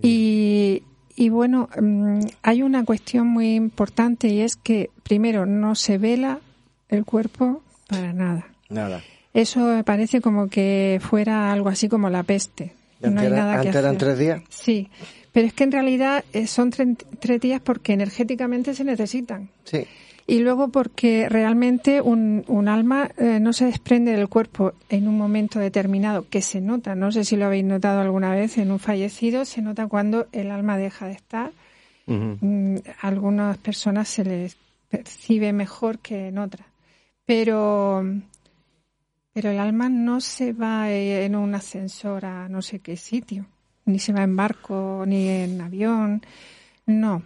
[0.00, 0.84] Y,
[1.16, 6.38] y bueno, mm, hay una cuestión muy importante y es que, primero, no se vela
[6.88, 8.46] el cuerpo para nada.
[8.68, 9.02] Nada.
[9.32, 12.72] Eso me parece como que fuera algo así como la peste.
[13.00, 14.40] No hay nada que eran tres días?
[14.50, 14.88] Sí,
[15.32, 19.50] pero es que en realidad eh, son tres días porque energéticamente se necesitan.
[19.64, 19.84] Sí
[20.26, 25.18] y luego porque realmente un, un alma eh, no se desprende del cuerpo en un
[25.18, 28.78] momento determinado, que se nota, no sé si lo habéis notado alguna vez, en un
[28.78, 31.52] fallecido se nota cuando el alma deja de estar.
[32.06, 34.56] Mm, a algunas personas se les
[34.88, 36.66] percibe mejor que en otras.
[37.26, 38.04] Pero,
[39.32, 43.46] pero el alma no se va en un ascensor a no sé qué sitio,
[43.84, 46.22] ni se va en barco, ni en avión.
[46.86, 47.22] No,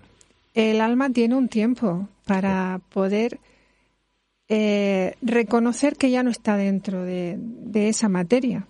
[0.55, 3.41] el alma tiene un tiempo para poder
[4.51, 7.39] eh, reconocer que ya no está dentro de,
[7.73, 8.67] esa materia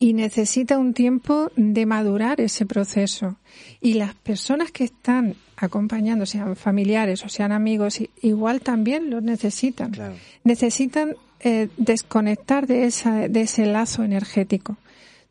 [0.00, 3.36] y necesita un tiempo de madurar ese proceso.
[3.80, 9.92] Y las personas que están acompañando, sean familiares o sean amigos, igual también lo necesitan.
[10.42, 14.76] Necesitan eh, desconectar de, esa, de ese lazo energético.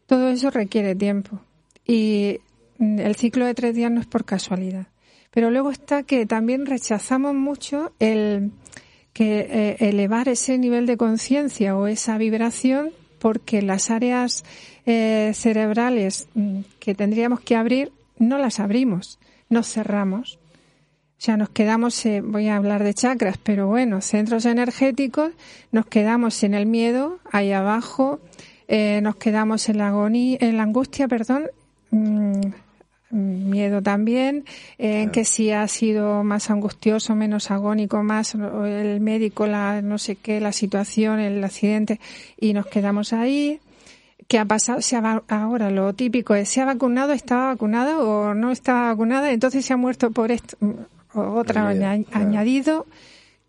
[0.05, 1.41] Todo eso requiere tiempo.
[1.85, 2.39] Y
[2.79, 4.87] el ciclo de tres días no es por casualidad.
[5.31, 8.51] Pero luego está que también rechazamos mucho el
[9.13, 14.45] que eh, elevar ese nivel de conciencia o esa vibración porque las áreas
[14.85, 19.19] eh, cerebrales mm, que tendríamos que abrir no las abrimos,
[19.49, 20.39] nos cerramos.
[21.17, 25.31] O sea, nos quedamos, eh, voy a hablar de chakras, pero bueno, centros energéticos,
[25.73, 28.21] nos quedamos en el miedo, ahí abajo,
[29.01, 31.47] nos quedamos en la agonía, en la angustia, perdón,
[31.91, 32.41] mm,
[33.11, 34.45] miedo también,
[34.77, 40.39] que si ha sido más angustioso, menos agónico, más el médico, la no sé qué,
[40.39, 41.99] la situación, el accidente,
[42.39, 43.59] y nos quedamos ahí.
[44.27, 44.81] ¿Qué ha pasado?
[44.81, 49.31] Se ha, ahora lo típico es, ¿se ha vacunado, estaba vacunada o no estaba vacunada?
[49.31, 50.55] Entonces se ha muerto por esto.
[51.13, 52.85] Otra añadido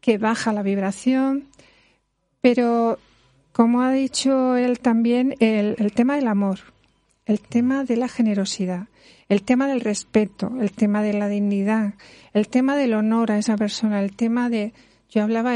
[0.01, 1.45] que baja la vibración.
[2.41, 2.99] Pero,
[3.53, 6.61] como ha dicho él también, el, el tema del amor,
[7.27, 8.87] el tema de la generosidad,
[9.31, 11.95] el tema del respeto, el tema de la dignidad,
[12.35, 14.75] el tema del honor a esa persona, el tema de...
[15.09, 15.55] Yo hablaba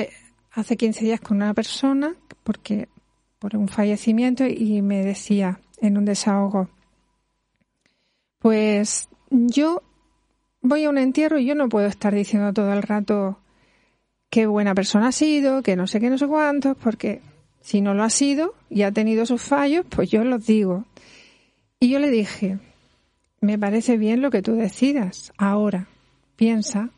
[0.53, 2.15] hace 15 días con una persona,
[2.45, 2.89] porque
[3.41, 6.69] por un fallecimiento, y me decía en un desahogo,
[8.39, 9.83] pues yo
[10.61, 13.41] voy a un entierro y yo no puedo estar diciendo todo el rato
[14.31, 17.23] qué buena persona ha sido, que no sé qué, no sé cuántos, porque
[17.61, 20.85] si no lo ha sido y ha tenido sus fallos, pues yo los digo.
[21.81, 22.61] Y yo le dije,
[23.45, 25.33] me parece bien lo que tú decidas.
[25.37, 25.87] Ahora,
[26.37, 26.91] piensa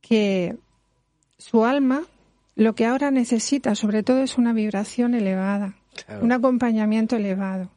[0.00, 0.56] que
[1.38, 2.02] su alma
[2.58, 5.76] lo que ahora necesita sobre todo es una vibración elevada,
[6.20, 7.70] un acompañamiento elevado.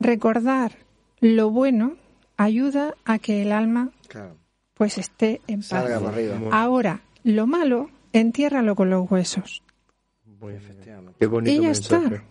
[0.00, 0.72] Recordar
[1.20, 1.96] lo bueno
[2.38, 3.90] ayuda a que el alma
[4.72, 5.90] pues esté en paz.
[6.52, 9.62] Ahora, lo malo, entiérralo con los huesos.
[11.44, 12.24] y ya está.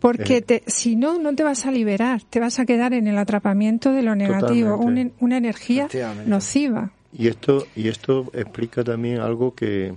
[0.00, 3.18] Porque te, si no, no te vas a liberar, te vas a quedar en el
[3.18, 5.88] atrapamiento de lo negativo, una, energía
[6.26, 6.92] nociva.
[7.12, 9.94] Y esto, y esto explica también algo que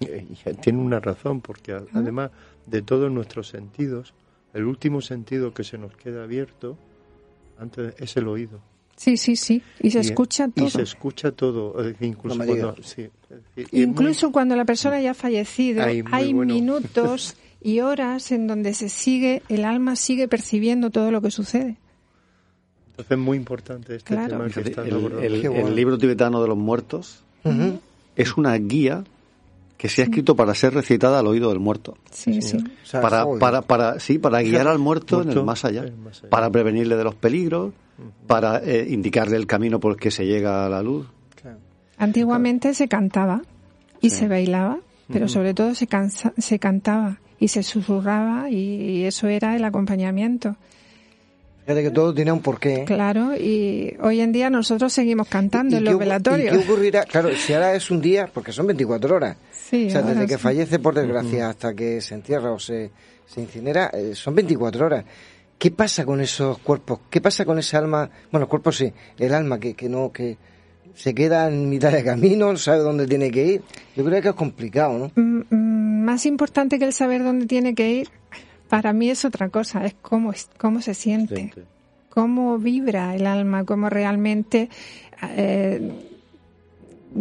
[0.00, 0.26] eh,
[0.60, 2.30] tiene una razón, porque además
[2.66, 4.14] de todos nuestros sentidos,
[4.54, 6.76] el último sentido que se nos queda abierto
[7.58, 8.60] antes es el oído.
[8.96, 9.62] Sí, sí, sí.
[9.80, 10.66] Y se escucha todo.
[10.66, 11.74] Y se escucha todo.
[12.00, 12.74] Incluso, cuando,
[13.72, 19.42] incluso cuando la persona ya ha fallecido, hay, minutos y horas en donde se sigue,
[19.48, 21.78] el alma sigue percibiendo todo lo que sucede.
[22.90, 27.22] Entonces es muy importante este tema que está el, el, libro tibetano de los muertos
[28.16, 29.04] es una guía
[29.78, 31.96] que se ha escrito para ser recitada al oído del muerto.
[32.10, 32.58] Sí, sí.
[32.92, 35.86] para, para, para, sí, para guiar al muerto, en el más allá,
[36.28, 37.72] para prevenirle de los peligros,
[38.26, 41.06] para eh, indicarle el camino por el que se llega a la luz.
[41.96, 43.40] Antiguamente se cantaba
[44.02, 44.80] y se bailaba,
[45.10, 45.88] pero sobre todo se,
[46.36, 50.54] se cantaba y se susurraba y, eso era el acompañamiento.
[51.62, 52.82] Fíjate que todo tiene un porqué.
[52.82, 52.84] ¿eh?
[52.84, 56.54] Claro, y hoy en día nosotros seguimos cantando en los velatorios.
[56.54, 57.04] ¿y ¿Qué ocurrirá?
[57.04, 59.36] Claro, si ahora es un día, porque son 24 horas.
[59.52, 62.90] Sí, o sea, desde que fallece, por desgracia, hasta que se entierra o se,
[63.26, 65.04] se incinera, eh, son 24 horas.
[65.58, 67.00] ¿Qué pasa con esos cuerpos?
[67.08, 68.10] ¿Qué pasa con ese alma?
[68.30, 70.36] Bueno, el cuerpo sí, el alma que, que no, que
[70.94, 73.62] se queda en mitad de camino, no sabe dónde tiene que ir.
[73.96, 75.12] Yo creo que es complicado, ¿no?
[75.14, 78.08] Mm, mm, más importante que el saber dónde tiene que ir,
[78.70, 81.52] para mí es otra cosa, es cómo, cómo se siente,
[82.08, 84.70] cómo vibra el alma, cómo realmente
[85.36, 85.90] eh,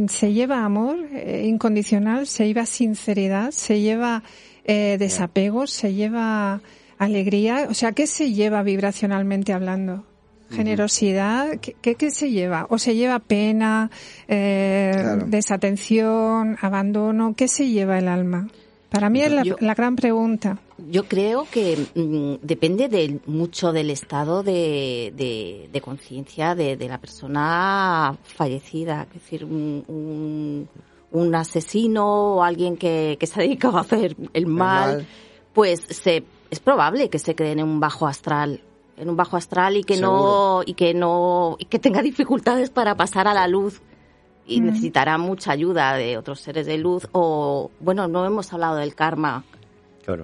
[0.08, 4.22] se lleva amor eh, incondicional, se lleva sinceridad, se lleva
[4.64, 6.62] eh, desapego, se lleva
[7.00, 10.06] alegría, o sea, ¿qué se lleva vibracionalmente hablando?
[10.52, 12.66] generosidad, ¿qué, ¿qué, se lleva?
[12.72, 13.92] ¿O se lleva pena,
[14.28, 17.36] desatención, abandono?
[17.36, 18.48] ¿Qué se lleva el alma?
[18.90, 20.58] Para mí es la, gran pregunta.
[20.90, 25.14] Yo creo que mm, depende de, mucho del estado de,
[25.72, 29.04] de, conciencia de, la persona fallecida.
[29.04, 30.68] Es decir, un,
[31.12, 35.06] un, asesino o alguien que, que, se ha dedicado a hacer el mal,
[35.54, 38.62] pues se, es probable que se quede en un bajo astral
[38.98, 42.96] en un bajo astral y que no y que no y que tenga dificultades para
[42.96, 43.82] pasar a la luz
[44.50, 48.96] y necesitará mucha ayuda de otros seres de luz o, bueno, no hemos hablado del
[48.96, 49.46] karma,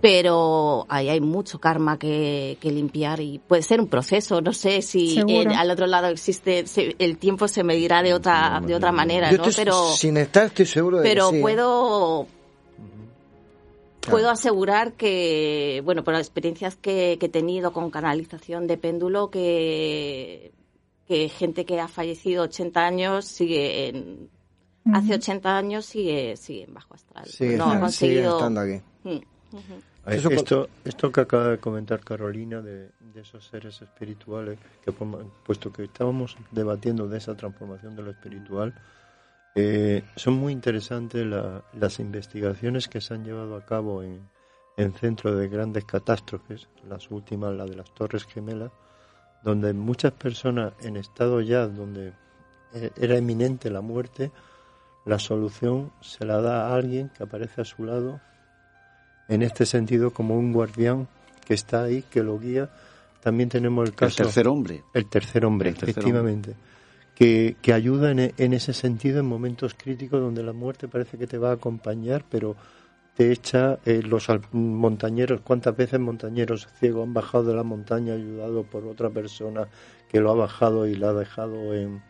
[0.02, 5.20] pero ahí hay mucho karma que, limpiar y puede ser un proceso, no sé si
[5.56, 6.66] al otro lado existe,
[6.98, 9.44] el tiempo se medirá de otra, de otra manera, ¿no?
[9.56, 11.42] pero, sin estar estoy seguro de Pero que sí, ¿eh?
[11.42, 12.28] puedo...
[14.08, 19.32] Puedo asegurar que, bueno, por las experiencias que, que he tenido con canalización de péndulo,
[19.32, 20.52] que
[21.08, 24.30] que gente que ha fallecido 80 años sigue en,
[24.94, 27.26] hace 80 años sigue, sigue en bajo astral.
[27.58, 28.82] no ha conseguido estando aquí.
[29.04, 29.20] Mm,
[30.08, 36.38] esto, esto que acaba de comentar Carolina de, esos seres espirituales, que puesto que estábamos
[36.52, 38.76] debatiendo de esa transformación de lo espiritual,
[39.56, 44.20] eh, son muy interesantes las investigaciones que se han llevado a cabo en,
[44.76, 48.72] en centro de grandes catástrofes, las últimas, la de las Torres Gemelas,
[49.46, 52.14] donde muchas personas en estado ya donde
[52.74, 54.32] eh, era eminente la muerte,
[55.06, 58.20] la solución se la da a alguien que aparece a su lado,
[59.28, 61.08] en este sentido como un guardián
[61.46, 62.72] que está ahí, que lo guía.
[63.22, 64.24] También tenemos el caso...
[64.24, 64.84] El tercer hombre.
[64.94, 66.56] El tercer hombre, efectivamente.
[67.14, 71.28] Que, que, ayuda en, en, ese sentido en momentos críticos donde la muerte parece que
[71.28, 72.56] te va a acompañar, pero
[73.16, 78.64] te echa eh, los montañeros, cuántas veces montañeros ciegos han bajado de la montaña ayudado
[78.64, 79.68] por otra persona
[80.10, 82.02] que lo ha bajado y la ha dejado en...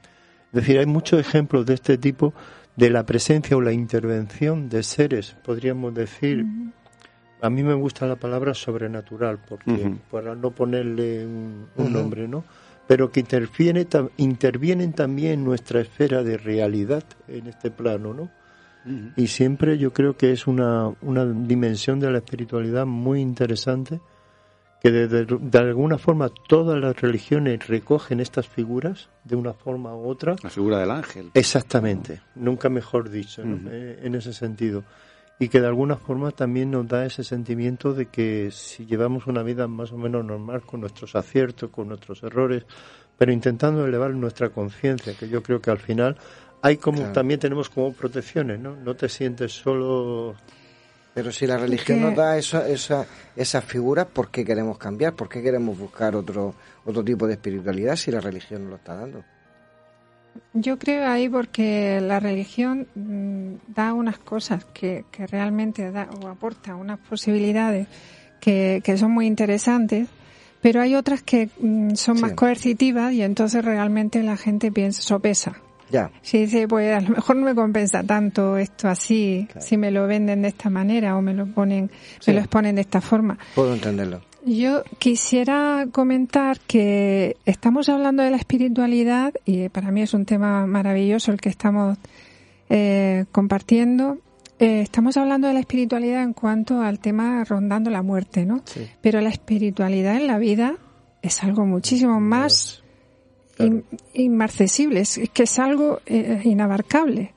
[0.52, 2.34] Es decir, hay muchos ejemplos de este tipo
[2.76, 6.46] de la presencia o la intervención de seres, podríamos decir,
[7.42, 12.44] a mí me gusta la palabra sobrenatural, porque para no ponerle un, nombre, ¿no?
[12.88, 13.88] Pero que interviene,
[14.18, 18.30] intervienen también en nuestra esfera de realidad en este plano, ¿no?
[19.16, 24.00] Y siempre yo creo que es una, una dimensión de la espiritualidad muy interesante,
[24.82, 30.08] que de, de, alguna forma todas las religiones recogen estas figuras de una forma u
[30.08, 30.36] otra.
[30.44, 31.32] La figura del ángel.
[31.34, 34.84] Exactamente, nunca mejor dicho, eh, en ese sentido.
[35.40, 39.42] Y que de alguna forma también nos da ese sentimiento de que si llevamos una
[39.42, 42.66] vida más o menos normal, con nuestros aciertos, con nuestros errores,
[43.18, 46.18] pero intentando elevar nuestra conciencia, que yo creo que al final
[46.66, 48.76] hay como también tenemos como protecciones, ¿no?
[48.76, 50.36] No te sientes solo.
[51.14, 53.06] Pero si la religión nos da esa, esa,
[53.36, 55.14] esas figuras, ¿por qué queremos cambiar?
[55.14, 58.96] ¿Por qué queremos buscar otro, otro tipo de espiritualidad si la religión nos lo está
[58.96, 59.24] dando?
[60.54, 66.28] Yo creo ahí porque la religión mm, da unas cosas que, que realmente da o
[66.28, 67.88] aporta unas posibilidades
[68.40, 70.08] que, que son muy interesantes,
[70.64, 75.62] pero hay otras que mm, son más coercitivas y entonces realmente la gente piensa, sopesa.
[75.90, 76.12] Ya.
[76.22, 80.08] Si dice, pues a lo mejor no me compensa tanto esto así, si me lo
[80.08, 81.92] venden de esta manera o me lo ponen,
[82.26, 83.38] me lo exponen de esta forma.
[83.54, 84.22] Puedo entenderlo.
[84.46, 90.68] Yo quisiera comentar que estamos hablando de la espiritualidad y para mí es un tema
[90.68, 91.98] maravilloso el que estamos
[92.70, 94.20] eh, compartiendo.
[94.60, 98.62] Eh, estamos hablando de la espiritualidad en cuanto al tema rondando la muerte, ¿no?
[99.02, 100.76] Pero la espiritualidad en la vida
[101.24, 102.84] es algo muchísimo más
[104.14, 107.34] inmarcesible, es, que es algo eh, inabarcable.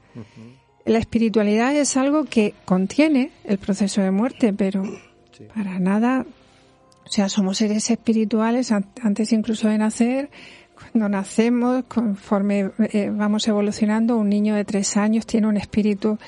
[0.84, 4.82] La espiritualidad es algo que contiene el proceso de muerte, pero
[5.54, 6.24] para nada,
[7.04, 10.30] o sea, somos seres espirituales antes incluso de nacer.
[10.74, 16.18] Cuando nacemos, conforme eh, vamos evolucionando, un niño de tres años tiene un espíritu,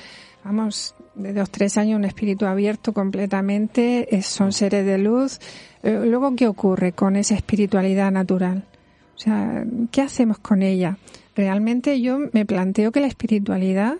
[0.43, 5.39] vamos, de dos, tres años, un espíritu abierto completamente, son seres de luz.
[5.83, 8.65] Eh, luego, ¿qué ocurre con esa espiritualidad natural?
[9.21, 10.97] O sea, ¿qué hacemos con ella?
[11.35, 13.97] Realmente yo me planteo que la espiritualidad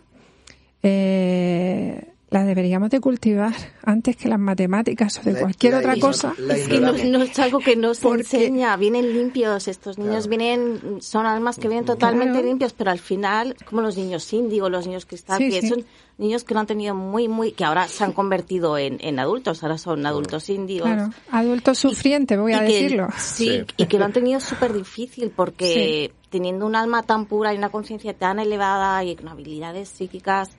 [0.82, 3.54] eh, la deberíamos de cultivar
[3.84, 6.34] antes que las matemáticas o de cualquier otra cosa.
[6.50, 11.26] Es que no, es algo que nos se enseña, vienen limpios, estos niños vienen, son
[11.26, 15.40] almas que vienen totalmente limpios, pero al final, como los niños índigo, los niños cristal,
[15.40, 15.86] que son
[16.18, 19.78] niños que lo han tenido muy, muy, que ahora se han convertido en, adultos, ahora
[19.78, 20.88] son adultos índigos.
[20.88, 23.10] Claro, adultos sufrientes, voy a decirlo.
[23.18, 27.58] sí, y que lo han tenido súper difícil porque teniendo un alma tan pura y
[27.58, 30.52] una conciencia tan elevada y con habilidades psíquicas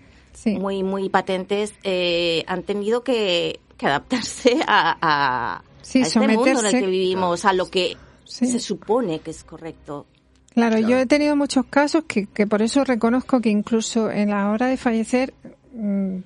[0.46, 6.86] muy, muy patentes, eh, han tenido que, adaptarse a, a, este mundo en el que
[6.86, 10.06] vivimos, a lo que se supone que es correcto.
[10.54, 14.50] Claro, yo he tenido muchos casos que, que por eso reconozco que incluso en la
[14.50, 15.34] hora de fallecer
[15.74, 16.18] mm,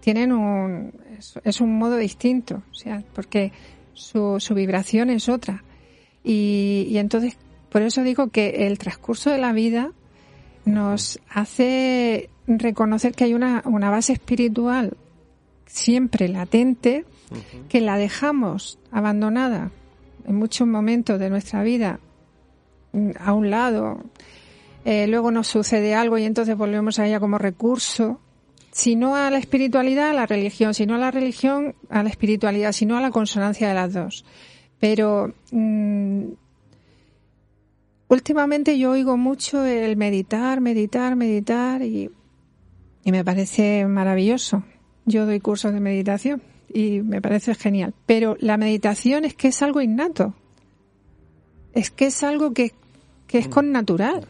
[0.00, 0.92] tienen un
[1.44, 3.52] es, un modo distinto, o sea, porque
[3.92, 5.64] su, su vibración es otra.
[6.22, 7.36] Y, y entonces,
[7.70, 9.92] por eso digo que el transcurso de la vida
[10.64, 14.96] nos hace reconocer que hay una, una base espiritual
[15.66, 17.04] siempre latente,
[17.68, 19.72] que la dejamos abandonada
[20.26, 22.00] en muchos momentos de nuestra vida
[22.92, 24.02] mm, a un lado,
[24.84, 28.20] eh, luego nos sucede algo y entonces volvemos a ella como recurso,
[28.70, 32.10] si no a la espiritualidad, a la religión, si no a la religión, a la
[32.10, 34.24] espiritualidad, si no a la consonancia de las dos.
[34.80, 36.24] Pero mm,
[38.08, 42.10] últimamente yo oigo mucho el meditar, meditar, meditar y
[43.04, 44.64] y me parece maravilloso.
[45.04, 47.94] Yo doy cursos de meditación y me parece genial.
[48.06, 50.34] Pero la meditación es que es algo innato.
[51.74, 52.72] Es que es algo que,
[53.26, 54.26] que es con natural.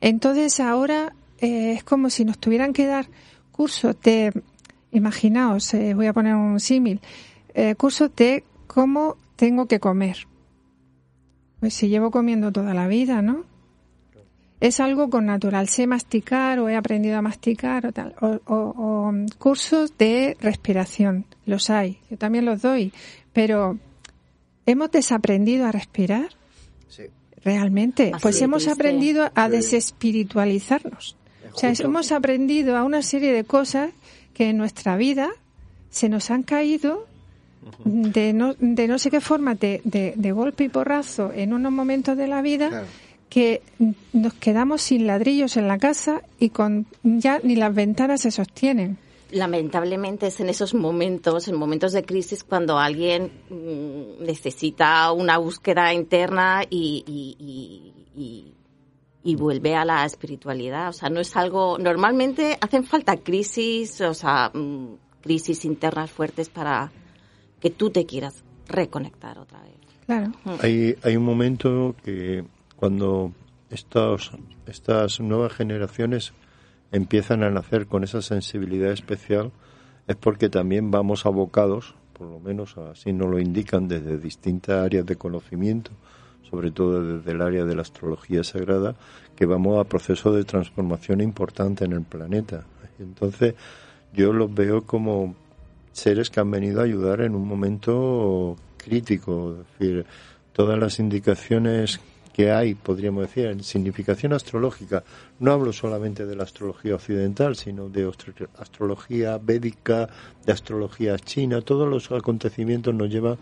[0.00, 3.06] Entonces ahora eh, es como si nos tuvieran que dar
[3.52, 4.32] cursos de,
[4.92, 7.00] imaginaos, eh, voy a poner un símil,
[7.54, 10.26] eh, cursos de cómo tengo que comer.
[11.60, 13.44] Pues si llevo comiendo toda la vida, ¿no?
[14.64, 15.68] Es algo con natural.
[15.68, 18.14] Sé masticar o he aprendido a masticar o tal.
[18.20, 21.26] O, cursos de respiración.
[21.44, 21.98] Los hay.
[22.10, 22.90] Yo también los doy.
[23.34, 23.78] Pero
[24.64, 26.30] ¿hemos desaprendido a respirar?
[26.88, 27.02] Sí.
[27.44, 28.12] Realmente.
[28.22, 31.16] pues hemos aprendido a desespiritualizarnos.
[31.52, 33.90] O sea, hemos aprendido a una serie de cosas
[34.32, 35.28] que en nuestra vida
[35.90, 37.06] se nos han caído
[37.84, 42.16] de no, de no sé qué forma, de, de, golpe y porrazo en unos momentos
[42.16, 42.86] de la vida
[43.34, 43.62] que
[44.12, 48.96] nos quedamos sin ladrillos en la casa y con ya ni las ventanas se sostienen.
[49.32, 55.92] Lamentablemente es en esos momentos, en momentos de crisis, cuando alguien mm, necesita una búsqueda
[55.92, 57.02] interna y,
[59.24, 60.90] y, vuelve a la espiritualidad.
[60.90, 61.76] O sea, no es algo.
[61.76, 66.92] Normalmente hacen falta crisis, o sea, mm, crisis internas fuertes para
[67.58, 69.74] que tú te quieras reconectar otra vez.
[70.06, 70.30] Claro.
[70.62, 72.44] Hay, hay un momento que
[72.84, 73.32] cuando
[73.70, 74.32] estos,
[74.66, 76.34] estas nuevas generaciones
[76.92, 79.52] empiezan a nacer con esa sensibilidad especial,
[80.06, 85.06] es porque también vamos abocados, por lo menos así nos lo indican desde distintas áreas
[85.06, 85.92] de conocimiento,
[86.50, 88.96] sobre todo desde el área de la astrología sagrada,
[89.34, 92.66] que vamos a procesos de transformación importante en el planeta.
[92.98, 93.54] Entonces,
[94.12, 95.34] yo los veo como
[95.92, 99.56] seres que han venido a ayudar en un momento crítico.
[99.58, 100.04] Es decir,
[100.52, 101.98] todas las indicaciones
[102.34, 105.04] que hay, podríamos decir, en significación astrológica.
[105.38, 108.10] No hablo solamente de la astrología occidental, sino de
[108.58, 110.08] astrología védica,
[110.44, 111.60] de astrología china.
[111.60, 113.38] Todos los acontecimientos nos llevan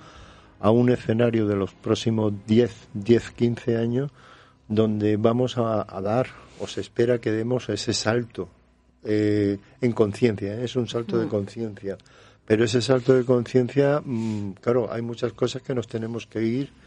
[0.61, 4.11] a un escenario de los próximos 10, 10 15 años
[4.69, 6.27] donde vamos a, dar,
[6.61, 8.51] o se espera que demos ese salto
[9.05, 10.65] eh, en conciencia, ¿eh?
[10.65, 11.97] es un salto de conciencia.
[12.45, 16.82] Pero ese salto de conciencia, mm, claro, hay muchas cosas que nos tenemos que ir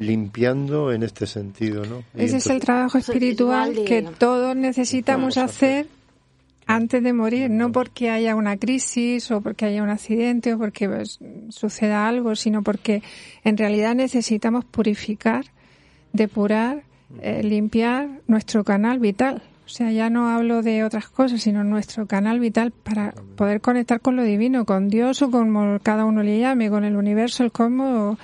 [0.00, 2.02] limpiando en este sentido, ¿no?
[2.14, 5.86] Ese es el trabajo espiritual que todos necesitamos hacer
[6.66, 10.88] antes de morir, no porque haya una crisis o porque haya un accidente o porque
[10.88, 11.18] pues,
[11.50, 13.02] suceda algo, sino porque
[13.44, 15.44] en realidad necesitamos purificar,
[16.14, 16.82] depurar,
[17.20, 19.42] eh, limpiar nuestro canal vital.
[19.66, 24.00] O sea, ya no hablo de otras cosas, sino nuestro canal vital para poder conectar
[24.00, 27.52] con lo divino, con Dios o como cada uno le llame, con el universo, el
[27.52, 28.18] cosmos o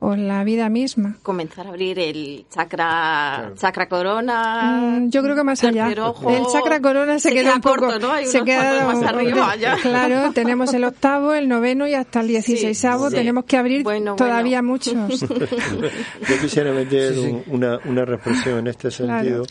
[0.00, 1.16] la vida misma.
[1.22, 5.00] Comenzar a abrir el chakra, chakra corona.
[5.00, 5.88] Mm, yo creo que más allá.
[5.88, 7.90] el chakra corona se, queda, un poco,
[8.24, 9.54] se queda más arriba.
[9.82, 13.10] Claro, tenemos el octavo, el noveno y hasta el dieciséisavo.
[13.10, 13.84] Tenemos que abrir
[14.16, 15.20] todavía muchos.
[15.20, 17.14] yo quisiera meter
[17.48, 19.44] una, una reflexión en este sentido,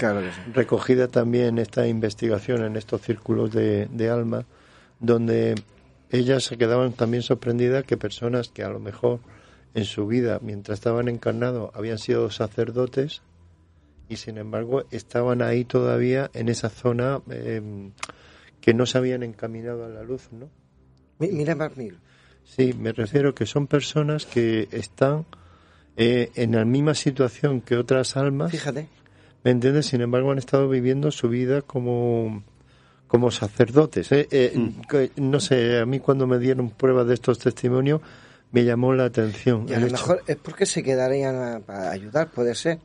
[0.53, 4.45] recogida también en esta investigación, en estos círculos de, de alma,
[4.99, 5.55] donde
[6.09, 9.19] ellas se quedaban también sorprendidas que personas que a lo mejor
[9.77, 13.21] en su vida, mientras estaban encarnados, habían sido sacerdotes
[14.09, 17.91] y sin embargo estaban ahí todavía en esa zona em,
[18.59, 20.49] que no se habían encaminado a la luz, ¿no?
[21.19, 21.99] Mira, Marmil.
[22.43, 25.27] Sí, me refiero que son personas que están
[25.95, 28.49] eh, en la misma situación que otras almas.
[28.49, 28.87] Fíjate.
[29.43, 29.85] ¿Me entiendes?
[29.85, 32.43] Sin embargo, han estado viviendo su vida como,
[33.07, 34.11] como sacerdotes.
[34.11, 34.27] ¿eh?
[34.31, 35.21] Eh, mm.
[35.21, 38.01] no sé, a mí cuando me dieron pruebas de estos testimonios,
[38.51, 39.65] me llamó la atención.
[39.67, 42.79] Y a lo mejor es porque se quedarían para ayudar, puede ser.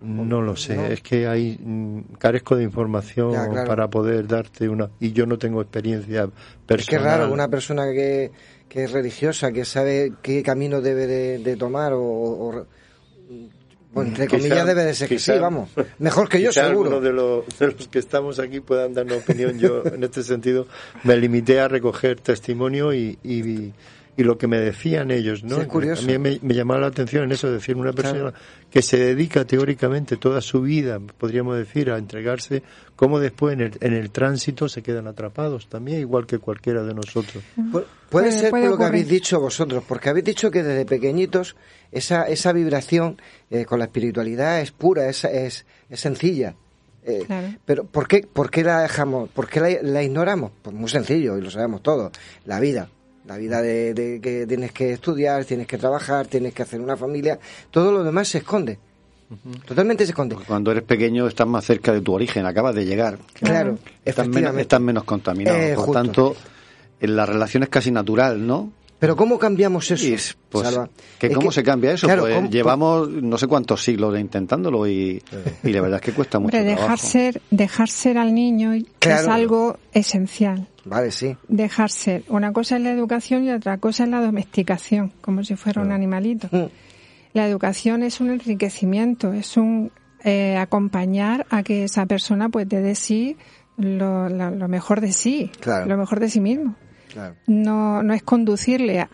[0.00, 3.32] No lo sé, es que hay mm, carezco de información
[3.66, 6.28] para poder darte una y yo no tengo experiencia
[6.66, 6.80] personal.
[6.80, 8.32] Es que raro una persona que,
[8.68, 12.66] que es religiosa, que sabe qué camino debe de, tomar o,
[13.92, 15.68] bueno, entre comillas debe de ser que sí, vamos.
[15.98, 17.00] Mejor que yo, seguro.
[17.00, 19.58] de los, de los que estamos aquí puedan dar una opinión.
[19.58, 20.66] Yo, en este sentido,
[21.04, 23.72] me limité a recoger testimonio y, y,
[24.16, 25.66] y lo que me decían ellos, ¿no?
[25.66, 26.02] curioso.
[26.02, 28.32] A mí me, llamaba la atención eso, decir, una persona
[28.70, 32.62] que se dedica teóricamente toda su vida, podríamos decir, a entregarse,
[32.94, 36.94] como después en el, en el tránsito se quedan atrapados también, igual que cualquiera de
[36.94, 37.42] nosotros.
[38.10, 41.56] puede ser por lo que habéis dicho vosotros, porque habéis dicho que desde pequeñitos
[41.90, 43.20] esa, esa vibración
[43.50, 46.54] eh, con la espiritualidad es pura, es, es, es sencilla.
[47.04, 47.26] Eh,
[47.64, 49.28] pero ¿por qué, ¿por qué la dejamos?
[49.30, 50.52] ¿Por qué la, la ignoramos?
[50.62, 52.12] Pues muy sencillo, y lo sabemos todos,
[52.44, 52.88] la vida.
[53.26, 57.38] La vida de, que tienes que estudiar, tienes que trabajar, tienes que hacer una familia,
[57.70, 58.78] todo lo demás se esconde.
[59.64, 60.36] Totalmente se esconde.
[60.46, 63.18] cuando eres pequeño estás más cerca de tu origen, acabas de llegar.
[63.34, 65.56] Claro, estás menos, estás menos contaminado.
[65.56, 66.36] Eh, por tanto,
[67.00, 68.72] en la relación es casi natural, ¿no?
[69.02, 70.36] Pero ¿cómo cambiamos eso?
[70.48, 70.78] pues,
[71.34, 72.06] ¿Cómo se cambia eso?
[72.06, 75.20] pues llevamos no sé cuántos siglos intentándolo y,
[75.64, 79.76] y, la verdad es que cuesta mucho dejar ser dejar ser al niño es algo
[79.92, 80.68] esencial.
[80.84, 81.36] Vale, sí.
[81.48, 82.22] Dejar ser.
[82.28, 85.90] Una cosa es la educación y otra cosa es la domesticación, como si fuera un
[85.90, 86.48] animalito.
[86.52, 86.66] Mm.
[87.32, 89.90] La educación es un enriquecimiento, es un
[90.22, 93.36] eh, acompañar a que esa persona pues dé de sí
[93.76, 95.50] lo, lo, mejor de sí,
[95.86, 96.76] lo mejor de sí mismo.
[97.46, 99.08] No, no es conducirle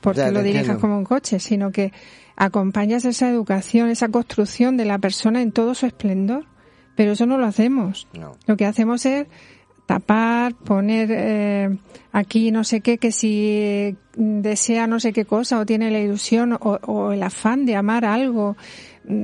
[0.00, 1.92] porque lo dirijas como un coche, sino que
[2.36, 6.46] acompañas esa educación, esa construcción de la persona en todo su esplendor.
[6.94, 8.06] Pero eso no lo hacemos.
[8.46, 9.26] Lo que hacemos es
[9.86, 11.78] tapar, poner eh,
[12.12, 16.56] aquí no sé qué, que si desea no sé qué cosa o tiene la ilusión
[16.60, 18.56] o, el afán de amar algo,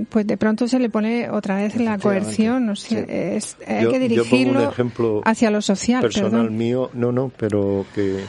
[0.09, 2.67] pues de pronto se le pone otra vez la coerción.
[2.67, 4.73] No sé, es, hay que dirigirlo
[5.25, 6.03] hacia lo social.
[6.03, 8.25] Personal mío, no, no, pero que,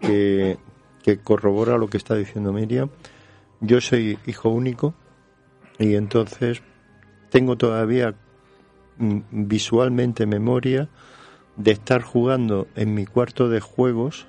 [0.00, 0.58] que,
[1.02, 2.90] que corrobora lo que está diciendo Miriam.
[3.60, 4.94] Yo soy hijo único
[5.78, 6.62] y entonces
[7.30, 8.14] tengo todavía
[8.98, 10.88] mm, visualmente memoria
[11.56, 14.26] de estar jugando en mi cuarto de juegos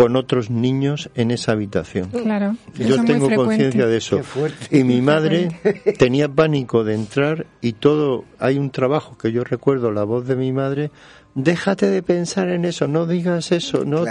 [0.00, 2.08] con otros niños en esa habitación.
[2.08, 2.56] Claro.
[2.74, 4.22] Yo tengo conciencia de eso.
[4.70, 5.50] Y mi madre
[5.98, 10.36] tenía pánico de entrar y todo, hay un trabajo que yo recuerdo, la voz de
[10.36, 10.90] mi madre,
[11.34, 14.04] déjate de pensar en eso, no digas eso, no.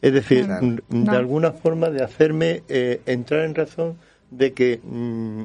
[0.00, 3.98] Es decir, de alguna forma de hacerme eh, entrar en razón
[4.30, 5.42] de que mm,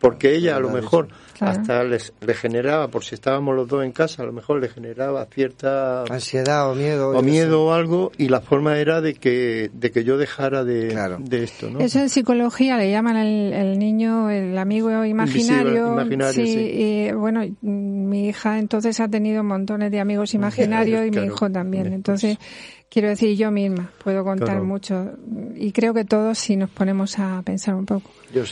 [0.00, 1.08] porque ella a lo mejor
[1.42, 4.68] hasta les, le generaba, por si estábamos los dos en casa, a lo mejor le
[4.68, 9.70] generaba cierta ansiedad o miedo o miedo o algo y la forma era de que
[9.72, 11.80] de que yo dejara de, de esto, ¿no?
[11.80, 15.96] Eso en psicología le llaman el, niño el amigo imaginario,
[16.32, 21.50] sí, Y, bueno, mi hija entonces ha tenido montones de amigos imaginarios y mi hijo
[21.50, 22.38] también, entonces
[22.92, 25.12] Quiero decir, yo misma puedo contar mucho
[25.56, 28.10] y creo que todos si nos ponemos a pensar un poco.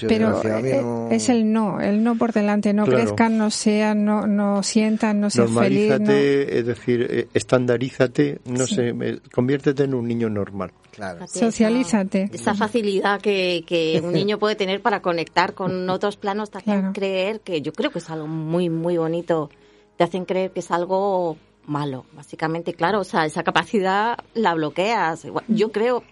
[0.08, 4.62] Pero eh, es el no, el no por delante, no crezcan, no sean, no, no
[4.62, 6.00] sientan, no sean felices.
[6.00, 6.10] No...
[6.10, 8.94] es decir, eh, estandarízate, no sé,
[9.30, 10.72] conviértete en un niño normal.
[10.90, 11.28] Claro.
[11.28, 12.30] Socialízate.
[12.32, 16.94] Esa, facilidad que, que un niño puede tener para conectar con otros planos te hacen
[16.94, 19.50] creer que yo creo que es algo muy, muy bonito.
[19.98, 21.36] Te hacen creer que es algo
[21.70, 25.26] malo, básicamente, claro, o sea, esa capacidad la bloqueas.
[25.48, 26.02] Yo creo,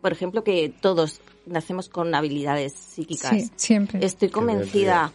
[0.00, 3.30] por ejemplo, que todos nacemos con habilidades psíquicas.
[3.30, 4.04] Sí, siempre.
[4.04, 5.10] Estoy convencida.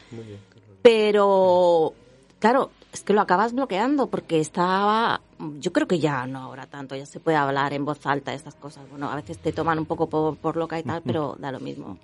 [0.82, 1.94] Pero,
[2.40, 5.22] claro, es que lo acabas bloqueando porque estaba,
[5.60, 8.38] yo creo que ya no ahora tanto, ya se puede hablar en voz alta de
[8.38, 8.90] estas cosas.
[8.90, 11.60] Bueno, a veces te toman un poco por, por loca y tal, pero da lo
[11.60, 11.98] mismo.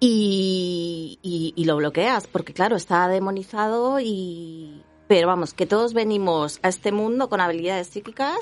[0.00, 6.60] Y, y, y, lo bloqueas porque, claro, está demonizado y, pero vamos, que todos venimos
[6.62, 8.36] a este mundo con habilidades psíquicas.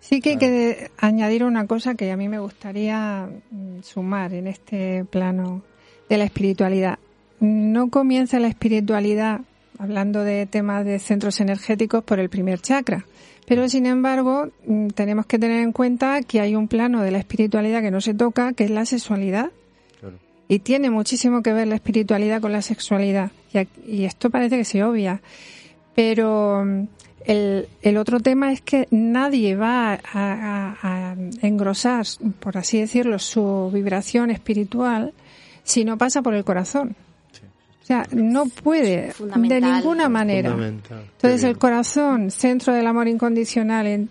[0.00, 4.48] Sí que hay que añadir una cosa que a mí me gustaría mm, sumar en
[4.48, 5.62] este plano
[6.08, 6.98] de la espiritualidad.
[7.38, 9.42] No comienza la espiritualidad
[9.78, 13.06] hablando de temas de centros energéticos por el primer chakra.
[13.46, 17.18] Pero sin embargo, mm, tenemos que tener en cuenta que hay un plano de la
[17.18, 19.50] espiritualidad que no se toca, que es la sexualidad.
[20.48, 23.30] Y tiene muchísimo que ver la espiritualidad con la sexualidad.
[23.52, 25.22] Y, y esto parece que se obvia.
[25.94, 26.84] Pero mm,
[27.24, 32.06] el, el, otro tema es que nadie va a, engrosar,
[32.40, 35.12] por así decirlo, su vibración espiritual
[35.62, 36.96] si no pasa por el corazón.
[37.82, 40.50] O sea, no puede de ninguna manera.
[40.50, 44.08] Entonces el corazón, centro del amor incondicional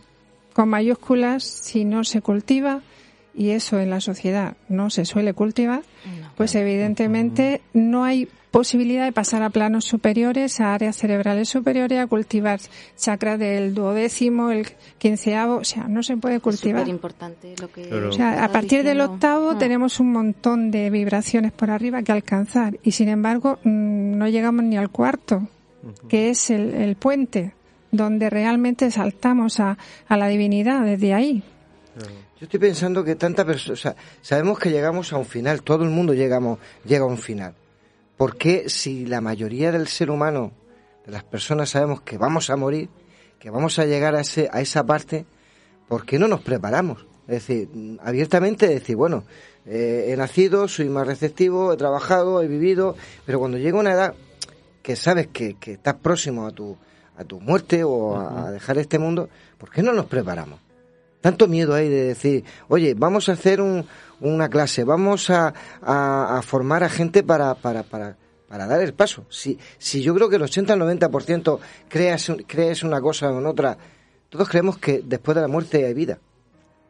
[0.53, 2.81] con mayúsculas, si no se cultiva,
[3.33, 5.83] y eso en la sociedad no se suele cultivar,
[6.35, 12.07] pues evidentemente no hay posibilidad de pasar a planos superiores, a áreas cerebrales superiores, a
[12.07, 12.59] cultivar
[12.97, 14.67] chakras del duodécimo, el
[14.97, 16.83] quinceavo, o sea, no se puede cultivar.
[16.83, 17.93] Es importante lo que.
[17.93, 19.57] O sea, a partir del octavo ah.
[19.57, 24.63] tenemos un montón de vibraciones por arriba que alcanzar y sin embargo mm, no llegamos
[24.63, 25.47] ni al cuarto,
[26.07, 27.53] que es el, el, puente
[27.91, 29.77] donde realmente saltamos a,
[30.07, 31.43] a la divinidad desde ahí.
[32.39, 35.83] Yo estoy pensando que tanta persona, o sea, sabemos que llegamos a un final, todo
[35.83, 37.53] el mundo llegamos, llega a un final.
[38.19, 40.51] ¿Por qué si la mayoría del ser humano,
[41.05, 42.89] de las personas sabemos que vamos a morir,
[43.39, 45.25] que vamos a llegar a, ese, a esa parte,
[45.87, 47.07] ¿por qué no nos preparamos?
[47.29, 47.69] Es decir,
[48.03, 49.23] abiertamente decir, bueno,
[49.65, 54.15] eh, he nacido, soy más receptivo, he trabajado, he vivido, pero cuando llega una edad
[54.83, 56.75] que sabes que, que estás próximo a tu,
[57.15, 60.59] a tu muerte o a dejar este mundo, ¿por qué no nos preparamos?
[61.21, 63.85] Tanto miedo hay de decir, oye, vamos a hacer un,
[64.21, 68.15] una clase, vamos a, a, formar a gente para, para, para,
[68.47, 69.25] para dar el paso.
[69.29, 71.59] Si, si yo creo que el 80 al 90%
[71.89, 73.77] creas, crees una cosa o en otra,
[74.29, 76.19] todos creemos que después de la muerte hay vida.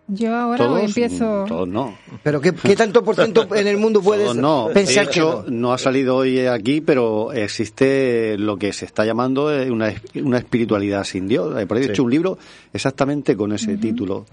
[0.10, 1.46] Yo ahora empiezo.
[1.48, 1.98] Todos no.
[2.24, 4.70] Pero ¿qué, tanto por ciento en el mundo puedes no.
[4.74, 5.72] pensar de hecho, no?
[5.72, 11.28] ha salido hoy aquí, pero existe lo que se está llamando una, una espiritualidad sin
[11.28, 11.64] Dios.
[11.66, 12.38] Por ahí he hecho un libro
[12.74, 14.26] exactamente con ese título,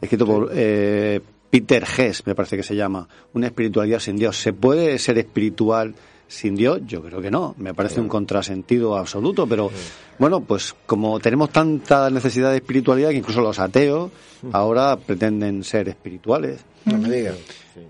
[0.00, 1.20] escrito por eh,
[1.50, 4.36] Peter Hess, me parece que se llama, una espiritualidad sin Dios.
[4.36, 5.94] ¿Se puede ser espiritual
[6.28, 7.54] sin Dios, yo creo que no.
[7.58, 9.70] Me parece un contrasentido absoluto, pero
[10.18, 14.10] bueno, pues como tenemos tanta necesidad de espiritualidad que incluso los ateos
[14.52, 16.60] ahora pretenden ser espirituales.
[16.86, 17.34] No me digan.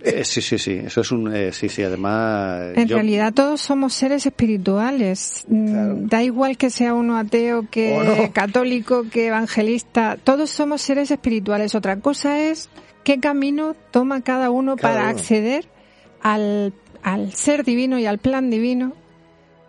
[0.02, 1.34] Eh, sí, sí, sí, eso es un...
[1.34, 2.72] eh, sí, sí, además...
[2.76, 5.44] En yo- realidad todos somos seres espirituales.
[5.48, 8.32] Mm, Da igual que sea uno ateo, que no.
[8.32, 10.16] católico, que evangelista.
[10.22, 11.74] Todos somos seres espirituales.
[11.74, 12.70] Otra cosa es
[13.04, 15.18] qué camino toma cada uno Cada para uno.
[15.18, 15.66] acceder
[16.22, 16.72] al,
[17.04, 18.92] al ser divino y al plan divino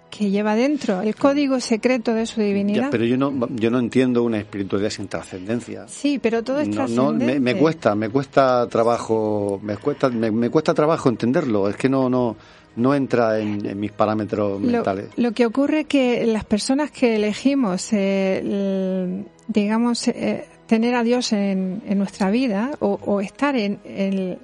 [0.10, 2.88] que lleva dentro, el código secreto de su Ya, divinidad.
[2.90, 5.88] pero yo no, yo no entiendo una espiritualidad sin trascendencia.
[5.90, 10.50] Sí, pero todo es No, no, me, cuesta, me cuesta trabajo, me cuesta, me, me
[10.50, 11.68] cuesta trabajo entenderlo.
[11.68, 12.38] Es que no, no,
[12.78, 15.10] no entra en, en mis parámetros Lo, mentales.
[15.18, 21.04] lo que ocurre es que las personas que elegimos, eh, el- digamos, eh, tener a
[21.04, 24.40] Dios en, en nuestra vida o, o estar en, en-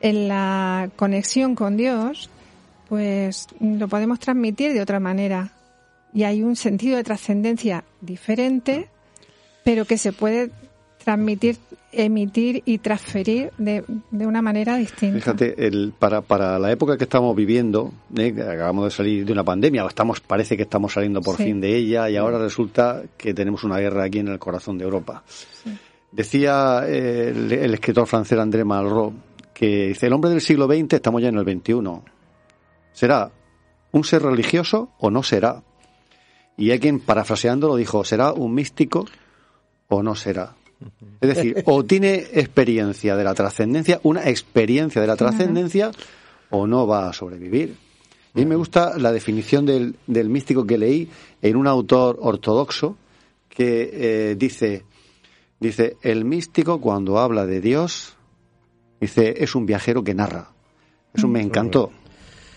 [0.00, 2.30] en la conexión con Dios,
[2.88, 5.52] pues lo podemos transmitir de otra manera.
[6.14, 8.88] Y hay un sentido de trascendencia diferente,
[9.64, 10.50] pero que se puede
[11.04, 11.56] transmitir,
[11.92, 15.16] emitir y transferir de, de una manera distinta.
[15.18, 18.34] Fíjate, el, para, para la época que estamos viviendo, ¿eh?
[18.40, 21.44] acabamos de salir de una pandemia, estamos, parece que estamos saliendo por Sí.
[21.44, 24.84] fin de ella, y ahora resulta que tenemos una guerra aquí en el corazón de
[24.84, 25.22] Europa.
[26.10, 29.14] Decía eh, el, el escritor francés André Malraux
[29.58, 31.74] que dice, el hombre del siglo XX, estamos ya en el XXI,
[32.92, 33.32] ¿será
[33.90, 35.64] un ser religioso o no será?
[36.56, 39.06] Y hay quien, parafraseando, lo dijo, ¿será un místico
[39.88, 40.54] o no será?
[41.20, 45.90] Es decir, o tiene experiencia de la trascendencia, una experiencia de la trascendencia,
[46.50, 47.74] o no va a sobrevivir.
[48.34, 51.08] A mí me gusta la definición del, del místico que leí
[51.42, 52.96] en un autor ortodoxo
[53.48, 54.84] que eh, dice,
[55.58, 58.17] dice, el místico cuando habla de Dios,
[59.00, 60.50] dice, es un viajero que narra.
[61.14, 61.90] Eso me encantó.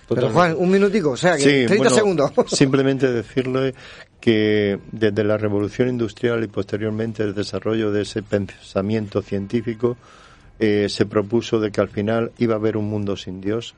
[0.07, 2.31] Pero Juan, un minutico, o sea, que Sí, 30 bueno, segundos.
[2.47, 3.73] Simplemente decirle
[4.19, 9.97] que desde la revolución industrial y posteriormente el desarrollo de ese pensamiento científico
[10.59, 13.73] eh, se propuso de que al final iba a haber un mundo sin Dios.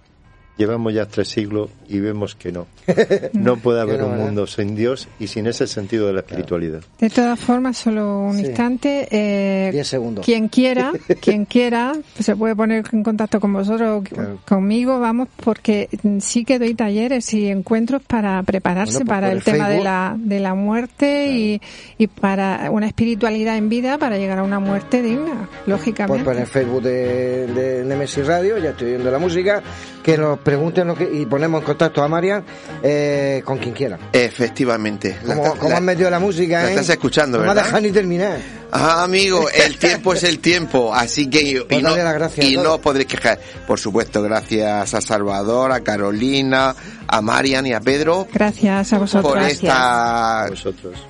[0.58, 2.68] Llevamos ya tres siglos y vemos que no.
[3.34, 6.82] No puede haber no, un mundo sin Dios y sin ese sentido de la espiritualidad.
[7.00, 9.08] De todas formas, solo un instante.
[9.10, 10.24] Eh, Diez segundos.
[10.26, 15.28] Quien quiera, quien quiera, pues se puede poner en contacto con vosotros, o conmigo, vamos,
[15.44, 15.90] porque
[16.20, 19.68] sí que doy talleres y encuentros para prepararse Bueno, pues para por el, el tema
[19.70, 19.84] de Facebook.
[19.86, 21.62] la, de la muerte y,
[21.98, 26.24] y para una espiritualidad en vida para llegar a una muerte digna, Pues lógicamente.
[26.24, 29.62] por el Facebook de, de Nemesis Radio, ya estoy viendo la música,
[30.04, 32.44] que nos pregunten lo que, y ponemos en contacto a Marian
[32.82, 33.98] eh, con quien quiera.
[34.12, 35.18] Efectivamente.
[35.26, 36.72] Como, como han metido la música, la ¿eh?
[36.72, 37.66] estás escuchando, no me ¿verdad?
[37.66, 38.38] dejan ni terminar.
[38.72, 41.96] Ah, amigo, el tiempo es el tiempo, así que y Pues no,
[42.38, 43.40] y no os podréis quejar.
[43.68, 46.76] Por supuesto, gracias a Salvador, a Carolina,
[47.08, 49.34] a Marian y a Pedro Gracias a vosotros.
[49.34, 50.48] por esta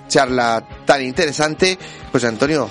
[0.08, 1.78] charla tan interesante.
[2.12, 2.68] Pues Antonio,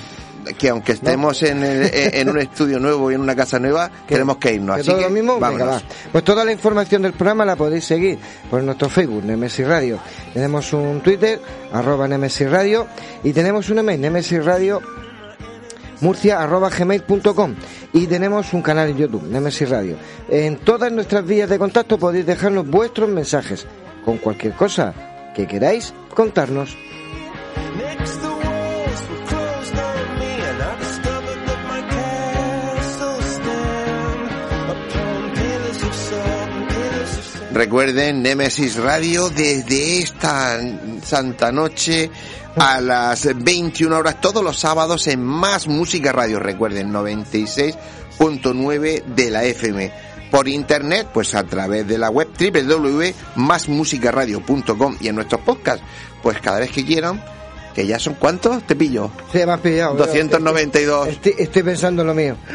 [0.59, 4.37] que aunque estemos en, el- en un estudio nuevo y en una casa nueva, tenemos
[4.39, 4.77] que irnos.
[4.77, 5.39] ¿Que Así todo que lo mismo?
[5.39, 5.83] Venga, va.
[6.11, 8.19] Pues toda la información del programa la podéis seguir
[8.51, 9.99] por nuestro Facebook, Nemesis Radio.
[10.35, 11.41] Tenemos un Twitter,
[11.73, 12.87] arroba Nemesis Radio,
[13.25, 14.81] y tenemos un email, Nemesis Radio
[16.01, 17.55] murcia arroba gmail.com
[17.93, 19.97] y tenemos un canal en YouTube, Nemesis Radio.
[20.29, 23.67] En todas nuestras vías de contacto podéis dejarnos vuestros mensajes
[24.05, 24.93] con cualquier cosa
[25.33, 26.77] que queráis contarnos.
[37.53, 40.59] Recuerden Nemesis Radio desde esta
[41.05, 42.11] santa noche
[42.57, 46.39] a las 21 horas todos los sábados en Más Música Radio.
[46.39, 49.93] Recuerden 96.9 de la FM.
[50.31, 55.85] Por internet, pues a través de la web www.masmusicaradio.com y en nuestros podcasts,
[56.23, 57.23] pues cada vez que quieran,
[57.75, 59.11] que ya son cuántos, te pillo.
[59.31, 59.97] Sí, me has pillado.
[59.97, 61.09] 292.
[61.09, 62.35] Estoy, estoy pensando en lo mío.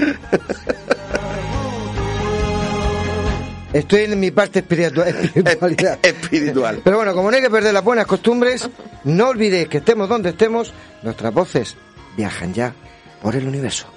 [3.74, 6.00] Estoy en mi parte espiritual, espiritualidad.
[6.04, 6.82] espiritual.
[6.84, 8.70] Pero bueno, como no hay que perder las buenas costumbres,
[9.04, 10.74] no olvidéis que estemos donde estemos,
[11.04, 11.76] nuestras voces
[12.16, 12.74] viajan ya
[13.22, 13.88] por el universo.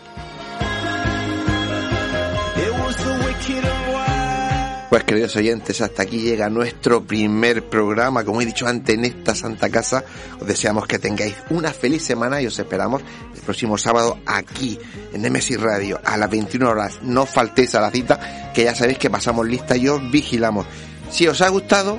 [4.91, 8.25] Pues queridos oyentes, hasta aquí llega nuestro primer programa.
[8.25, 10.03] Como he dicho antes, en esta santa casa,
[10.41, 13.01] os deseamos que tengáis una feliz semana y os esperamos
[13.33, 14.77] el próximo sábado aquí
[15.13, 16.99] en Nemesis Radio a las 21 horas.
[17.03, 20.67] No faltéis a la cita, que ya sabéis que pasamos lista y os vigilamos.
[21.09, 21.97] Si os ha gustado,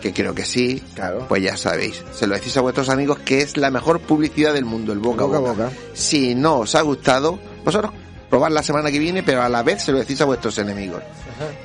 [0.00, 0.82] que creo que sí,
[1.28, 4.64] pues ya sabéis, se lo decís a vuestros amigos que es la mejor publicidad del
[4.64, 5.38] mundo, el Boca a boca.
[5.38, 5.70] boca.
[5.94, 7.92] Si no os ha gustado, vosotros
[8.32, 11.02] probad la semana que viene, pero a la vez se lo decís a vuestros enemigos.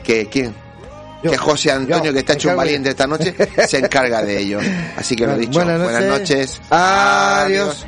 [0.04, 0.54] ¿Que quién?
[1.24, 3.34] que José Antonio, que está hecho un valiente esta noche,
[3.70, 4.60] se encarga de ello.
[4.98, 5.64] Así que lo he dicho.
[5.64, 5.94] Buenas noches.
[5.94, 6.62] Buenas noches.
[6.70, 7.86] Adiós.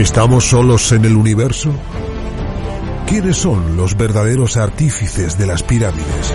[0.00, 1.70] ¿Estamos solos en el universo?
[3.06, 6.34] ¿Quiénes son los verdaderos artífices de las pirámides?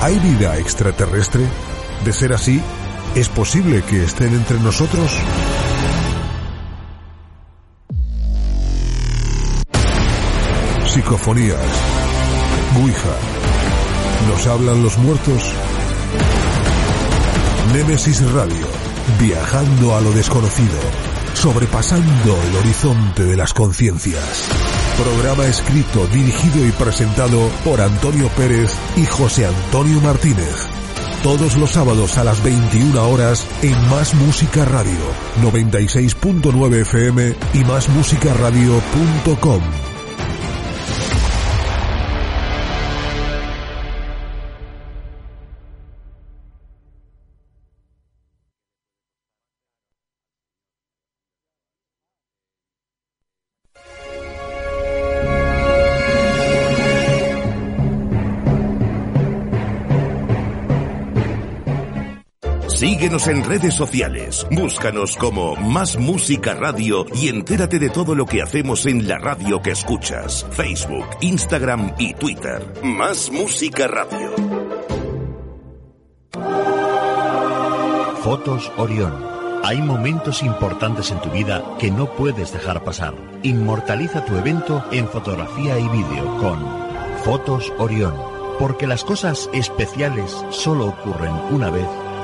[0.00, 1.42] ¿Hay vida extraterrestre?
[2.02, 2.62] De ser así,
[3.14, 5.18] ¿es posible que estén entre nosotros?
[10.86, 11.60] Psicofonías.
[12.80, 13.16] Ouija.
[14.30, 15.52] ¿Nos hablan los muertos?
[17.74, 18.66] Némesis Radio.
[19.20, 21.15] Viajando a lo desconocido.
[21.36, 24.48] Sobrepasando el horizonte de las conciencias.
[24.96, 30.66] Programa escrito, dirigido y presentado por Antonio Pérez y José Antonio Martínez.
[31.22, 34.98] Todos los sábados a las 21 horas en Más Música Radio,
[35.42, 39.85] 96.9 FM y másmusicaradio.com.
[63.06, 68.42] Síguenos en redes sociales, búscanos como Más Música Radio y entérate de todo lo que
[68.42, 70.44] hacemos en la radio que escuchas.
[70.50, 72.66] Facebook, Instagram y Twitter.
[72.82, 74.32] Más Música Radio.
[78.24, 79.14] Fotos Orión.
[79.62, 83.14] Hay momentos importantes en tu vida que no puedes dejar pasar.
[83.44, 86.58] Inmortaliza tu evento en fotografía y vídeo con
[87.22, 88.16] Fotos Orión.
[88.58, 91.86] Porque las cosas especiales solo ocurren una vez.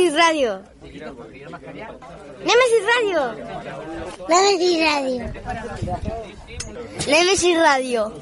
[0.00, 0.62] Nemesis Radio.
[2.40, 3.22] Nemesis Radio.
[4.28, 5.22] Nemesis Radio.
[7.06, 8.12] Nemesis Radio.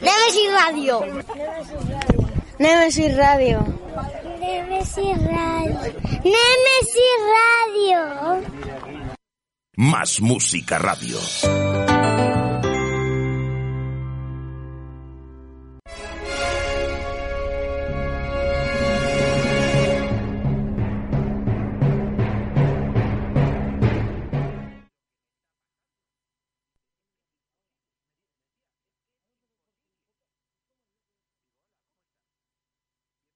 [0.00, 1.00] Nemesis Radio.
[2.58, 3.64] Nemesis Radio.
[4.40, 5.80] Nemesis Radio.
[6.28, 8.00] Nemesis Radio.
[9.76, 11.18] Más Música Radio.